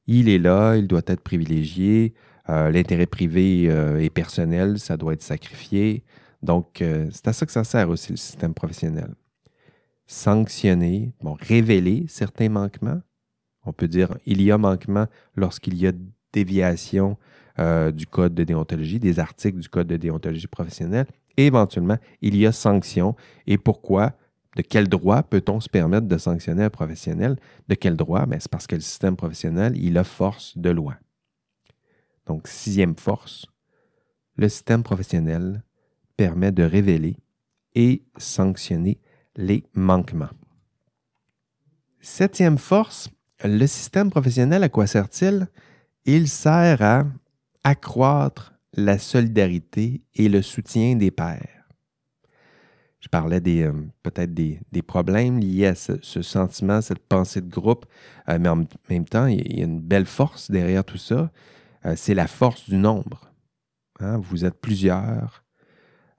il 0.06 0.30
est 0.30 0.38
là, 0.38 0.76
il 0.76 0.86
doit 0.86 1.02
être 1.08 1.22
privilégié. 1.22 2.14
Euh, 2.48 2.70
l'intérêt 2.70 3.08
privé 3.08 3.64
et 4.00 4.12
personnel, 4.12 4.78
ça 4.78 4.98
doit 4.98 5.14
être 5.14 5.24
sacrifié. 5.24 6.04
Donc, 6.44 6.84
c'est 7.12 7.28
à 7.28 7.34
ça 7.34 7.44
que 7.44 7.52
ça 7.52 7.64
sert 7.64 7.90
aussi 7.90 8.12
le 8.12 8.18
système 8.18 8.54
professionnel. 8.54 9.16
Sanctionner, 10.08 11.14
bon, 11.22 11.38
révéler 11.40 12.06
certains 12.08 12.50
manquements. 12.50 13.02
On 13.66 13.74
peut 13.74 13.88
dire 13.88 14.18
il 14.26 14.42
y 14.42 14.52
a 14.52 14.58
manquement 14.58 15.06
lorsqu'il 15.36 15.78
y 15.78 15.86
a 15.86 15.92
déviation 16.34 17.18
du 17.58 18.08
code 18.08 18.34
de 18.34 18.44
déontologie, 18.44 19.00
des 19.00 19.20
articles 19.20 19.60
du 19.60 19.70
code 19.70 19.88
de 19.88 19.98
déontologie 19.98 20.48
professionnelle 20.48 21.08
éventuellement, 21.38 21.98
il 22.22 22.36
y 22.36 22.46
a 22.46 22.52
sanction. 22.52 23.16
Et 23.46 23.58
pourquoi? 23.58 24.14
De 24.56 24.64
quel 24.64 24.90
droit 24.90 25.22
peut-on 25.22 25.60
se 25.60 25.70
permettre 25.70 26.08
de 26.08 26.18
sanctionner 26.18 26.64
un 26.64 26.70
professionnel? 26.70 27.38
De 27.68 27.76
quel 27.76 27.96
droit? 27.96 28.26
Ben, 28.26 28.40
c'est 28.40 28.50
parce 28.50 28.66
que 28.66 28.76
le 28.76 28.82
système 28.82 29.16
professionnel, 29.16 29.78
il 29.78 29.98
a 29.98 30.04
force 30.04 30.58
de 30.58 30.72
loi. 30.72 30.96
Donc, 32.26 32.48
sixième 32.48 32.96
force, 32.96 33.46
le 34.36 34.50
système 34.50 34.84
professionnel 34.84 35.64
permet 36.18 36.52
de 36.52 36.64
révéler 36.64 37.18
et 37.76 38.04
sanctionner 38.18 39.00
les 39.38 39.64
manquements. 39.74 40.30
Septième 42.02 42.58
force, 42.58 43.10
le 43.44 43.66
système 43.68 44.10
professionnel, 44.10 44.64
à 44.64 44.70
quoi 44.70 44.88
sert-il? 44.88 45.48
Il 46.06 46.28
sert 46.28 46.82
à 46.82 47.06
accroître 47.64 48.54
la 48.74 48.98
solidarité 48.98 50.02
et 50.16 50.30
le 50.30 50.42
soutien 50.42 50.96
des 50.96 51.12
pairs. 51.12 51.68
je 53.00 53.10
parlais 53.10 53.42
euh, 53.46 53.74
peut-être 54.04 54.34
des, 54.34 54.60
problèmes 54.86 55.40
liés 55.40 55.68
à 55.68 55.76
ce, 55.76 56.22
sentiment, 56.22 56.82
cette 56.82 57.06
pensée 57.08 57.42
de 57.42 57.50
groupe, 57.50 57.86
euh, 58.30 58.38
mais 58.40 58.50
en 58.50 58.66
même 58.90 59.06
temps, 59.06 59.28
il 59.28 59.58
y 59.58 59.62
a 59.62 59.66
une 59.66 59.80
belle 59.80 60.06
force 60.06 60.50
derrière 60.50 60.84
tout 60.84 60.98
ça. 60.98 61.32
Euh, 61.86 61.94
c'est 61.96 62.14
la 62.14 62.28
force 62.28 62.70
du 62.70 62.78
nombre. 62.78 63.32
Hein. 64.00 64.18
Vous 64.18 64.46
êtes 64.46 64.60
plusieurs. 64.60 65.44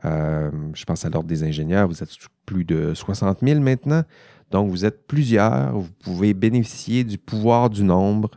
Je 0.05 0.85
pense 0.85 1.05
à 1.05 1.11
l'ordre 1.11 1.29
des 1.29 1.43
ingénieurs, 1.45 1.89
vous 1.89 2.03
êtes 2.03 2.11
plus 2.47 2.65
de 2.65 2.95
60 2.95 3.39
000 3.43 3.61
maintenant. 3.61 4.03
Donc, 4.51 4.71
vous 4.71 4.85
êtes 4.85 5.07
plusieurs. 5.07 5.73
Vous 5.73 5.91
pouvez 6.03 6.35
bénéficier 6.35 7.05
du 7.05 7.19
pouvoir 7.19 7.69
du 7.69 7.85
nombre. 7.85 8.31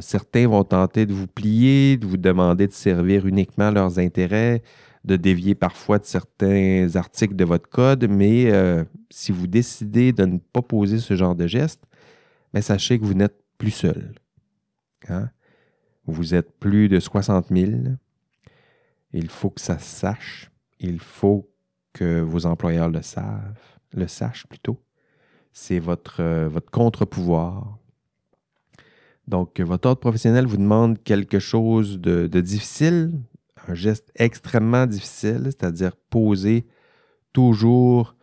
certains 0.00 0.48
vont 0.48 0.64
tenter 0.64 1.06
de 1.06 1.12
vous 1.12 1.26
plier, 1.26 1.96
de 1.96 2.06
vous 2.06 2.16
demander 2.16 2.66
de 2.66 2.72
servir 2.72 3.26
uniquement 3.26 3.70
leurs 3.70 3.98
intérêts 3.98 4.62
de 5.04 5.16
dévier 5.16 5.54
parfois 5.54 5.98
de 5.98 6.04
certains 6.04 6.96
articles 6.96 7.36
de 7.36 7.44
votre 7.44 7.68
code, 7.68 8.08
mais 8.08 8.50
euh, 8.50 8.84
si 9.10 9.32
vous 9.32 9.46
décidez 9.46 10.12
de 10.12 10.24
ne 10.24 10.38
pas 10.38 10.62
poser 10.62 10.98
ce 10.98 11.14
genre 11.14 11.34
de 11.34 11.46
geste, 11.46 11.84
ben, 12.52 12.62
sachez 12.62 12.98
que 12.98 13.04
vous 13.04 13.14
n'êtes 13.14 13.36
plus 13.58 13.70
seul. 13.70 14.14
Hein? 15.08 15.30
Vous 16.06 16.34
êtes 16.34 16.58
plus 16.58 16.88
de 16.88 17.00
60 17.00 17.48
000. 17.50 17.72
Il 19.12 19.28
faut 19.28 19.50
que 19.50 19.60
ça 19.60 19.78
se 19.78 19.84
sache. 19.84 20.50
Il 20.80 21.00
faut 21.00 21.50
que 21.92 22.20
vos 22.20 22.46
employeurs 22.46 22.88
le 22.88 23.02
savent, 23.02 23.58
le 23.92 24.08
sachent 24.08 24.46
plutôt. 24.46 24.82
C'est 25.52 25.78
votre, 25.78 26.20
euh, 26.20 26.50
contre-pouvoir. 26.72 27.78
Donc, 29.28 29.60
votre 29.60 29.88
ordre 29.88 30.00
professionnel 30.00 30.46
vous 30.46 30.56
demande 30.56 31.02
quelque 31.02 31.38
chose 31.38 31.98
de 31.98 32.26
difficile, 32.40 33.12
un 33.68 33.74
geste 33.74 34.10
extrêmement 34.16 34.86
difficile, 34.86 35.44
c'est-à-dire 35.44 35.96
poser 35.96 36.66
toujours 37.32 38.16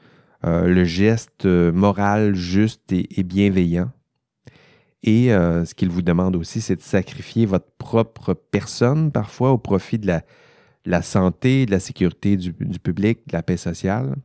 euh, 0.43 0.67
le 0.67 0.83
geste 0.85 1.45
moral 1.45 2.35
juste 2.35 2.91
et, 2.91 3.23
bienveillant. 3.23 3.91
Et 5.03 5.33
euh, 5.33 5.65
ce 5.65 5.73
qu'il 5.73 5.89
vous 5.89 6.01
demande 6.01 6.35
aussi, 6.35 6.61
c'est 6.61 6.75
de 6.75 6.81
sacrifier 6.81 7.45
votre 7.45 7.69
propre 7.77 8.33
personne 8.33 9.11
parfois 9.11 9.51
au 9.51 9.57
profit 9.57 9.99
de 9.99 10.07
la, 10.07 10.23
santé, 11.01 11.65
de 11.65 11.71
la 11.71 11.79
sécurité 11.79 12.37
du, 12.37 12.53
public, 12.53 13.27
de 13.27 13.33
la 13.33 13.43
paix 13.43 13.57
sociale. 13.57 14.15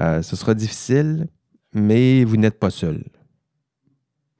Euh, 0.00 0.22
ce 0.22 0.36
sera 0.36 0.54
difficile, 0.54 1.28
mais 1.72 2.24
vous 2.24 2.36
n'êtes 2.36 2.58
pas 2.58 2.70
seul. 2.70 3.04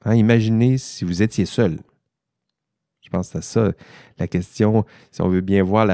Hein, 0.05 0.15
imaginez 0.15 0.77
si 0.77 1.03
vous 1.03 1.21
étiez 1.21 1.45
seul. 1.45 1.79
Je 3.01 3.09
pense 3.09 3.29
c'est 3.29 3.43
ça 3.43 3.71
la 4.17 4.27
question. 4.27 4.85
Si 5.11 5.21
on 5.21 5.29
veut 5.29 5.41
bien 5.41 5.63
voir 5.63 5.87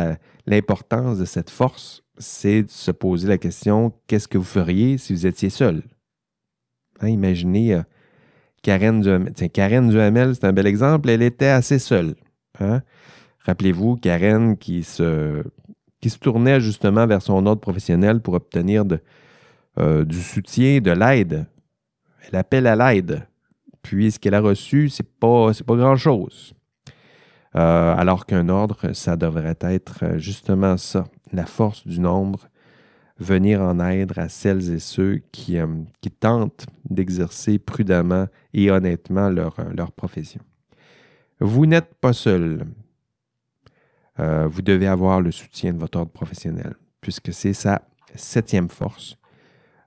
l'importance 0.45 1.18
de 1.18 1.26
cette 1.26 1.49
force, 1.49 2.03
c'est 2.18 2.64
de 2.64 2.70
se 2.70 2.91
poser 2.91 3.28
la 3.28 3.38
question 3.38 3.93
qu'est-ce 4.08 4.28
que 4.28 4.38
vous 4.38 4.43
feriez 4.43 4.97
si 4.97 5.14
vous 5.14 5.26
étiez 5.26 5.49
seul? 5.49 5.84
Hein, 6.99 7.10
Imaginez 7.10 7.74
euh, 7.74 7.84
Karen 8.62 9.01
Duhamel. 9.01 9.34
Tiens, 9.34 9.47
Karen 9.47 10.34
c'est 10.34 10.43
un 10.43 10.53
bel 10.53 10.68
exemple. 10.68 11.10
Elle 11.10 11.22
était 11.22 11.47
assez 11.47 11.80
seule. 11.80 12.16
Hein. 12.60 12.82
Rappelez-vous, 13.46 13.96
Karen 13.98 14.58
qui 14.58 14.84
se, 14.84 15.43
qui 16.02 16.10
se 16.10 16.18
tournait 16.18 16.60
justement 16.60 17.06
vers 17.06 17.22
son 17.22 17.46
ordre 17.46 17.62
professionnel 17.62 18.20
pour 18.20 18.34
obtenir 18.34 18.84
euh, 19.78 20.04
du 20.04 20.22
soutien, 20.22 20.80
de 20.80 20.91
l'aide. 20.91 21.46
Elle 22.28 22.39
appelle 22.39 22.66
à 22.66 22.76
l'aide. 22.76 23.28
Puis 23.84 24.12
ce 24.12 24.20
qu'elle 24.20 24.34
a 24.34 24.41
reçu, 24.41 24.89
c'est 24.89 25.08
pas, 25.08 25.52
pas 25.66 25.76
grand-chose. 25.76 26.54
Euh, 27.56 27.96
alors 27.96 28.26
qu'un 28.26 28.50
ordre, 28.50 28.93
ça 28.93 29.16
devrait 29.16 29.58
être 29.62 30.00
euh, 30.04 30.18
justement 30.18 30.76
ça, 30.76 31.06
la 31.32 31.46
force 31.46 31.86
du 31.86 32.00
nombre, 32.00 32.50
venir 33.20 33.62
en 33.62 33.80
aide 33.80 34.12
à 34.18 34.28
celles 34.28 34.74
et 34.74 34.80
ceux 34.80 35.22
qui, 35.32 35.58
qui 36.02 36.12
tentent 36.12 36.66
d'exercer 36.89 37.60
prudemment 37.60 38.28
et 38.54 38.72
honnêtement 38.72 39.30
leur, 39.30 39.56
leur 39.74 39.91
profession. 39.91 40.41
Vous 41.39 41.66
n'êtes 41.66 41.93
pas 42.02 42.12
seul. 42.12 42.66
Vous 44.18 44.61
devez 44.61 44.88
avoir 44.88 45.22
le 45.22 45.32
soutien 45.32 45.74
de 45.74 45.80
votre 45.80 45.99
ordre 45.99 46.11
professionnel, 46.11 46.76
puisque 47.01 47.34
c'est 47.34 47.53
sa 47.53 47.82
septième 48.16 48.70
force. 48.70 49.18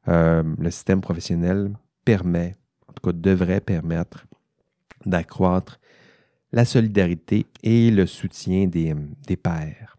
le 0.07 0.70
système 0.70 1.01
professionnel 1.01 1.72
permet, 2.05 2.57
en 2.89 2.93
tout 2.93 3.11
cas 3.11 3.12
devrait 3.12 3.61
permettre, 3.61 4.26
d'accroître 5.07 5.79
la 6.53 6.64
solidarité 6.64 7.47
et 7.62 7.91
le 7.91 8.07
soutien 8.07 8.66
des, 8.66 8.95
des 9.26 9.37
pairs. 9.37 9.97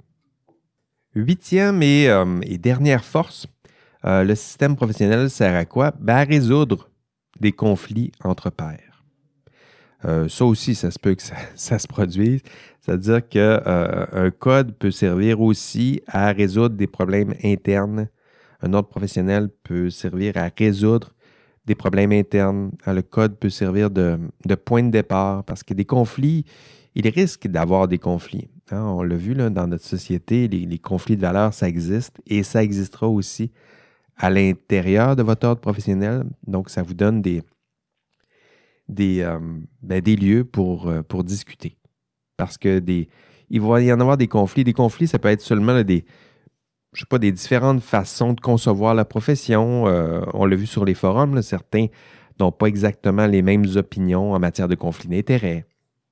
Huitième 1.15 1.82
et, 1.82 2.07
euh, 2.07 2.39
dernière 2.59 3.03
force, 3.03 3.47
euh, 4.05 4.23
le 4.23 4.36
système 4.36 4.75
professionnel 4.75 5.30
sert 5.30 5.55
à 5.55 5.65
quoi? 5.65 5.91
Ben, 5.99 6.17
à 6.17 6.23
résoudre 6.23 6.89
des 7.39 7.51
conflits 7.51 8.11
entre 8.23 8.49
pairs. 8.49 8.88
Euh, 10.05 10.29
ça 10.29 10.45
aussi, 10.45 10.75
ça 10.75 10.91
se 10.91 10.99
peut 10.99 11.15
que 11.15 11.23
ça, 11.55 11.79
se 11.79 11.87
produise. 11.87 12.41
C'est-à-dire 12.81 13.27
qu'un 13.27 14.31
code 14.39 14.73
peut 14.75 14.91
servir 14.91 15.41
aussi 15.41 16.01
à 16.07 16.31
résoudre 16.31 16.75
des 16.75 16.87
problèmes 16.87 17.33
internes. 17.43 18.07
Un 18.61 18.73
ordre 18.73 18.89
professionnel 18.89 19.49
peut 19.63 19.89
servir 19.89 20.37
à 20.37 20.49
résoudre 20.57 21.13
des 21.65 21.75
problèmes 21.75 22.11
internes. 22.11 22.71
Hein, 22.85 22.93
le 22.93 23.01
code 23.01 23.37
peut 23.37 23.49
servir 23.49 23.89
de, 23.89 24.17
point 24.65 24.83
de 24.83 24.89
départ 24.89 25.43
parce 25.43 25.63
que 25.63 25.73
des 25.73 25.85
conflits, 25.85 26.45
il 26.95 27.07
risque 27.09 27.47
d'avoir 27.47 27.87
des 27.87 27.99
conflits. 27.99 28.49
Hein. 28.71 28.81
On 28.81 29.03
l'a 29.03 29.15
vu 29.15 29.33
là, 29.33 29.49
dans 29.49 29.67
notre 29.67 29.85
société, 29.85 30.47
les, 30.47 30.79
conflits 30.79 31.15
de 31.15 31.21
valeurs, 31.21 31.53
ça 31.53 31.67
existe 31.67 32.17
et 32.25 32.43
ça 32.43 32.63
existera 32.63 33.07
aussi 33.07 33.51
à 34.17 34.29
l'intérieur 34.29 35.15
de 35.15 35.23
votre 35.23 35.47
ordre 35.47 35.61
professionnel. 35.61 36.23
Donc, 36.47 36.69
ça 36.69 36.81
vous 36.81 36.93
donne 36.93 37.21
des, 37.21 37.43
des, 38.89 39.21
euh, 39.21 39.39
ben, 39.81 40.01
des 40.01 40.15
lieux 40.15 40.43
pour, 40.43 40.87
euh, 40.87 41.01
pour 41.03 41.23
discuter. 41.23 41.77
Parce 42.35 42.57
que 42.57 42.79
des, 42.79 43.07
il 43.49 43.61
va 43.61 43.81
y 43.81 43.93
en 43.93 43.99
avoir 43.99 44.17
des 44.17 44.27
conflits. 44.27 44.63
Des 44.63 44.73
conflits, 44.73 45.07
ça 45.07 45.19
peut 45.19 45.29
être 45.29 45.41
seulement 45.41 45.81
des, 45.83 46.05
je 46.93 47.01
sais 47.01 47.05
pas, 47.05 47.19
des 47.19 47.31
différentes 47.31 47.81
façons 47.81 48.33
de 48.33 48.41
concevoir 48.41 48.95
la 48.95 49.05
profession. 49.05 49.87
Euh, 49.87 50.21
on 50.33 50.45
l'a 50.45 50.55
vu 50.55 50.65
sur 50.65 50.83
les 50.83 50.95
forums, 50.95 51.41
certains 51.41 51.87
n'ont 52.39 52.51
pas 52.51 52.67
exactement 52.67 53.27
les 53.27 53.41
mêmes 53.41 53.65
opinions 53.75 54.33
en 54.33 54.39
matière 54.39 54.67
de 54.67 54.75
conflit 54.75 55.09
d'intérêts. 55.09 55.65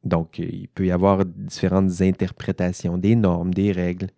Donc, 0.03 0.39
il 0.39 0.67
peut 0.67 0.85
y 0.85 0.91
avoir 0.91 1.25
différentes 1.25 2.01
interprétations 2.01 2.97
des 2.97 3.15
normes, 3.15 3.53
des 3.53 3.71
règles. 3.71 4.09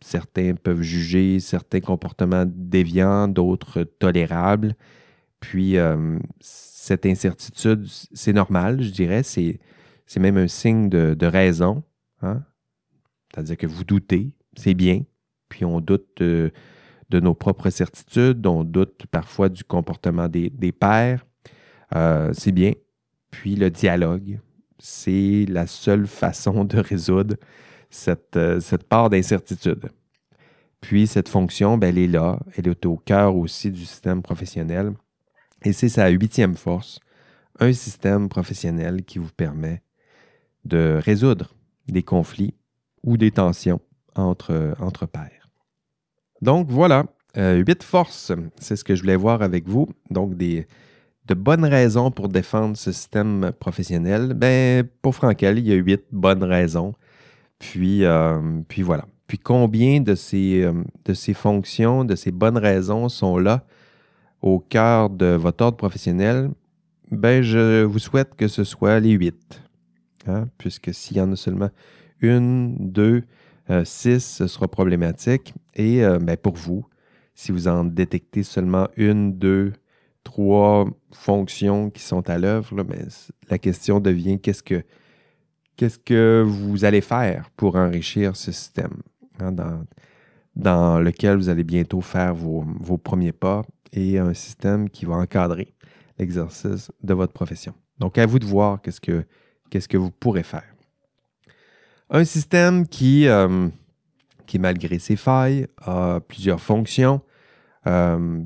Certains 0.00 0.54
peuvent 0.54 0.80
juger 0.80 1.38
certains 1.40 1.80
comportements 1.80 2.44
déviants, 2.46 3.28
d'autres 3.28 3.82
tolérables. 3.82 4.74
Puis, 5.40 5.76
cette 6.88 7.04
incertitude, 7.04 7.86
c'est 8.12 8.32
normal, 8.32 8.82
je 8.82 8.90
dirais. 8.90 9.22
C'est, 9.22 9.60
même 10.16 10.38
un 10.38 10.48
signe 10.48 10.88
de, 10.88 11.26
raison. 11.26 11.82
Hein. 12.22 12.42
C'est-à-dire 13.30 13.58
que 13.58 13.66
vous 13.66 13.84
doutez, 13.84 14.32
c'est 14.56 14.74
bien. 14.74 15.02
Puis 15.50 15.64
on 15.64 15.80
doute 15.80 16.22
de, 16.22 16.50
nos 17.10 17.34
propres 17.34 17.70
certitudes, 17.70 18.46
on 18.46 18.64
doute 18.64 19.06
parfois 19.10 19.50
du 19.50 19.64
comportement 19.64 20.28
des, 20.28 20.72
pères. 20.72 21.26
Euh, 21.94 22.30
c'est 22.32 22.52
bien. 22.52 22.72
Puis 23.30 23.54
le 23.54 23.70
dialogue, 23.70 24.40
c'est 24.78 25.44
la 25.46 25.66
seule 25.66 26.06
façon 26.06 26.64
de 26.64 26.78
résoudre 26.78 27.36
cette, 27.90 28.36
euh, 28.36 28.60
part 28.88 29.10
d'incertitude. 29.10 29.90
Puis 30.80 31.06
cette 31.06 31.28
fonction, 31.28 31.76
ben, 31.76 31.88
elle 31.88 31.98
est 31.98 32.06
là, 32.06 32.38
elle 32.56 32.68
est 32.68 32.86
au 32.86 32.96
cœur 32.96 33.36
aussi 33.36 33.70
du 33.70 33.84
système 33.84 34.22
professionnel. 34.22 34.94
Et 35.64 35.72
c'est 35.72 35.88
sa 35.88 36.08
huitième 36.08 36.56
force, 36.56 37.00
un 37.58 37.72
système 37.72 38.28
professionnel 38.28 39.04
qui 39.04 39.18
vous 39.18 39.32
permet 39.36 39.82
de 40.64 41.00
résoudre 41.02 41.54
des 41.88 42.02
conflits 42.02 42.54
ou 43.02 43.16
des 43.16 43.30
tensions 43.30 43.80
entre, 44.14 44.74
entre 44.80 45.06
pairs. 45.06 45.48
Donc 46.42 46.70
voilà, 46.70 47.06
euh, 47.36 47.62
huit 47.66 47.82
forces, 47.82 48.32
c'est 48.60 48.76
ce 48.76 48.84
que 48.84 48.94
je 48.94 49.02
voulais 49.02 49.16
voir 49.16 49.42
avec 49.42 49.68
vous. 49.68 49.88
Donc 50.10 50.36
des, 50.36 50.66
de 51.26 51.34
bonnes 51.34 51.64
raisons 51.64 52.10
pour 52.10 52.28
défendre 52.28 52.76
ce 52.76 52.92
système 52.92 53.52
professionnel. 53.58 54.34
Ben, 54.34 54.86
pour 55.02 55.14
Frankel, 55.14 55.58
il 55.58 55.68
y 55.68 55.72
a 55.72 55.76
huit 55.76 56.02
bonnes 56.10 56.44
raisons. 56.44 56.94
Puis, 57.58 58.04
euh, 58.04 58.60
puis 58.68 58.82
voilà. 58.82 59.06
Puis 59.26 59.38
combien 59.38 60.00
de 60.00 60.14
ces, 60.14 60.62
euh, 60.62 60.72
de 61.04 61.14
ces 61.14 61.34
fonctions, 61.34 62.04
de 62.04 62.14
ces 62.14 62.30
bonnes 62.30 62.56
raisons 62.56 63.08
sont 63.08 63.36
là 63.36 63.64
au 64.42 64.58
cœur 64.58 65.10
de 65.10 65.26
votre 65.26 65.64
ordre 65.64 65.76
professionnel? 65.76 66.50
Ben, 67.10 67.42
je 67.42 67.82
vous 67.82 67.98
souhaite 67.98 68.34
que 68.36 68.48
ce 68.48 68.64
soit 68.64 69.00
les 69.00 69.12
huit. 69.12 69.62
Hein, 70.26 70.48
puisque 70.58 70.92
s'il 70.92 71.16
y 71.16 71.20
en 71.20 71.32
a 71.32 71.36
seulement 71.36 71.70
une, 72.20 72.76
deux, 72.78 73.22
6, 73.68 73.70
euh, 73.70 74.18
ce 74.18 74.46
sera 74.46 74.68
problématique. 74.68 75.54
Et 75.74 76.04
euh, 76.04 76.18
ben, 76.18 76.36
pour 76.36 76.54
vous, 76.54 76.84
si 77.34 77.52
vous 77.52 77.68
en 77.68 77.84
détectez 77.84 78.42
seulement 78.42 78.88
une, 78.96 79.38
deux, 79.38 79.72
trois 80.24 80.86
fonctions 81.12 81.90
qui 81.90 82.02
sont 82.02 82.28
à 82.28 82.38
l'œuvre, 82.38 82.82
ben, 82.82 83.08
la 83.48 83.58
question 83.58 84.00
devient 84.00 84.38
qu'est-ce 84.40 84.62
que, 84.62 84.82
qu'est-ce 85.76 85.98
que 85.98 86.44
vous 86.46 86.84
allez 86.84 87.00
faire 87.00 87.50
pour 87.56 87.76
enrichir 87.76 88.36
ce 88.36 88.52
système? 88.52 89.02
Hein, 89.40 89.52
dans, 89.52 89.84
dans 90.58 90.98
lequel 90.98 91.36
vous 91.36 91.48
allez 91.48 91.64
bientôt 91.64 92.00
faire 92.00 92.34
vos, 92.34 92.64
premiers 92.98 93.32
pas 93.32 93.62
et 93.92 94.18
un 94.18 94.34
système 94.34 94.90
qui 94.90 95.04
va 95.04 95.14
encadrer 95.14 95.74
l'exercice 96.18 96.90
de 97.02 97.14
votre 97.14 97.32
profession. 97.32 97.74
Donc, 97.98 98.18
à 98.18 98.26
vous 98.26 98.38
de 98.38 98.44
voir 98.44 98.80
qu'est-ce 98.80 99.00
que, 99.00 99.24
que 99.70 99.96
vous 99.96 100.10
pourrez 100.10 100.42
faire. 100.42 100.64
Un 102.10 102.24
système 102.24 102.86
qui, 102.86 103.28
euh, 103.28 103.68
qui, 104.46 104.58
malgré 104.58 104.98
ses 104.98 105.16
failles, 105.16 105.66
a 105.78 106.20
plusieurs 106.26 106.60
fonctions. 106.60 107.20
Euh, 107.86 108.40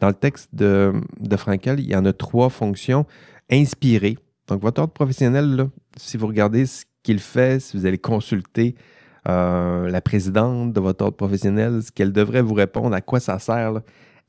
dans 0.00 0.08
le 0.08 0.14
texte 0.14 0.54
de, 0.54 0.92
de 1.20 1.36
Frankel, 1.36 1.80
il 1.80 1.86
y 1.86 1.96
en 1.96 2.04
a 2.04 2.12
trois 2.12 2.50
fonctions 2.50 3.06
inspirées. 3.50 4.18
Donc, 4.48 4.62
votre 4.62 4.80
ordre 4.80 4.92
professionnel, 4.92 5.68
si 5.96 6.16
vous 6.16 6.26
regardez 6.26 6.66
ce 6.66 6.84
qu'il 7.02 7.20
fait, 7.20 7.60
si 7.60 7.76
vous 7.76 7.86
allez 7.86 7.98
consulter 7.98 8.74
euh, 9.28 9.88
la 9.88 10.00
présidente 10.00 10.72
de 10.72 10.80
votre 10.80 11.04
ordre 11.04 11.16
professionnel, 11.16 11.82
ce 11.82 11.90
qu'elle 11.90 12.12
devrait 12.12 12.42
vous 12.42 12.54
répondre, 12.54 12.94
à 12.94 13.00
quoi 13.00 13.20
ça 13.20 13.38
sert, 13.38 13.80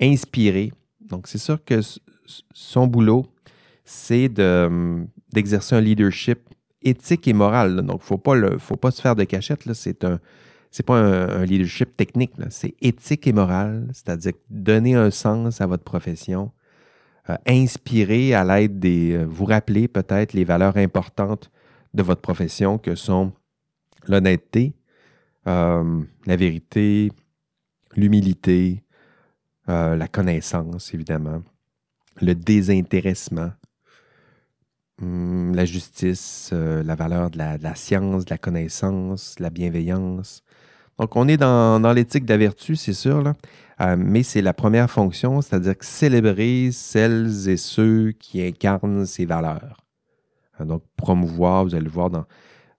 inspirer. 0.02 0.72
Donc, 1.02 1.28
c'est 1.28 1.38
sûr 1.38 1.64
que 1.64 1.80
son 2.54 2.88
boulot, 2.88 3.26
c'est 3.86 4.30
d'exercer 4.30 5.76
un 5.76 5.82
leadership 5.82 6.40
éthique 6.82 7.28
et 7.28 7.34
moral. 7.34 7.82
Donc, 7.82 8.02
il 8.10 8.34
ne 8.36 8.58
faut 8.58 8.76
pas 8.76 8.92
se 8.92 9.02
faire 9.02 9.16
de 9.16 9.24
cachette. 9.24 9.72
C'est 9.74 10.04
un, 10.04 10.20
c'est 10.72 10.86
pas 10.86 11.00
un, 11.00 11.46
leadership 11.46 11.96
technique, 11.96 12.34
c'est 12.50 12.76
éthique 12.82 13.28
et 13.28 13.34
moral, 13.34 13.88
c'est-à-dire 13.94 14.34
donner 14.50 14.96
un 14.96 15.12
sens 15.12 15.62
à 15.62 15.66
votre 15.66 15.84
profession, 15.84 16.52
euh, 17.30 17.36
inspirer 17.48 18.34
à 18.34 18.44
l'aide 18.44 18.80
des. 18.80 19.14
Euh, 19.14 19.26
vous 19.26 19.46
rappeler 19.46 19.88
peut-être 19.88 20.34
les 20.34 20.44
valeurs 20.44 20.78
importantes 20.78 21.52
de 21.94 22.04
votre 22.04 22.22
profession 22.22 22.78
que 22.78 22.96
sont 22.96 23.34
l'honnêteté, 24.08 24.74
euh, 25.48 26.02
la 26.26 26.36
vérité, 26.36 27.12
l'humilité, 27.96 28.84
la 29.68 30.08
connaissance, 30.08 30.94
évidemment, 30.94 31.44
le 32.22 32.34
désintéressement, 32.36 33.52
hum, 35.02 35.54
la 35.56 35.66
justice, 35.66 36.52
la 36.54 36.96
valeur 36.96 37.30
de 37.30 37.38
la, 37.38 37.58
de 37.58 37.68
science, 37.76 38.26
de 38.26 38.30
la 38.30 38.38
connaissance, 38.38 39.40
la 39.40 39.50
bienveillance, 39.50 40.44
donc, 41.00 41.16
on 41.16 41.28
est 41.28 41.38
dans, 41.38 41.94
l'éthique 41.94 42.26
de 42.26 42.34
la 42.34 42.38
vertu, 42.38 42.76
c'est 42.76 42.94
sûr, 42.94 43.22
là. 43.22 43.36
Euh, 43.82 43.96
mais 43.98 44.24
c'est 44.24 44.42
la 44.42 44.54
première 44.54 44.90
fonction, 44.90 45.42
c'est-à-dire 45.42 45.76
célébrer 45.82 46.72
celles 46.72 47.48
et 47.48 47.58
ceux 47.58 48.12
qui 48.12 48.42
incarnent 48.42 49.06
ces 49.06 49.26
valeurs. 49.26 49.86
Euh, 50.60 50.66
donc, 50.66 50.82
promouvoir, 50.96 51.66
vous 51.66 51.76
allez 51.76 51.84
le 51.84 51.92
voir 51.92 52.10
dans, 52.10 52.26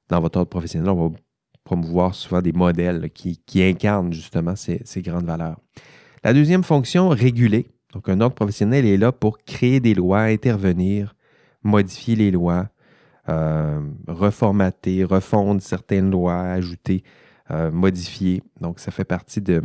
dans 0.08 0.20
votre 0.20 0.38
ordre 0.40 0.50
professionnel, 0.50 0.90
on 0.90 1.10
va 1.10 1.16
promouvoir 1.62 2.16
souvent 2.16 2.42
des 2.42 2.52
modèles 2.52 3.10
qui, 3.10 3.40
incarnent 3.62 4.12
justement 4.12 4.56
ces, 4.56 4.82
grandes 4.96 5.26
valeurs. 5.26 5.60
La 6.28 6.34
deuxième 6.34 6.62
fonction, 6.62 7.08
réguler. 7.08 7.68
Donc, 7.94 8.10
un 8.10 8.20
ordre 8.20 8.34
professionnel 8.34 8.84
est 8.84 8.98
là 8.98 9.12
pour 9.12 9.38
créer 9.38 9.80
des 9.80 9.94
lois, 9.94 10.24
intervenir, 10.24 11.14
modifier 11.62 12.16
les 12.16 12.30
lois, 12.30 12.68
euh, 13.30 13.80
reformater, 14.06 15.04
refondre 15.04 15.62
certaines 15.62 16.10
lois, 16.10 16.38
ajouter 16.38 17.02
euh, 17.50 17.70
modifier. 17.70 18.42
Donc, 18.60 18.78
ça 18.78 18.90
fait 18.90 19.06
partie 19.06 19.40
de, 19.40 19.62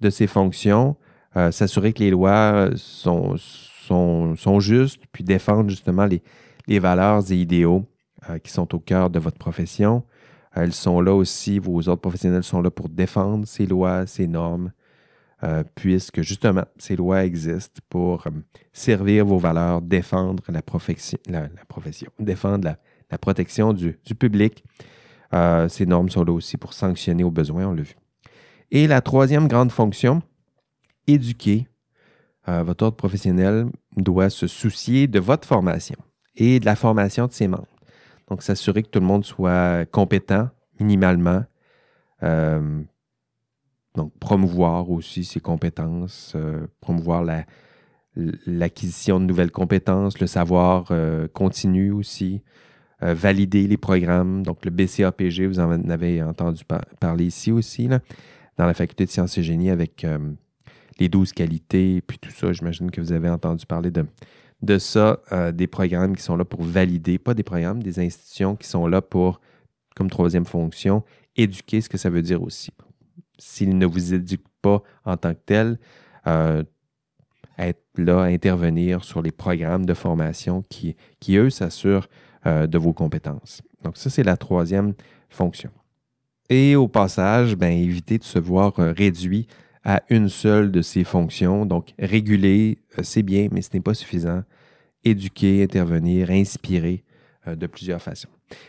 de 0.00 0.08
ces 0.08 0.28
fonctions. 0.28 0.94
Euh, 1.36 1.50
s'assurer 1.50 1.92
que 1.92 2.04
les 2.04 2.10
lois 2.10 2.70
sont, 2.76 3.34
justes, 4.60 5.02
puis 5.10 5.24
défendre 5.24 5.68
justement 5.68 6.06
les, 6.06 6.22
les 6.68 6.78
valeurs 6.78 7.24
et 7.32 7.34
idéaux 7.34 7.84
qui 8.44 8.52
sont 8.52 8.72
au 8.72 8.78
cœur 8.78 9.10
de 9.10 9.18
votre 9.18 9.38
profession. 9.38 10.04
elles 10.54 10.74
sont 10.74 11.00
là 11.00 11.12
aussi, 11.12 11.58
vos 11.58 11.80
autres 11.80 12.02
professionnels 12.02 12.44
sont 12.44 12.62
là 12.62 12.70
pour 12.70 12.88
défendre 12.88 13.48
ces 13.48 13.66
lois, 13.66 14.06
ces 14.06 14.28
normes, 14.28 14.70
puisque 15.74 16.22
justement, 16.22 16.64
ces 16.78 16.96
lois 16.96 17.24
existent 17.24 17.80
pour 17.88 18.24
servir 18.72 19.24
vos 19.24 19.38
valeurs, 19.38 19.80
défendre 19.80 20.42
la, 20.48 20.62
profession, 20.62 21.18
défendre 22.18 22.74
la, 23.10 23.18
protection 23.18 23.72
du, 23.72 23.96
public 24.18 24.64
euh, 25.34 25.68
ces 25.68 25.86
normes 25.86 26.08
sont 26.08 26.24
là 26.24 26.32
aussi 26.32 26.56
pour 26.56 26.72
sanctionner 26.72 27.24
au 27.24 27.30
besoin, 27.30 27.66
on 27.66 27.72
l'a 27.72 27.82
vu. 27.82 27.96
Et 28.70 28.86
la 28.86 29.00
troisième 29.00 29.48
grande 29.48 29.72
fonction, 29.72 30.22
éduquer. 31.06 31.68
Euh, 32.48 32.62
votre 32.62 32.84
ordre 32.84 32.96
professionnel 32.96 33.66
doit 33.96 34.30
se 34.30 34.46
soucier 34.46 35.06
de 35.06 35.20
votre 35.20 35.46
formation 35.46 35.96
et 36.34 36.60
de 36.60 36.64
la 36.64 36.76
formation 36.76 37.26
de 37.26 37.32
ses 37.32 37.48
membres. 37.48 37.66
Donc, 38.28 38.42
s'assurer 38.42 38.82
que 38.82 38.88
tout 38.88 39.00
le 39.00 39.06
monde 39.06 39.24
soit 39.24 39.84
compétent 39.90 40.48
minimalement. 40.80 41.44
Euh, 43.98 44.02
donc, 44.02 44.12
promouvoir 44.18 44.90
aussi 44.90 45.24
ses 45.24 45.40
compétences, 45.40 46.36
promouvoir 46.80 47.24
l'acquisition 48.46 49.20
de 49.20 49.24
nouvelles 49.24 49.50
compétences, 49.50 50.20
le 50.20 50.26
savoir 50.26 50.92
continu 51.32 51.90
aussi, 51.90 52.42
euh, 53.04 53.14
valider 53.14 53.68
les 53.68 53.76
programmes. 53.76 54.42
Donc, 54.42 54.64
le 54.64 54.72
BCAPG, 54.72 55.46
vous 55.46 55.60
en 55.60 55.88
avez 55.88 56.20
entendu 56.20 56.64
parler 56.98 57.26
ici 57.26 57.52
aussi, 57.52 57.86
dans 57.86 58.66
la 58.66 58.74
faculté 58.74 59.04
de 59.04 59.10
sciences 59.10 59.38
et 59.38 59.44
génie 59.44 59.70
avec 59.70 60.02
euh, 60.02 60.18
les 60.98 61.08
12 61.08 61.32
qualités, 61.32 62.00
puis 62.00 62.18
tout 62.18 62.32
ça. 62.32 62.52
J'imagine 62.52 62.90
que 62.90 63.00
vous 63.00 63.12
avez 63.12 63.28
entendu 63.28 63.66
parler 63.66 63.92
de, 63.92 64.78
ça, 64.78 65.20
euh, 65.30 65.52
des 65.52 65.68
programmes 65.68 66.16
qui 66.16 66.22
sont 66.24 66.36
là 66.36 66.44
pour 66.44 66.62
valider, 66.62 67.18
pas 67.18 67.34
des 67.34 67.44
programmes, 67.44 67.84
des 67.84 68.00
institutions 68.00 68.56
qui 68.56 68.66
sont 68.66 68.88
là 68.88 69.00
pour, 69.00 69.40
comme 69.94 70.10
troisième 70.10 70.44
fonction, 70.44 71.04
éduquer, 71.36 71.80
ce 71.80 71.88
que 71.88 71.98
ça 71.98 72.10
veut 72.10 72.22
dire 72.22 72.42
aussi. 72.42 72.72
S'ils 73.38 73.78
ne 73.78 73.86
vous 73.86 74.14
éduquent 74.14 74.44
pas 74.60 74.82
en 75.04 75.16
tant 75.16 75.34
que 75.34 75.40
tel, 75.46 75.78
être 77.58 77.82
là 77.96 78.22
intervenir 78.22 79.04
sur 79.04 79.20
les 79.22 79.32
programmes 79.32 79.84
de 79.84 79.94
formation 79.94 80.62
qui, 80.68 80.96
eux, 81.30 81.50
s'assurent 81.50 82.08
euh, 82.46 82.66
de 82.66 82.78
vos 82.78 82.92
compétences. 82.92 83.62
Donc 83.82 83.96
ça, 83.96 84.10
c'est 84.10 84.22
la 84.22 84.36
troisième 84.36 84.94
fonction. 85.28 85.70
Et 86.48 86.76
au 86.76 86.88
passage, 86.88 87.56
ben, 87.56 87.72
éviter 87.72 88.18
de 88.18 88.24
se 88.24 88.38
voir 88.38 88.78
euh, 88.78 88.92
réduit 88.92 89.48
à 89.84 90.02
une 90.08 90.28
seule 90.28 90.70
de 90.70 90.82
ces 90.82 91.04
fonctions. 91.04 91.66
Donc 91.66 91.94
réguler, 91.98 92.78
euh, 92.98 93.02
c'est 93.02 93.22
bien, 93.22 93.48
mais 93.52 93.62
ce 93.62 93.70
n'est 93.74 93.80
pas 93.80 93.94
suffisant. 93.94 94.42
Éduquer, 95.04 95.62
intervenir, 95.62 96.30
inspirer 96.30 97.04
de 97.56 97.66
plusieurs 97.66 98.02
façons. 98.02 98.28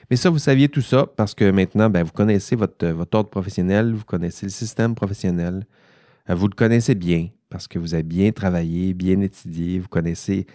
Mais 0.10 0.16
ça, 0.16 0.30
vous 0.30 0.40
saviez 0.40 0.70
tout 0.70 0.82
ça 0.82 1.06
parce 1.06 1.34
que 1.34 1.50
maintenant, 1.52 1.90
ben, 1.90 2.04
vous 2.04 2.12
connaissez 2.12 2.56
votre, 2.56 2.88
votre 2.88 3.18
ordre 3.18 3.30
professionnel, 3.30 3.94
vous 3.94 4.06
connaissez 4.06 4.46
le 4.46 4.52
système 4.52 4.96
professionnel, 4.96 5.66
vous 6.28 6.48
le 6.48 6.56
connaissez 6.56 6.96
bien 6.96 7.30
parce 7.50 7.68
que 7.68 7.80
vous 7.80 7.94
avez 7.94 8.04
bien 8.04 8.32
travaillé, 8.32 8.94
bien 8.94 9.20
étudié, 9.22 9.80
vous 9.80 9.88
connaissez 9.88 10.46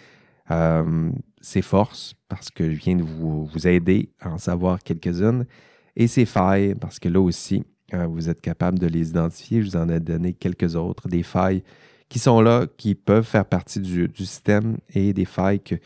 ses 1.40 1.62
forces, 1.62 2.14
parce 2.28 2.50
que 2.50 2.70
je 2.70 2.78
viens 2.78 2.96
de 2.96 3.02
vous, 3.02 3.48
aider 3.66 4.10
à 4.20 4.30
en 4.30 4.38
savoir 4.38 4.82
quelques-unes, 4.82 5.46
et 5.96 6.06
ses 6.06 6.24
failles, 6.24 6.74
parce 6.74 6.98
que 6.98 7.08
là 7.08 7.20
aussi, 7.20 7.64
euh, 7.92 8.06
vous 8.06 8.28
êtes 8.28 8.40
capable 8.40 8.78
de 8.78 8.86
les 8.86 9.10
identifier. 9.10 9.62
Je 9.62 9.70
vous 9.70 9.76
en 9.76 9.88
ai 9.88 10.00
donné 10.00 10.32
quelques 10.32 10.74
autres, 10.74 11.08
des 11.08 11.22
failles 11.22 11.62
qui 12.08 12.18
sont 12.18 12.40
là, 12.40 12.66
qui 12.76 12.94
peuvent 12.94 13.24
faire 13.24 13.44
partie 13.44 13.80
du, 13.80 14.10
système 14.16 14.78
et 14.92 15.12
des 15.12 15.24
failles 15.24 15.60
que, 15.60 15.76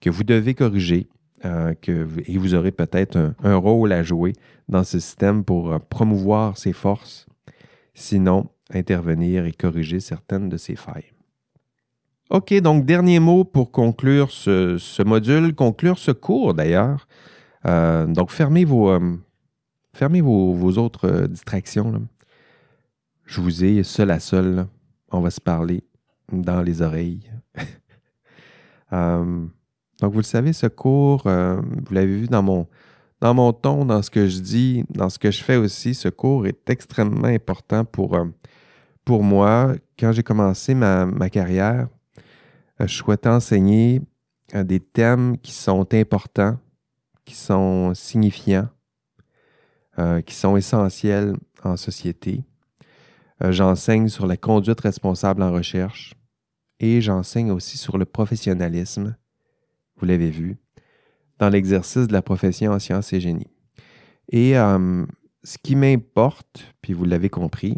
que 0.00 0.10
vous 0.10 0.22
devez 0.22 0.54
corriger. 0.54 1.08
Euh, 1.46 1.72
que, 1.80 2.06
et 2.26 2.36
vous 2.36 2.54
aurez 2.54 2.70
peut-être 2.70 3.32
un, 3.42 3.56
rôle 3.56 3.92
à 3.92 4.02
jouer 4.02 4.34
dans 4.68 4.84
ce 4.84 4.98
système 4.98 5.42
pour 5.42 5.72
euh, 5.72 5.78
promouvoir 5.78 6.58
ses 6.58 6.74
forces, 6.74 7.26
sinon 7.94 8.50
intervenir 8.70 9.46
et 9.46 9.52
corriger 9.52 10.00
certaines 10.00 10.50
de 10.50 10.58
ces 10.58 10.76
failles. 10.76 11.12
OK, 12.28 12.52
donc 12.60 12.84
dernier 12.84 13.20
mot 13.20 13.44
pour 13.44 13.72
conclure 13.72 14.30
ce, 14.30 15.02
module, 15.02 15.54
conclure 15.54 15.98
ce 15.98 16.10
cours 16.10 16.52
d'ailleurs. 16.52 17.08
Euh, 17.64 18.06
donc 18.06 18.30
fermez 18.30 18.66
vos, 18.66 18.96
fermez 19.94 20.20
vos, 20.20 20.76
autres 20.76 21.26
distractions. 21.26 22.06
Je 23.24 23.40
vous 23.40 23.64
ai 23.64 23.82
seul 23.82 24.10
à 24.10 24.20
seul. 24.20 24.66
On 25.10 25.20
va 25.20 25.30
se 25.30 25.40
parler 25.40 25.84
dans 26.30 26.60
les 26.62 26.82
oreilles. 26.82 27.32
donc 30.00 30.12
vous 30.12 30.18
le 30.18 30.24
savez, 30.24 30.52
ce 30.52 30.66
cours, 30.66 31.22
vous 31.24 31.94
l'avez 31.94 32.16
vu 32.16 32.26
dans 32.26 32.42
mon, 32.42 32.66
dans 33.20 33.34
mon 33.34 33.52
ton, 33.52 33.84
dans 33.84 34.02
ce 34.02 34.10
que 34.10 34.28
je 34.28 34.40
dis, 34.40 34.84
dans 34.90 35.10
ce 35.10 35.18
que 35.18 35.30
je 35.30 35.42
fais 35.42 35.56
aussi, 35.56 35.94
ce 35.94 36.08
cours 36.08 36.46
est 36.46 36.70
extrêmement 36.70 37.28
important 37.28 37.84
pour, 37.84 38.18
pour 39.04 39.22
moi. 39.22 39.74
Quand 39.98 40.12
j'ai 40.12 40.22
commencé 40.22 40.74
ma, 40.74 41.06
ma 41.06 41.28
carrière, 41.28 41.88
euh, 42.80 42.86
je 42.86 42.94
souhaitais 42.94 43.28
enseigner 43.28 44.00
euh, 44.54 44.64
des 44.64 44.80
thèmes 44.80 45.38
qui 45.38 45.52
sont 45.52 45.86
importants, 45.94 46.58
qui 47.24 47.34
sont 47.34 47.94
signifiants, 47.94 48.68
euh, 49.98 50.20
qui 50.22 50.34
sont 50.34 50.56
essentiels 50.56 51.36
en 51.62 51.76
société. 51.76 52.42
j'enseigne 53.40 54.08
sur 54.08 54.26
la 54.26 54.36
conduite 54.36 54.80
responsable 54.80 55.42
en 55.42 55.52
recherche 55.52 56.14
et 56.78 57.00
j'enseigne 57.00 57.50
aussi 57.50 57.78
sur 57.78 57.98
le 57.98 58.04
professionnalisme, 58.04 59.16
vous 60.00 60.06
l'avez 60.06 60.30
vu, 60.30 60.56
dans 61.38 61.48
l'exercice 61.48 62.06
de 62.06 62.12
la 62.12 62.22
profession 62.22 62.72
en 62.72 62.78
sciences 62.78 63.12
et 63.12 63.20
génie. 63.20 63.50
Et 64.32 64.54
ce 64.54 65.58
qui 65.62 65.76
m'importe, 65.76 66.74
puis 66.82 66.92
vous 66.92 67.04
l'avez 67.04 67.28
compris, 67.28 67.76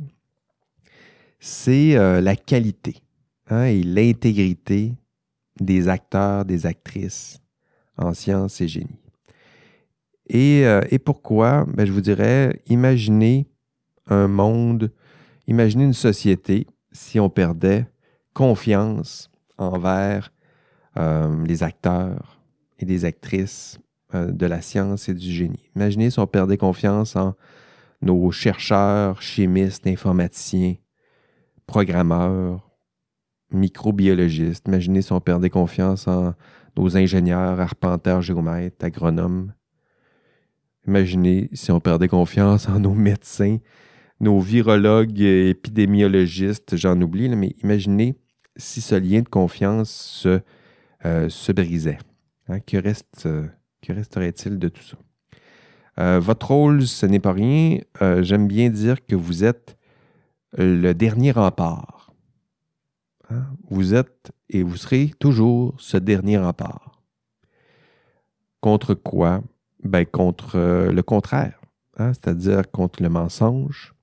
c'est 1.40 1.94
la 2.20 2.36
qualité 2.36 2.96
hein, 3.48 3.64
et 3.64 3.82
l'intégrité 3.82 4.94
des 5.60 5.88
acteurs, 5.88 6.44
des 6.44 6.66
actrices 6.66 7.40
en 7.96 8.14
sciences 8.14 8.60
et 8.60 8.68
génie. 8.68 9.00
Et, 10.28 10.62
et 10.90 10.98
pourquoi? 10.98 11.66
Ben, 11.74 11.86
je 11.86 11.92
vous 11.92 12.00
dirais, 12.00 12.62
imaginez 12.66 13.46
un 14.06 14.28
monde, 14.28 14.92
imaginez 15.46 15.84
une 15.84 15.92
société 15.92 16.66
si 16.92 17.20
on 17.20 17.30
perdait 17.30 17.86
confiance 18.34 19.30
envers 19.58 20.32
euh, 20.97 21.45
les 21.45 21.62
acteurs 21.62 22.40
et 22.78 22.84
les 22.84 23.05
actrices 23.05 23.78
euh, 24.14 24.30
de 24.30 24.47
la 24.47 24.61
science 24.61 25.09
et 25.09 25.14
du 25.14 25.30
génie. 25.30 25.70
Imaginez 25.74 26.11
si 26.11 26.18
on 26.18 26.26
perdait 26.26 26.59
confiance 26.59 27.16
en 27.16 27.34
nos 28.03 28.30
chercheurs, 28.30 29.22
chimistes, 29.22 29.86
informaticiens, 29.86 30.74
programmeurs, 31.66 32.68
microbiologistes. 33.53 34.66
Imaginez 34.66 35.03
si 35.03 35.12
on 35.12 35.20
perdait 35.20 35.51
confiance 35.51 36.09
en 36.09 36.34
nos 36.76 36.97
ingénieurs, 36.97 37.61
arpenteurs, 37.61 38.22
géomètres, 38.22 38.84
agronomes. 38.84 39.53
Imaginez 40.86 41.49
si 41.53 41.70
on 41.70 41.80
perdait 41.80 42.09
confiance 42.09 42.68
en 42.68 42.80
nos 42.80 42.95
médecins, 42.95 43.59
nos 44.20 44.40
virologues, 44.40 45.20
épidémiologistes, 45.20 46.76
j'en 46.76 47.01
oublie, 47.01 47.28
mais 47.28 47.55
imaginez 47.62 48.16
si 48.57 48.80
ce 48.80 48.97
lien 48.97 49.20
de 49.20 49.28
confiance 49.28 49.90
se, 49.90 50.40
euh, 51.05 51.28
se 51.28 51.53
brisait. 51.53 51.98
Hein, 52.48 52.61
que, 52.61 52.76
reste, 52.76 53.26
euh, 53.26 53.46
que 53.80 53.92
resterait-il 53.92 54.59
de 54.59 54.68
tout 54.68 54.82
ça? 54.82 54.96
Euh, 55.98 56.20
votre 56.20 56.48
rôle, 56.48 56.86
ce 56.86 57.07
n'est 57.07 57.18
pas 57.18 57.32
rien. 57.32 57.78
J'aime 58.20 58.46
bien 58.46 58.70
dire 58.70 59.05
que 59.05 59.14
vous 59.14 59.44
êtes 59.44 59.76
le 60.57 60.92
dernier 60.92 61.32
rempart. 61.32 62.12
Hein? 63.30 63.44
Vous 63.68 63.94
êtes 63.94 64.32
et 64.48 64.62
vous 64.62 64.76
serez 64.76 65.12
toujours 65.18 65.74
ce 65.78 65.96
dernier 65.96 66.38
rempart. 66.38 67.03
Contre 68.61 68.94
quoi? 68.94 69.42
Ben, 69.82 70.07
contre 70.07 70.88
le 70.90 71.03
contraire, 71.03 71.61
hein? 71.98 72.12
c'est-à-dire 72.14 72.70
contre 72.70 73.03
le 73.03 73.09
mensonge, 73.09 73.94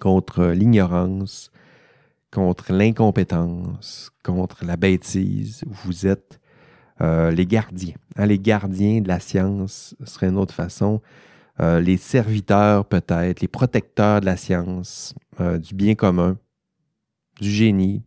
contre 0.00 0.46
l'ignorance, 0.46 1.52
contre 2.32 2.72
l'incompétence, 2.72 4.10
contre 4.24 4.64
la 4.64 4.76
bêtise. 4.76 5.64
Vous 5.66 6.06
êtes 6.06 6.40
euh, 7.00 7.30
les 7.30 7.46
gardiens. 7.46 7.94
Hein, 8.16 8.26
les 8.26 8.38
gardiens 8.38 9.00
de 9.00 9.08
la 9.08 9.20
science 9.20 9.94
serait 10.04 10.28
une 10.28 10.38
autre 10.38 10.54
façon. 10.54 11.00
Euh, 11.60 11.80
les 11.80 11.96
serviteurs 11.96 12.84
peut-être, 12.84 13.40
les 13.40 13.48
protecteurs 13.48 14.20
de 14.20 14.26
la 14.26 14.36
science, 14.36 15.14
euh, 15.40 15.58
du 15.58 15.74
bien 15.74 15.94
commun, 15.94 16.38
du 17.40 17.50
génie, 17.50 18.02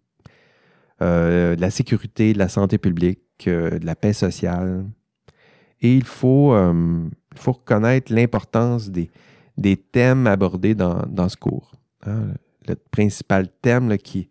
de 0.99 1.55
la 1.59 1.71
sécurité, 1.71 2.33
de 2.33 2.37
la 2.37 2.47
santé 2.47 2.77
publique, 2.77 3.21
de 3.47 3.79
la 3.81 3.95
paix 3.95 4.13
sociale. 4.13 4.85
Et 5.81 5.95
il 5.95 6.03
faut, 6.03 6.55
faut 7.33 7.53
reconnaître 7.53 8.13
l'importance 8.13 8.91
des, 8.91 9.09
des, 9.57 9.77
thèmes 9.77 10.27
abordés 10.27 10.75
dans, 10.75 11.01
dans 11.07 11.27
ce 11.27 11.37
cours. 11.37 11.71
Hein 12.05 12.33
le 12.67 12.75
principal 12.75 13.47
thème 13.61 13.97
qui, 13.97 14.29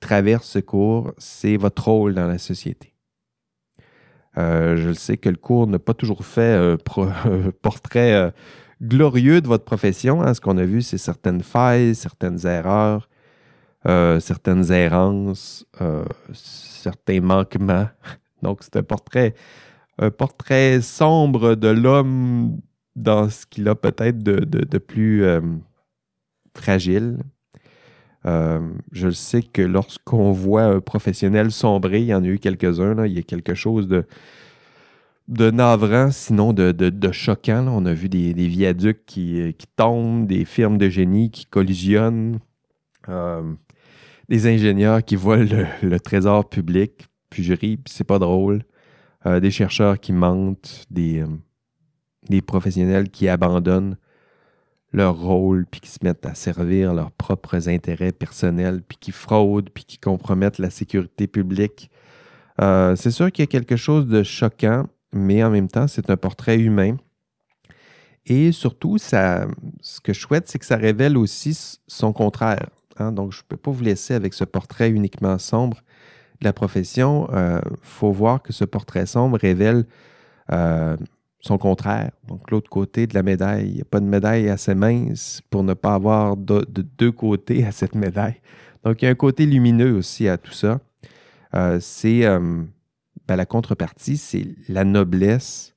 traverse 0.00 0.46
ce 0.46 0.58
cours, 0.58 1.12
c'est 1.16 1.56
votre 1.56 1.88
rôle 1.88 2.14
dans 2.14 2.26
la 2.26 2.38
société. 2.38 2.92
Euh, 4.36 4.76
je 4.76 4.92
sais 4.92 5.16
que 5.16 5.30
le 5.30 5.36
cours 5.36 5.66
n'a 5.66 5.78
pas 5.78 5.94
toujours 5.94 6.24
fait 6.26 6.54
un 6.54 6.76
portrait 7.62 8.12
euh, 8.12 8.30
glorieux 8.82 9.40
de 9.40 9.46
votre 9.46 9.64
profession. 9.64 10.22
Hein. 10.22 10.34
Ce 10.34 10.40
qu'on 10.40 10.58
a 10.58 10.64
vu, 10.64 10.82
c'est 10.82 10.98
certaines 10.98 11.42
failles, 11.42 11.94
certaines 11.94 12.46
erreurs, 12.46 13.08
euh, 13.86 14.20
certaines 14.20 14.70
errances, 14.70 15.64
certains 16.34 17.20
manquements. 17.20 17.88
Donc, 18.42 18.58
c'est 18.62 18.76
un 18.76 18.82
portrait, 20.10 20.80
sombre 20.82 21.54
de 21.54 21.68
l'homme 21.68 22.60
dans 22.94 23.30
ce 23.30 23.46
qu'il 23.46 23.66
a 23.68 23.74
peut-être 23.74 24.18
de, 24.22 24.78
plus 24.78 25.24
fragile, 26.54 27.18
euh, 28.26 28.60
je 28.90 29.10
sais 29.10 29.42
que 29.42 29.62
lorsqu'on 29.62 30.32
voit 30.32 30.64
un 30.64 30.80
professionnel 30.80 31.52
sombrer, 31.52 32.00
il 32.00 32.06
y 32.06 32.14
en 32.14 32.24
a 32.24 32.26
eu 32.26 32.38
quelques-uns, 32.38 33.06
il 33.06 33.12
y 33.12 33.18
a 33.18 33.22
quelque 33.22 33.54
chose 33.54 33.86
de, 33.86 35.50
navrant, 35.50 36.10
sinon 36.10 36.52
de, 36.52 37.12
choquant. 37.12 37.66
On 37.68 37.86
a 37.86 37.92
vu 37.92 38.08
des, 38.08 38.32
viaducs 38.32 39.04
qui, 39.06 39.54
qui, 39.56 39.66
tombent, 39.76 40.26
des 40.26 40.44
firmes 40.44 40.76
de 40.76 40.88
génie 40.88 41.30
qui 41.30 41.46
collisionnent, 41.46 42.40
euh, 43.08 43.42
des 44.28 44.48
ingénieurs 44.48 45.04
qui 45.04 45.14
volent 45.14 45.64
le, 45.82 46.00
trésor 46.00 46.48
public, 46.48 47.06
puis 47.30 47.44
je 47.44 47.52
ris, 47.52 47.76
puis 47.76 47.94
c'est 47.94 48.04
pas 48.04 48.18
drôle. 48.18 48.64
Euh, 49.24 49.38
des 49.38 49.52
chercheurs 49.52 50.00
qui 50.00 50.12
mentent, 50.12 50.84
des 50.90 51.22
professionnels 52.44 53.08
qui 53.08 53.28
abandonnent 53.28 53.96
leur 54.96 55.14
rôle, 55.14 55.66
puis 55.70 55.80
qui 55.80 55.90
se 55.90 55.98
mettent 56.02 56.24
à 56.24 56.34
servir 56.34 56.94
leurs 56.94 57.12
propres 57.12 57.68
intérêts 57.68 58.12
personnels, 58.12 58.82
puis 58.82 58.96
qui 58.98 59.12
fraudent, 59.12 59.68
puis 59.68 59.84
qui 59.84 59.98
compromettent 59.98 60.58
la 60.58 60.70
sécurité 60.70 61.26
publique. 61.26 61.90
Euh, 62.62 62.96
c'est 62.96 63.10
sûr 63.10 63.30
qu'il 63.30 63.42
y 63.42 63.44
a 63.44 63.46
quelque 63.46 63.76
chose 63.76 64.06
de 64.06 64.22
choquant, 64.22 64.86
mais 65.12 65.44
en 65.44 65.50
même 65.50 65.68
temps, 65.68 65.86
c'est 65.86 66.08
un 66.08 66.16
portrait 66.16 66.58
humain. 66.58 66.96
Et 68.24 68.52
surtout, 68.52 68.96
ça, 68.96 69.46
ce 69.82 70.00
que 70.00 70.14
je 70.14 70.20
souhaite, 70.20 70.48
c'est 70.48 70.58
que 70.58 70.64
ça 70.64 70.76
révèle 70.76 71.18
aussi 71.18 71.78
son 71.86 72.14
contraire. 72.14 72.70
Hein. 72.96 73.12
Donc, 73.12 73.32
je 73.32 73.40
ne 73.40 73.44
peux 73.48 73.58
pas 73.58 73.70
vous 73.70 73.84
laisser 73.84 74.14
avec 74.14 74.32
ce 74.32 74.44
portrait 74.44 74.88
uniquement 74.88 75.38
sombre 75.38 75.76
de 76.40 76.46
la 76.46 76.54
profession. 76.54 77.28
Il 77.32 77.36
euh, 77.36 77.60
faut 77.82 78.12
voir 78.12 78.42
que 78.42 78.54
ce 78.54 78.64
portrait 78.64 79.04
sombre 79.04 79.38
révèle 79.38 79.84
euh, 80.52 80.96
son 81.46 81.58
contraire. 81.58 82.10
Donc, 82.28 82.50
l'autre 82.50 82.68
côté 82.68 83.06
de 83.06 83.14
la 83.14 83.22
médaille. 83.22 83.68
Il 83.68 83.74
n'y 83.76 83.80
a 83.80 83.84
pas 83.84 84.00
de 84.00 84.06
médaille 84.06 84.48
assez 84.48 84.74
mince 84.74 85.40
pour 85.50 85.62
ne 85.62 85.74
pas 85.74 85.94
avoir 85.94 86.36
de, 86.36 86.66
deux 86.98 87.12
côtés 87.12 87.64
à 87.64 87.72
cette 87.72 87.94
médaille. 87.94 88.40
Donc, 88.84 89.00
il 89.00 89.06
y 89.06 89.08
a 89.08 89.10
un 89.10 89.14
côté 89.14 89.46
lumineux 89.46 89.96
aussi 89.96 90.28
à 90.28 90.36
tout 90.36 90.52
ça. 90.52 90.80
Euh, 91.54 91.78
c'est 91.80 92.24
euh, 92.26 92.62
ben, 93.26 93.36
la 93.36 93.46
contrepartie, 93.46 94.16
c'est 94.16 94.46
la 94.68 94.84
noblesse, 94.84 95.74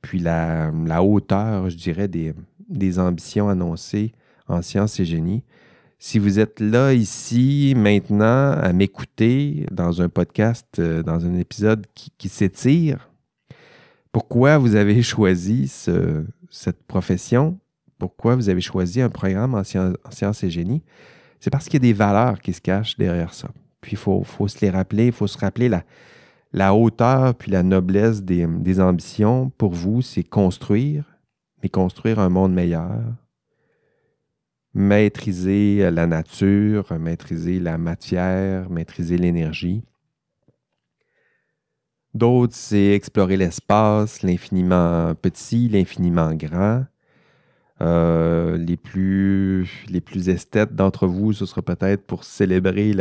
puis 0.00 0.18
la, 0.18 0.70
hauteur, 1.02 1.70
je 1.70 1.76
dirais, 1.76 2.08
des, 2.08 2.98
ambitions 2.98 3.48
annoncées 3.48 4.12
en 4.48 4.62
sciences 4.62 5.00
et 5.00 5.04
génie. 5.04 5.42
Si 5.98 6.18
vous 6.18 6.40
êtes 6.40 6.58
là, 6.58 6.92
ici, 6.92 7.74
maintenant, 7.76 8.52
à 8.52 8.72
m'écouter 8.72 9.66
dans 9.70 10.02
un 10.02 10.08
podcast, 10.08 10.66
euh, 10.78 11.02
dans 11.02 11.24
un 11.24 11.34
épisode 11.34 11.86
qui 11.94 12.28
s'étire, 12.28 13.11
pourquoi 14.12 14.58
vous 14.58 14.74
avez 14.74 15.02
choisi 15.02 15.68
cette 15.68 16.82
profession, 16.86 17.58
pourquoi 17.98 18.36
vous 18.36 18.48
avez 18.48 18.60
choisi 18.60 19.00
un 19.00 19.08
programme 19.08 19.54
en, 19.54 19.64
sciences 19.64 20.44
et 20.44 20.50
génie, 20.50 20.82
c'est 21.40 21.50
parce 21.50 21.64
qu'il 21.64 21.74
y 21.74 21.88
a 21.88 21.88
des 21.88 21.92
valeurs 21.92 22.40
qui 22.40 22.52
se 22.52 22.60
cachent 22.60 22.96
derrière 22.96 23.34
ça. 23.34 23.48
Puis 23.80 23.92
il 23.92 23.98
faut, 23.98 24.24
se 24.46 24.60
les 24.60 24.70
rappeler, 24.70 25.06
il 25.06 25.12
faut 25.12 25.26
se 25.26 25.38
rappeler 25.38 25.68
la, 26.52 26.74
hauteur 26.74 27.34
puis 27.34 27.50
la 27.50 27.62
noblesse 27.62 28.22
des 28.22 28.80
ambitions 28.80 29.50
pour 29.56 29.72
vous, 29.72 30.02
c'est 30.02 30.22
construire, 30.22 31.04
mais 31.62 31.68
construire 31.68 32.18
un 32.18 32.28
monde 32.28 32.52
meilleur, 32.52 33.00
maîtriser 34.74 35.90
la 35.90 36.06
nature, 36.06 36.92
maîtriser 36.98 37.60
la 37.60 37.78
matière, 37.78 38.70
maîtriser 38.70 39.18
l'énergie. 39.18 39.82
D'autres, 42.14 42.54
c'est 42.54 42.92
explorer 42.92 43.36
l'espace, 43.36 44.22
l'infiniment 44.22 45.14
petit, 45.14 45.68
l'infiniment 45.68 46.34
grand. 46.34 46.84
Euh, 47.80 48.56
les, 48.58 48.76
plus, 48.76 49.66
esthètes 50.28 50.74
d'entre 50.74 51.06
vous, 51.06 51.32
ce 51.32 51.46
sera 51.46 51.62
peut-être 51.62 52.06
pour 52.06 52.24
célébrer 52.24 52.92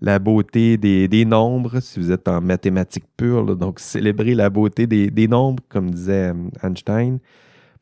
la, 0.00 0.18
beauté 0.18 0.78
des, 0.78 1.24
nombres, 1.24 1.80
si 1.80 2.00
vous 2.00 2.10
êtes 2.10 2.26
en 2.28 2.40
mathématiques 2.40 3.06
pures, 3.16 3.56
donc 3.56 3.78
célébrer 3.78 4.34
la 4.34 4.50
beauté 4.50 4.86
des, 4.86 5.28
nombres, 5.28 5.62
comme 5.68 5.90
disait 5.90 6.32
euh, 6.32 6.50
Einstein. 6.62 7.18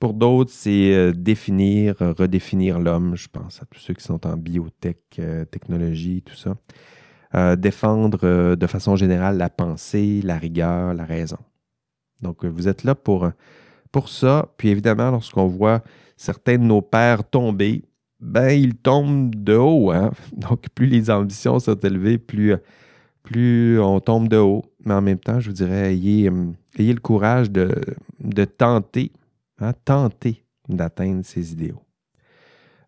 Pour 0.01 0.13
d'autres, 0.13 0.51
c'est 0.53 0.93
euh, 0.93 1.13
définir, 1.13 1.95
redéfinir 1.99 2.81
l'homme. 2.81 3.17
Je 3.17 3.29
pense 3.29 3.63
à 3.63 3.67
tous 3.67 3.79
ceux 3.79 3.95
qui 3.95 4.05
sont 4.05 4.27
en 4.27 4.37
biotech, 4.37 5.21
technologie, 5.51 6.23
tout 6.23 6.37
ça. 6.37 6.57
Euh, 7.35 7.57
défendre 7.57 8.21
euh, 8.23 8.55
de 8.55 8.67
façon 8.69 8.95
générale 8.95 9.37
la 9.39 9.51
pensée, 9.51 10.21
la 10.23 10.39
rigueur, 10.39 10.95
la 10.95 11.05
raison. 11.05 11.39
Donc, 12.23 12.45
euh, 12.45 12.49
vous 12.49 12.69
êtes 12.69 12.85
là 12.85 12.95
pour, 12.95 13.29
ça. 14.07 14.49
Puis 14.57 14.69
évidemment, 14.69 15.11
lorsqu'on 15.11 15.49
voit 15.49 15.83
certains 16.17 16.59
de 16.59 16.63
nos 16.63 16.81
pères 16.81 17.29
tomber, 17.29 17.83
ben, 18.21 18.51
ils 18.51 18.77
tombent 18.77 19.35
de 19.35 19.55
haut. 19.55 19.91
Hein? 19.91 20.13
Donc, 20.37 20.69
plus 20.77 20.87
les 20.87 21.11
ambitions 21.11 21.59
sont 21.59 21.75
élevées, 21.75 22.19
plus, 22.19 23.81
on 23.81 23.99
tombe 23.99 24.29
de 24.29 24.37
haut. 24.37 24.65
Mais 24.85 24.95
en 24.95 25.03
même 25.03 25.19
temps, 25.19 25.41
je 25.41 25.49
vous 25.49 25.57
dirais, 25.57 25.93
ayez, 25.93 26.31
le 26.79 27.01
courage 27.01 27.51
de, 27.51 27.69
de 28.21 28.45
tenter, 28.45 29.11
hein, 29.59 29.73
tenter 29.85 30.45
d'atteindre 30.69 31.25
ces 31.25 31.53
idéaux. 31.53 31.83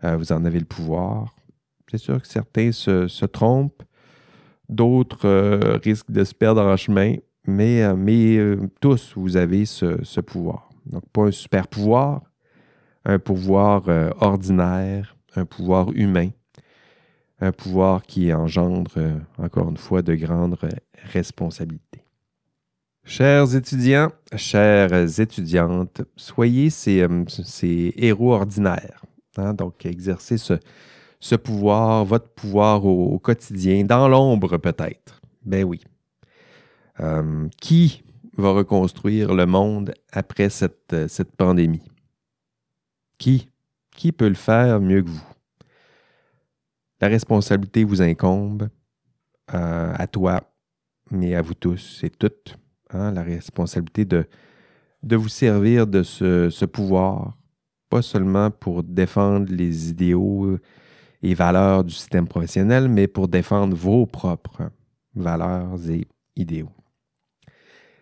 vous 0.03 0.31
en 0.31 0.45
avez 0.45 0.61
le 0.61 0.67
pouvoir, 0.67 1.35
C'est 1.91 1.99
sûr 1.99 2.23
que 2.23 2.29
certains 2.29 2.71
se, 2.71 3.25
trompent, 3.27 3.83
d'autres 4.69 5.27
euh, 5.27 5.79
risquent 5.83 6.11
de 6.11 6.25
se 6.25 6.35
perdre 6.35 6.63
en 6.63 6.77
chemin, 6.77 7.17
mais, 7.47 7.83
euh, 7.83 7.95
mais 7.97 8.39
tous, 8.81 9.13
vous 9.17 9.37
avez 9.37 9.65
ce, 9.65 10.21
pouvoir. 10.21 10.71
Donc, 10.87 11.03
pas 11.13 11.23
un 11.23 11.31
super 11.31 11.69
pouvoir, 11.69 12.23
un 13.05 13.19
pouvoir 13.19 13.85
ordinaire, 14.21 15.17
un 15.35 15.45
pouvoir 15.45 15.91
humain, 15.95 16.31
un 17.41 17.53
pouvoir 17.53 18.03
qui 18.03 18.33
engendre, 18.33 18.93
encore 19.39 19.69
une 19.69 19.77
fois, 19.77 20.03
de 20.03 20.15
grandes 20.15 20.57
responsabilités. 21.13 22.07
Chers 23.09 23.55
étudiants, 23.55 24.11
chères 24.35 24.93
étudiantes, 25.21 26.03
soyez 26.17 26.71
ces, 26.71 27.03
euh, 27.03 27.25
héros 27.97 28.35
ordinaires. 28.35 29.05
Hein. 29.37 29.55
Donc, 29.55 29.87
exercez 29.87 30.39
ce, 30.39 30.55
pouvoir, 31.37 32.05
votre 32.05 32.29
pouvoir 32.29 32.85
au, 32.85 33.19
quotidien, 33.19 33.85
dans 33.85 34.09
l'ombre 34.09 34.59
peut-être. 34.59 35.21
Ben 35.45 35.65
oui. 35.65 35.83
Euh, 37.01 37.49
qui 37.61 38.03
va 38.37 38.51
reconstruire 38.51 39.35
le 39.35 39.47
monde 39.47 39.95
après 40.13 40.49
cette, 40.49 40.93
euh, 40.93 41.09
cette 41.09 41.35
pandémie? 41.37 41.89
Qui? 43.19 43.49
Qui 43.91 44.13
peut 44.13 44.29
le 44.29 44.35
faire 44.35 44.81
mieux 44.81 45.03
que 45.03 45.09
vous? 45.09 45.25
La 47.01 47.09
responsabilité 47.09 47.85
vous 47.85 48.03
incombe 48.03 48.69
à 49.49 50.07
toi, 50.09 50.41
mais 51.11 51.35
à 51.35 51.43
vous 51.43 51.55
tous 51.55 52.03
et 52.03 52.11
toutes. 52.11 52.57
Hein, 52.91 53.13
la 53.13 53.23
responsabilité 53.23 54.05
de 54.05 54.27
vous 55.17 55.29
servir 55.29 55.87
de 55.87 56.03
ce, 56.03 56.65
pouvoir, 56.65 57.37
pas 57.89 58.03
seulement 58.03 58.51
pour 58.51 58.83
défendre 58.83 59.53
les 59.53 59.91
idéaux 59.91 60.59
et 61.23 61.35
valeurs 61.35 61.85
du 61.85 61.95
système 61.95 62.29
professionnel, 62.29 62.89
mais 62.89 63.07
pour 63.07 63.29
défendre 63.29 63.77
vos 63.77 64.07
propres 64.07 64.71
valeurs 65.15 65.79
et 65.89 66.07
idéaux. 66.37 66.71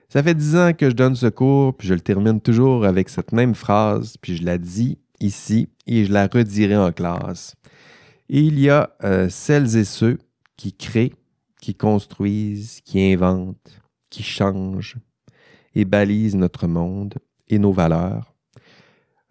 Ça 0.09 0.23
fait 0.23 0.35
dix 0.35 0.57
ans 0.57 0.73
que 0.73 0.91
je 0.91 0.95
donne 0.95 1.17
ce 1.17 1.27
cours, 1.27 1.77
puis 1.77 1.89
je 1.89 1.95
le 1.95 2.01
termine 2.01 2.41
toujours 2.41 2.85
avec 2.85 3.09
cette 3.09 3.33
même 3.33 3.55
phrase, 3.55 4.17
puis 4.21 4.37
je 4.37 4.45
la 4.45 4.59
dis 4.59 4.99
ici 5.21 5.69
et 5.87 6.05
je 6.05 6.13
la 6.13 6.27
redirai 6.27 6.77
en 6.77 6.93
classe. 6.93 7.55
il 8.29 8.59
y 8.61 8.71
a 8.71 8.91
euh, 9.03 9.29
celles 9.29 9.77
et 9.77 9.85
ceux 9.85 10.19
qui 10.57 10.73
créent, 10.73 11.13
qui 11.61 11.75
construisent, 11.75 12.81
qui 12.85 13.13
inventent, 13.13 13.81
qui 14.11 14.23
change 14.23 14.97
et 15.75 15.85
balise 15.85 16.37
notre 16.37 16.67
monde 16.67 17.15
et 17.49 17.59
nos 17.59 17.73
valeurs 17.73 18.35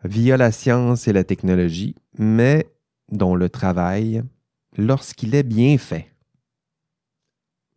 via 0.04 0.38
la 0.38 0.52
science 0.52 1.08
et 1.08 1.14
la 1.14 1.24
technologie, 1.24 1.96
mais 2.18 2.68
dont 3.14 3.36
le 3.36 3.50
travail, 3.50 4.24
lorsqu'il 4.78 5.36
est 5.36 5.44
bien 5.44 5.78
fait, 5.78 6.12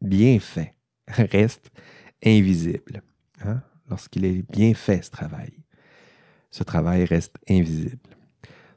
bien 0.01 0.39
fait, 0.41 0.75
reste 1.09 1.71
invisible. 2.25 3.03
Hein? 3.45 3.61
Lorsqu'il 3.89 4.25
est 4.25 4.43
bien 4.51 4.75
fait, 4.75 5.03
ce 5.03 5.11
travail, 5.11 5.53
ce 6.51 6.65
travail 6.65 7.05
reste 7.05 7.37
invisible. 7.49 7.99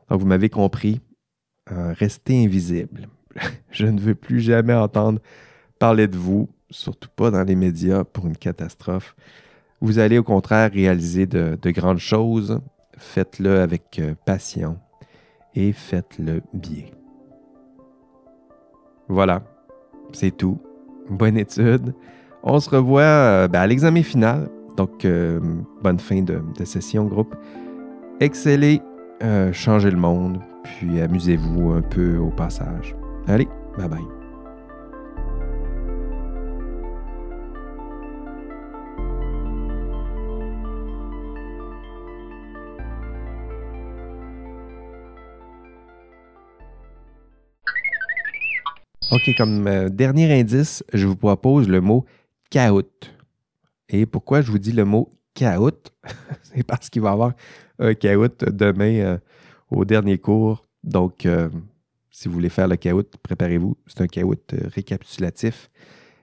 Donc, 0.10 0.22
vous 0.22 0.28
m'avez 0.28 0.50
compris, 0.50 1.02
euh, 1.72 1.94
restez 1.94 2.46
invisible. 2.46 3.08
Je 3.72 3.86
ne 3.86 4.00
veux 4.00 4.16
plus 4.16 4.42
jamais 4.42 4.74
entendre 4.74 5.20
parler 5.80 6.08
de 6.08 6.18
vous 6.18 6.50
surtout 6.70 7.10
pas 7.16 7.32
dans 7.32 7.44
les 7.44 7.56
médias 7.56 8.04
pour 8.04 8.28
une 8.28 8.38
catastrophe. 8.38 9.16
Vous 9.82 10.00
allez 10.00 10.18
au 10.18 10.24
contraire 10.24 10.72
réaliser 10.72 11.26
de, 11.26 11.58
grandes 11.72 12.00
choses. 12.00 12.60
Faites-le 12.98 13.62
avec 13.62 14.00
euh, 14.00 14.14
passion 14.26 14.78
et 15.60 15.74
faites-le 15.74 16.42
bien. 16.54 16.86
Voilà, 19.08 19.42
c'est 20.14 20.36
tout. 20.36 20.58
Bonne 21.10 21.38
étude. 21.38 21.94
On 22.44 22.60
se 22.60 22.70
revoit 22.70 23.02
euh, 23.02 23.48
ben, 23.48 23.62
à 23.62 23.68
l'examen 23.68 24.04
final. 24.04 24.50
Donc, 24.78 25.04
euh, 25.04 25.40
bonne 25.82 26.00
fin 26.00 26.22
de, 26.22 26.42
session, 26.64 27.06
groupe. 27.06 27.36
Excellez, 28.22 28.82
changez 29.52 29.92
le 29.92 29.98
monde, 29.98 30.40
puis 30.64 31.02
amusez-vous 31.02 31.72
un 31.72 31.82
peu 31.82 32.18
au 32.18 32.30
passage. 32.30 32.96
Allez, 33.28 33.48
bye 33.78 33.90
bye. 33.90 34.19
OK, 49.12 49.36
comme 49.36 49.66
euh, 49.66 49.90
dernier 49.90 50.40
indice, 50.40 50.84
je 50.94 51.08
vous 51.08 51.16
propose 51.16 51.68
le 51.68 51.82
mot 51.82 52.06
caout. 52.52 53.12
Et 53.90 54.06
pourquoi 54.06 54.42
je 54.42 54.52
vous 54.52 54.60
dis 54.60 54.72
le 54.72 54.86
mot 54.86 55.10
caout? 55.34 55.92
C'est 56.44 56.62
parce 56.62 56.92
qu'il 56.92 57.02
va 57.02 57.10
y 57.10 57.14
avoir 57.14 57.34
un 57.80 57.96
caout 57.96 58.46
demain 58.46 59.00
euh, 59.00 59.18
au 59.72 59.84
dernier 59.84 60.20
cours. 60.20 60.68
Donc, 60.84 61.26
euh, 61.26 61.50
si 62.12 62.28
vous 62.28 62.36
voulez 62.36 62.50
faire 62.50 62.68
le 62.68 62.76
caout, 62.76 63.10
préparez-vous. 63.24 63.78
C'est 63.88 64.02
un 64.02 64.08
caout 64.08 64.54
récapitulatif. 64.76 65.72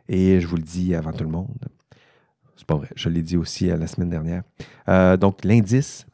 Et 0.08 0.40
je 0.40 0.46
vous 0.46 0.56
le 0.56 0.62
dis 0.62 0.94
avant 0.94 1.12
tout 1.12 1.24
le 1.24 1.30
monde. 1.30 1.66
C'est 2.56 2.66
pas 2.66 2.76
vrai, 2.76 2.88
je 2.94 3.08
l'ai 3.08 3.22
dit 3.22 3.36
aussi 3.36 3.66
la 3.66 3.86
semaine 3.88 4.10
dernière. 4.10 4.44
donc, 5.18 5.44
l'indice, 5.44 6.06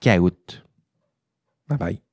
caout. 0.00 0.64
Bye 1.68 1.78
bye. 1.78 2.03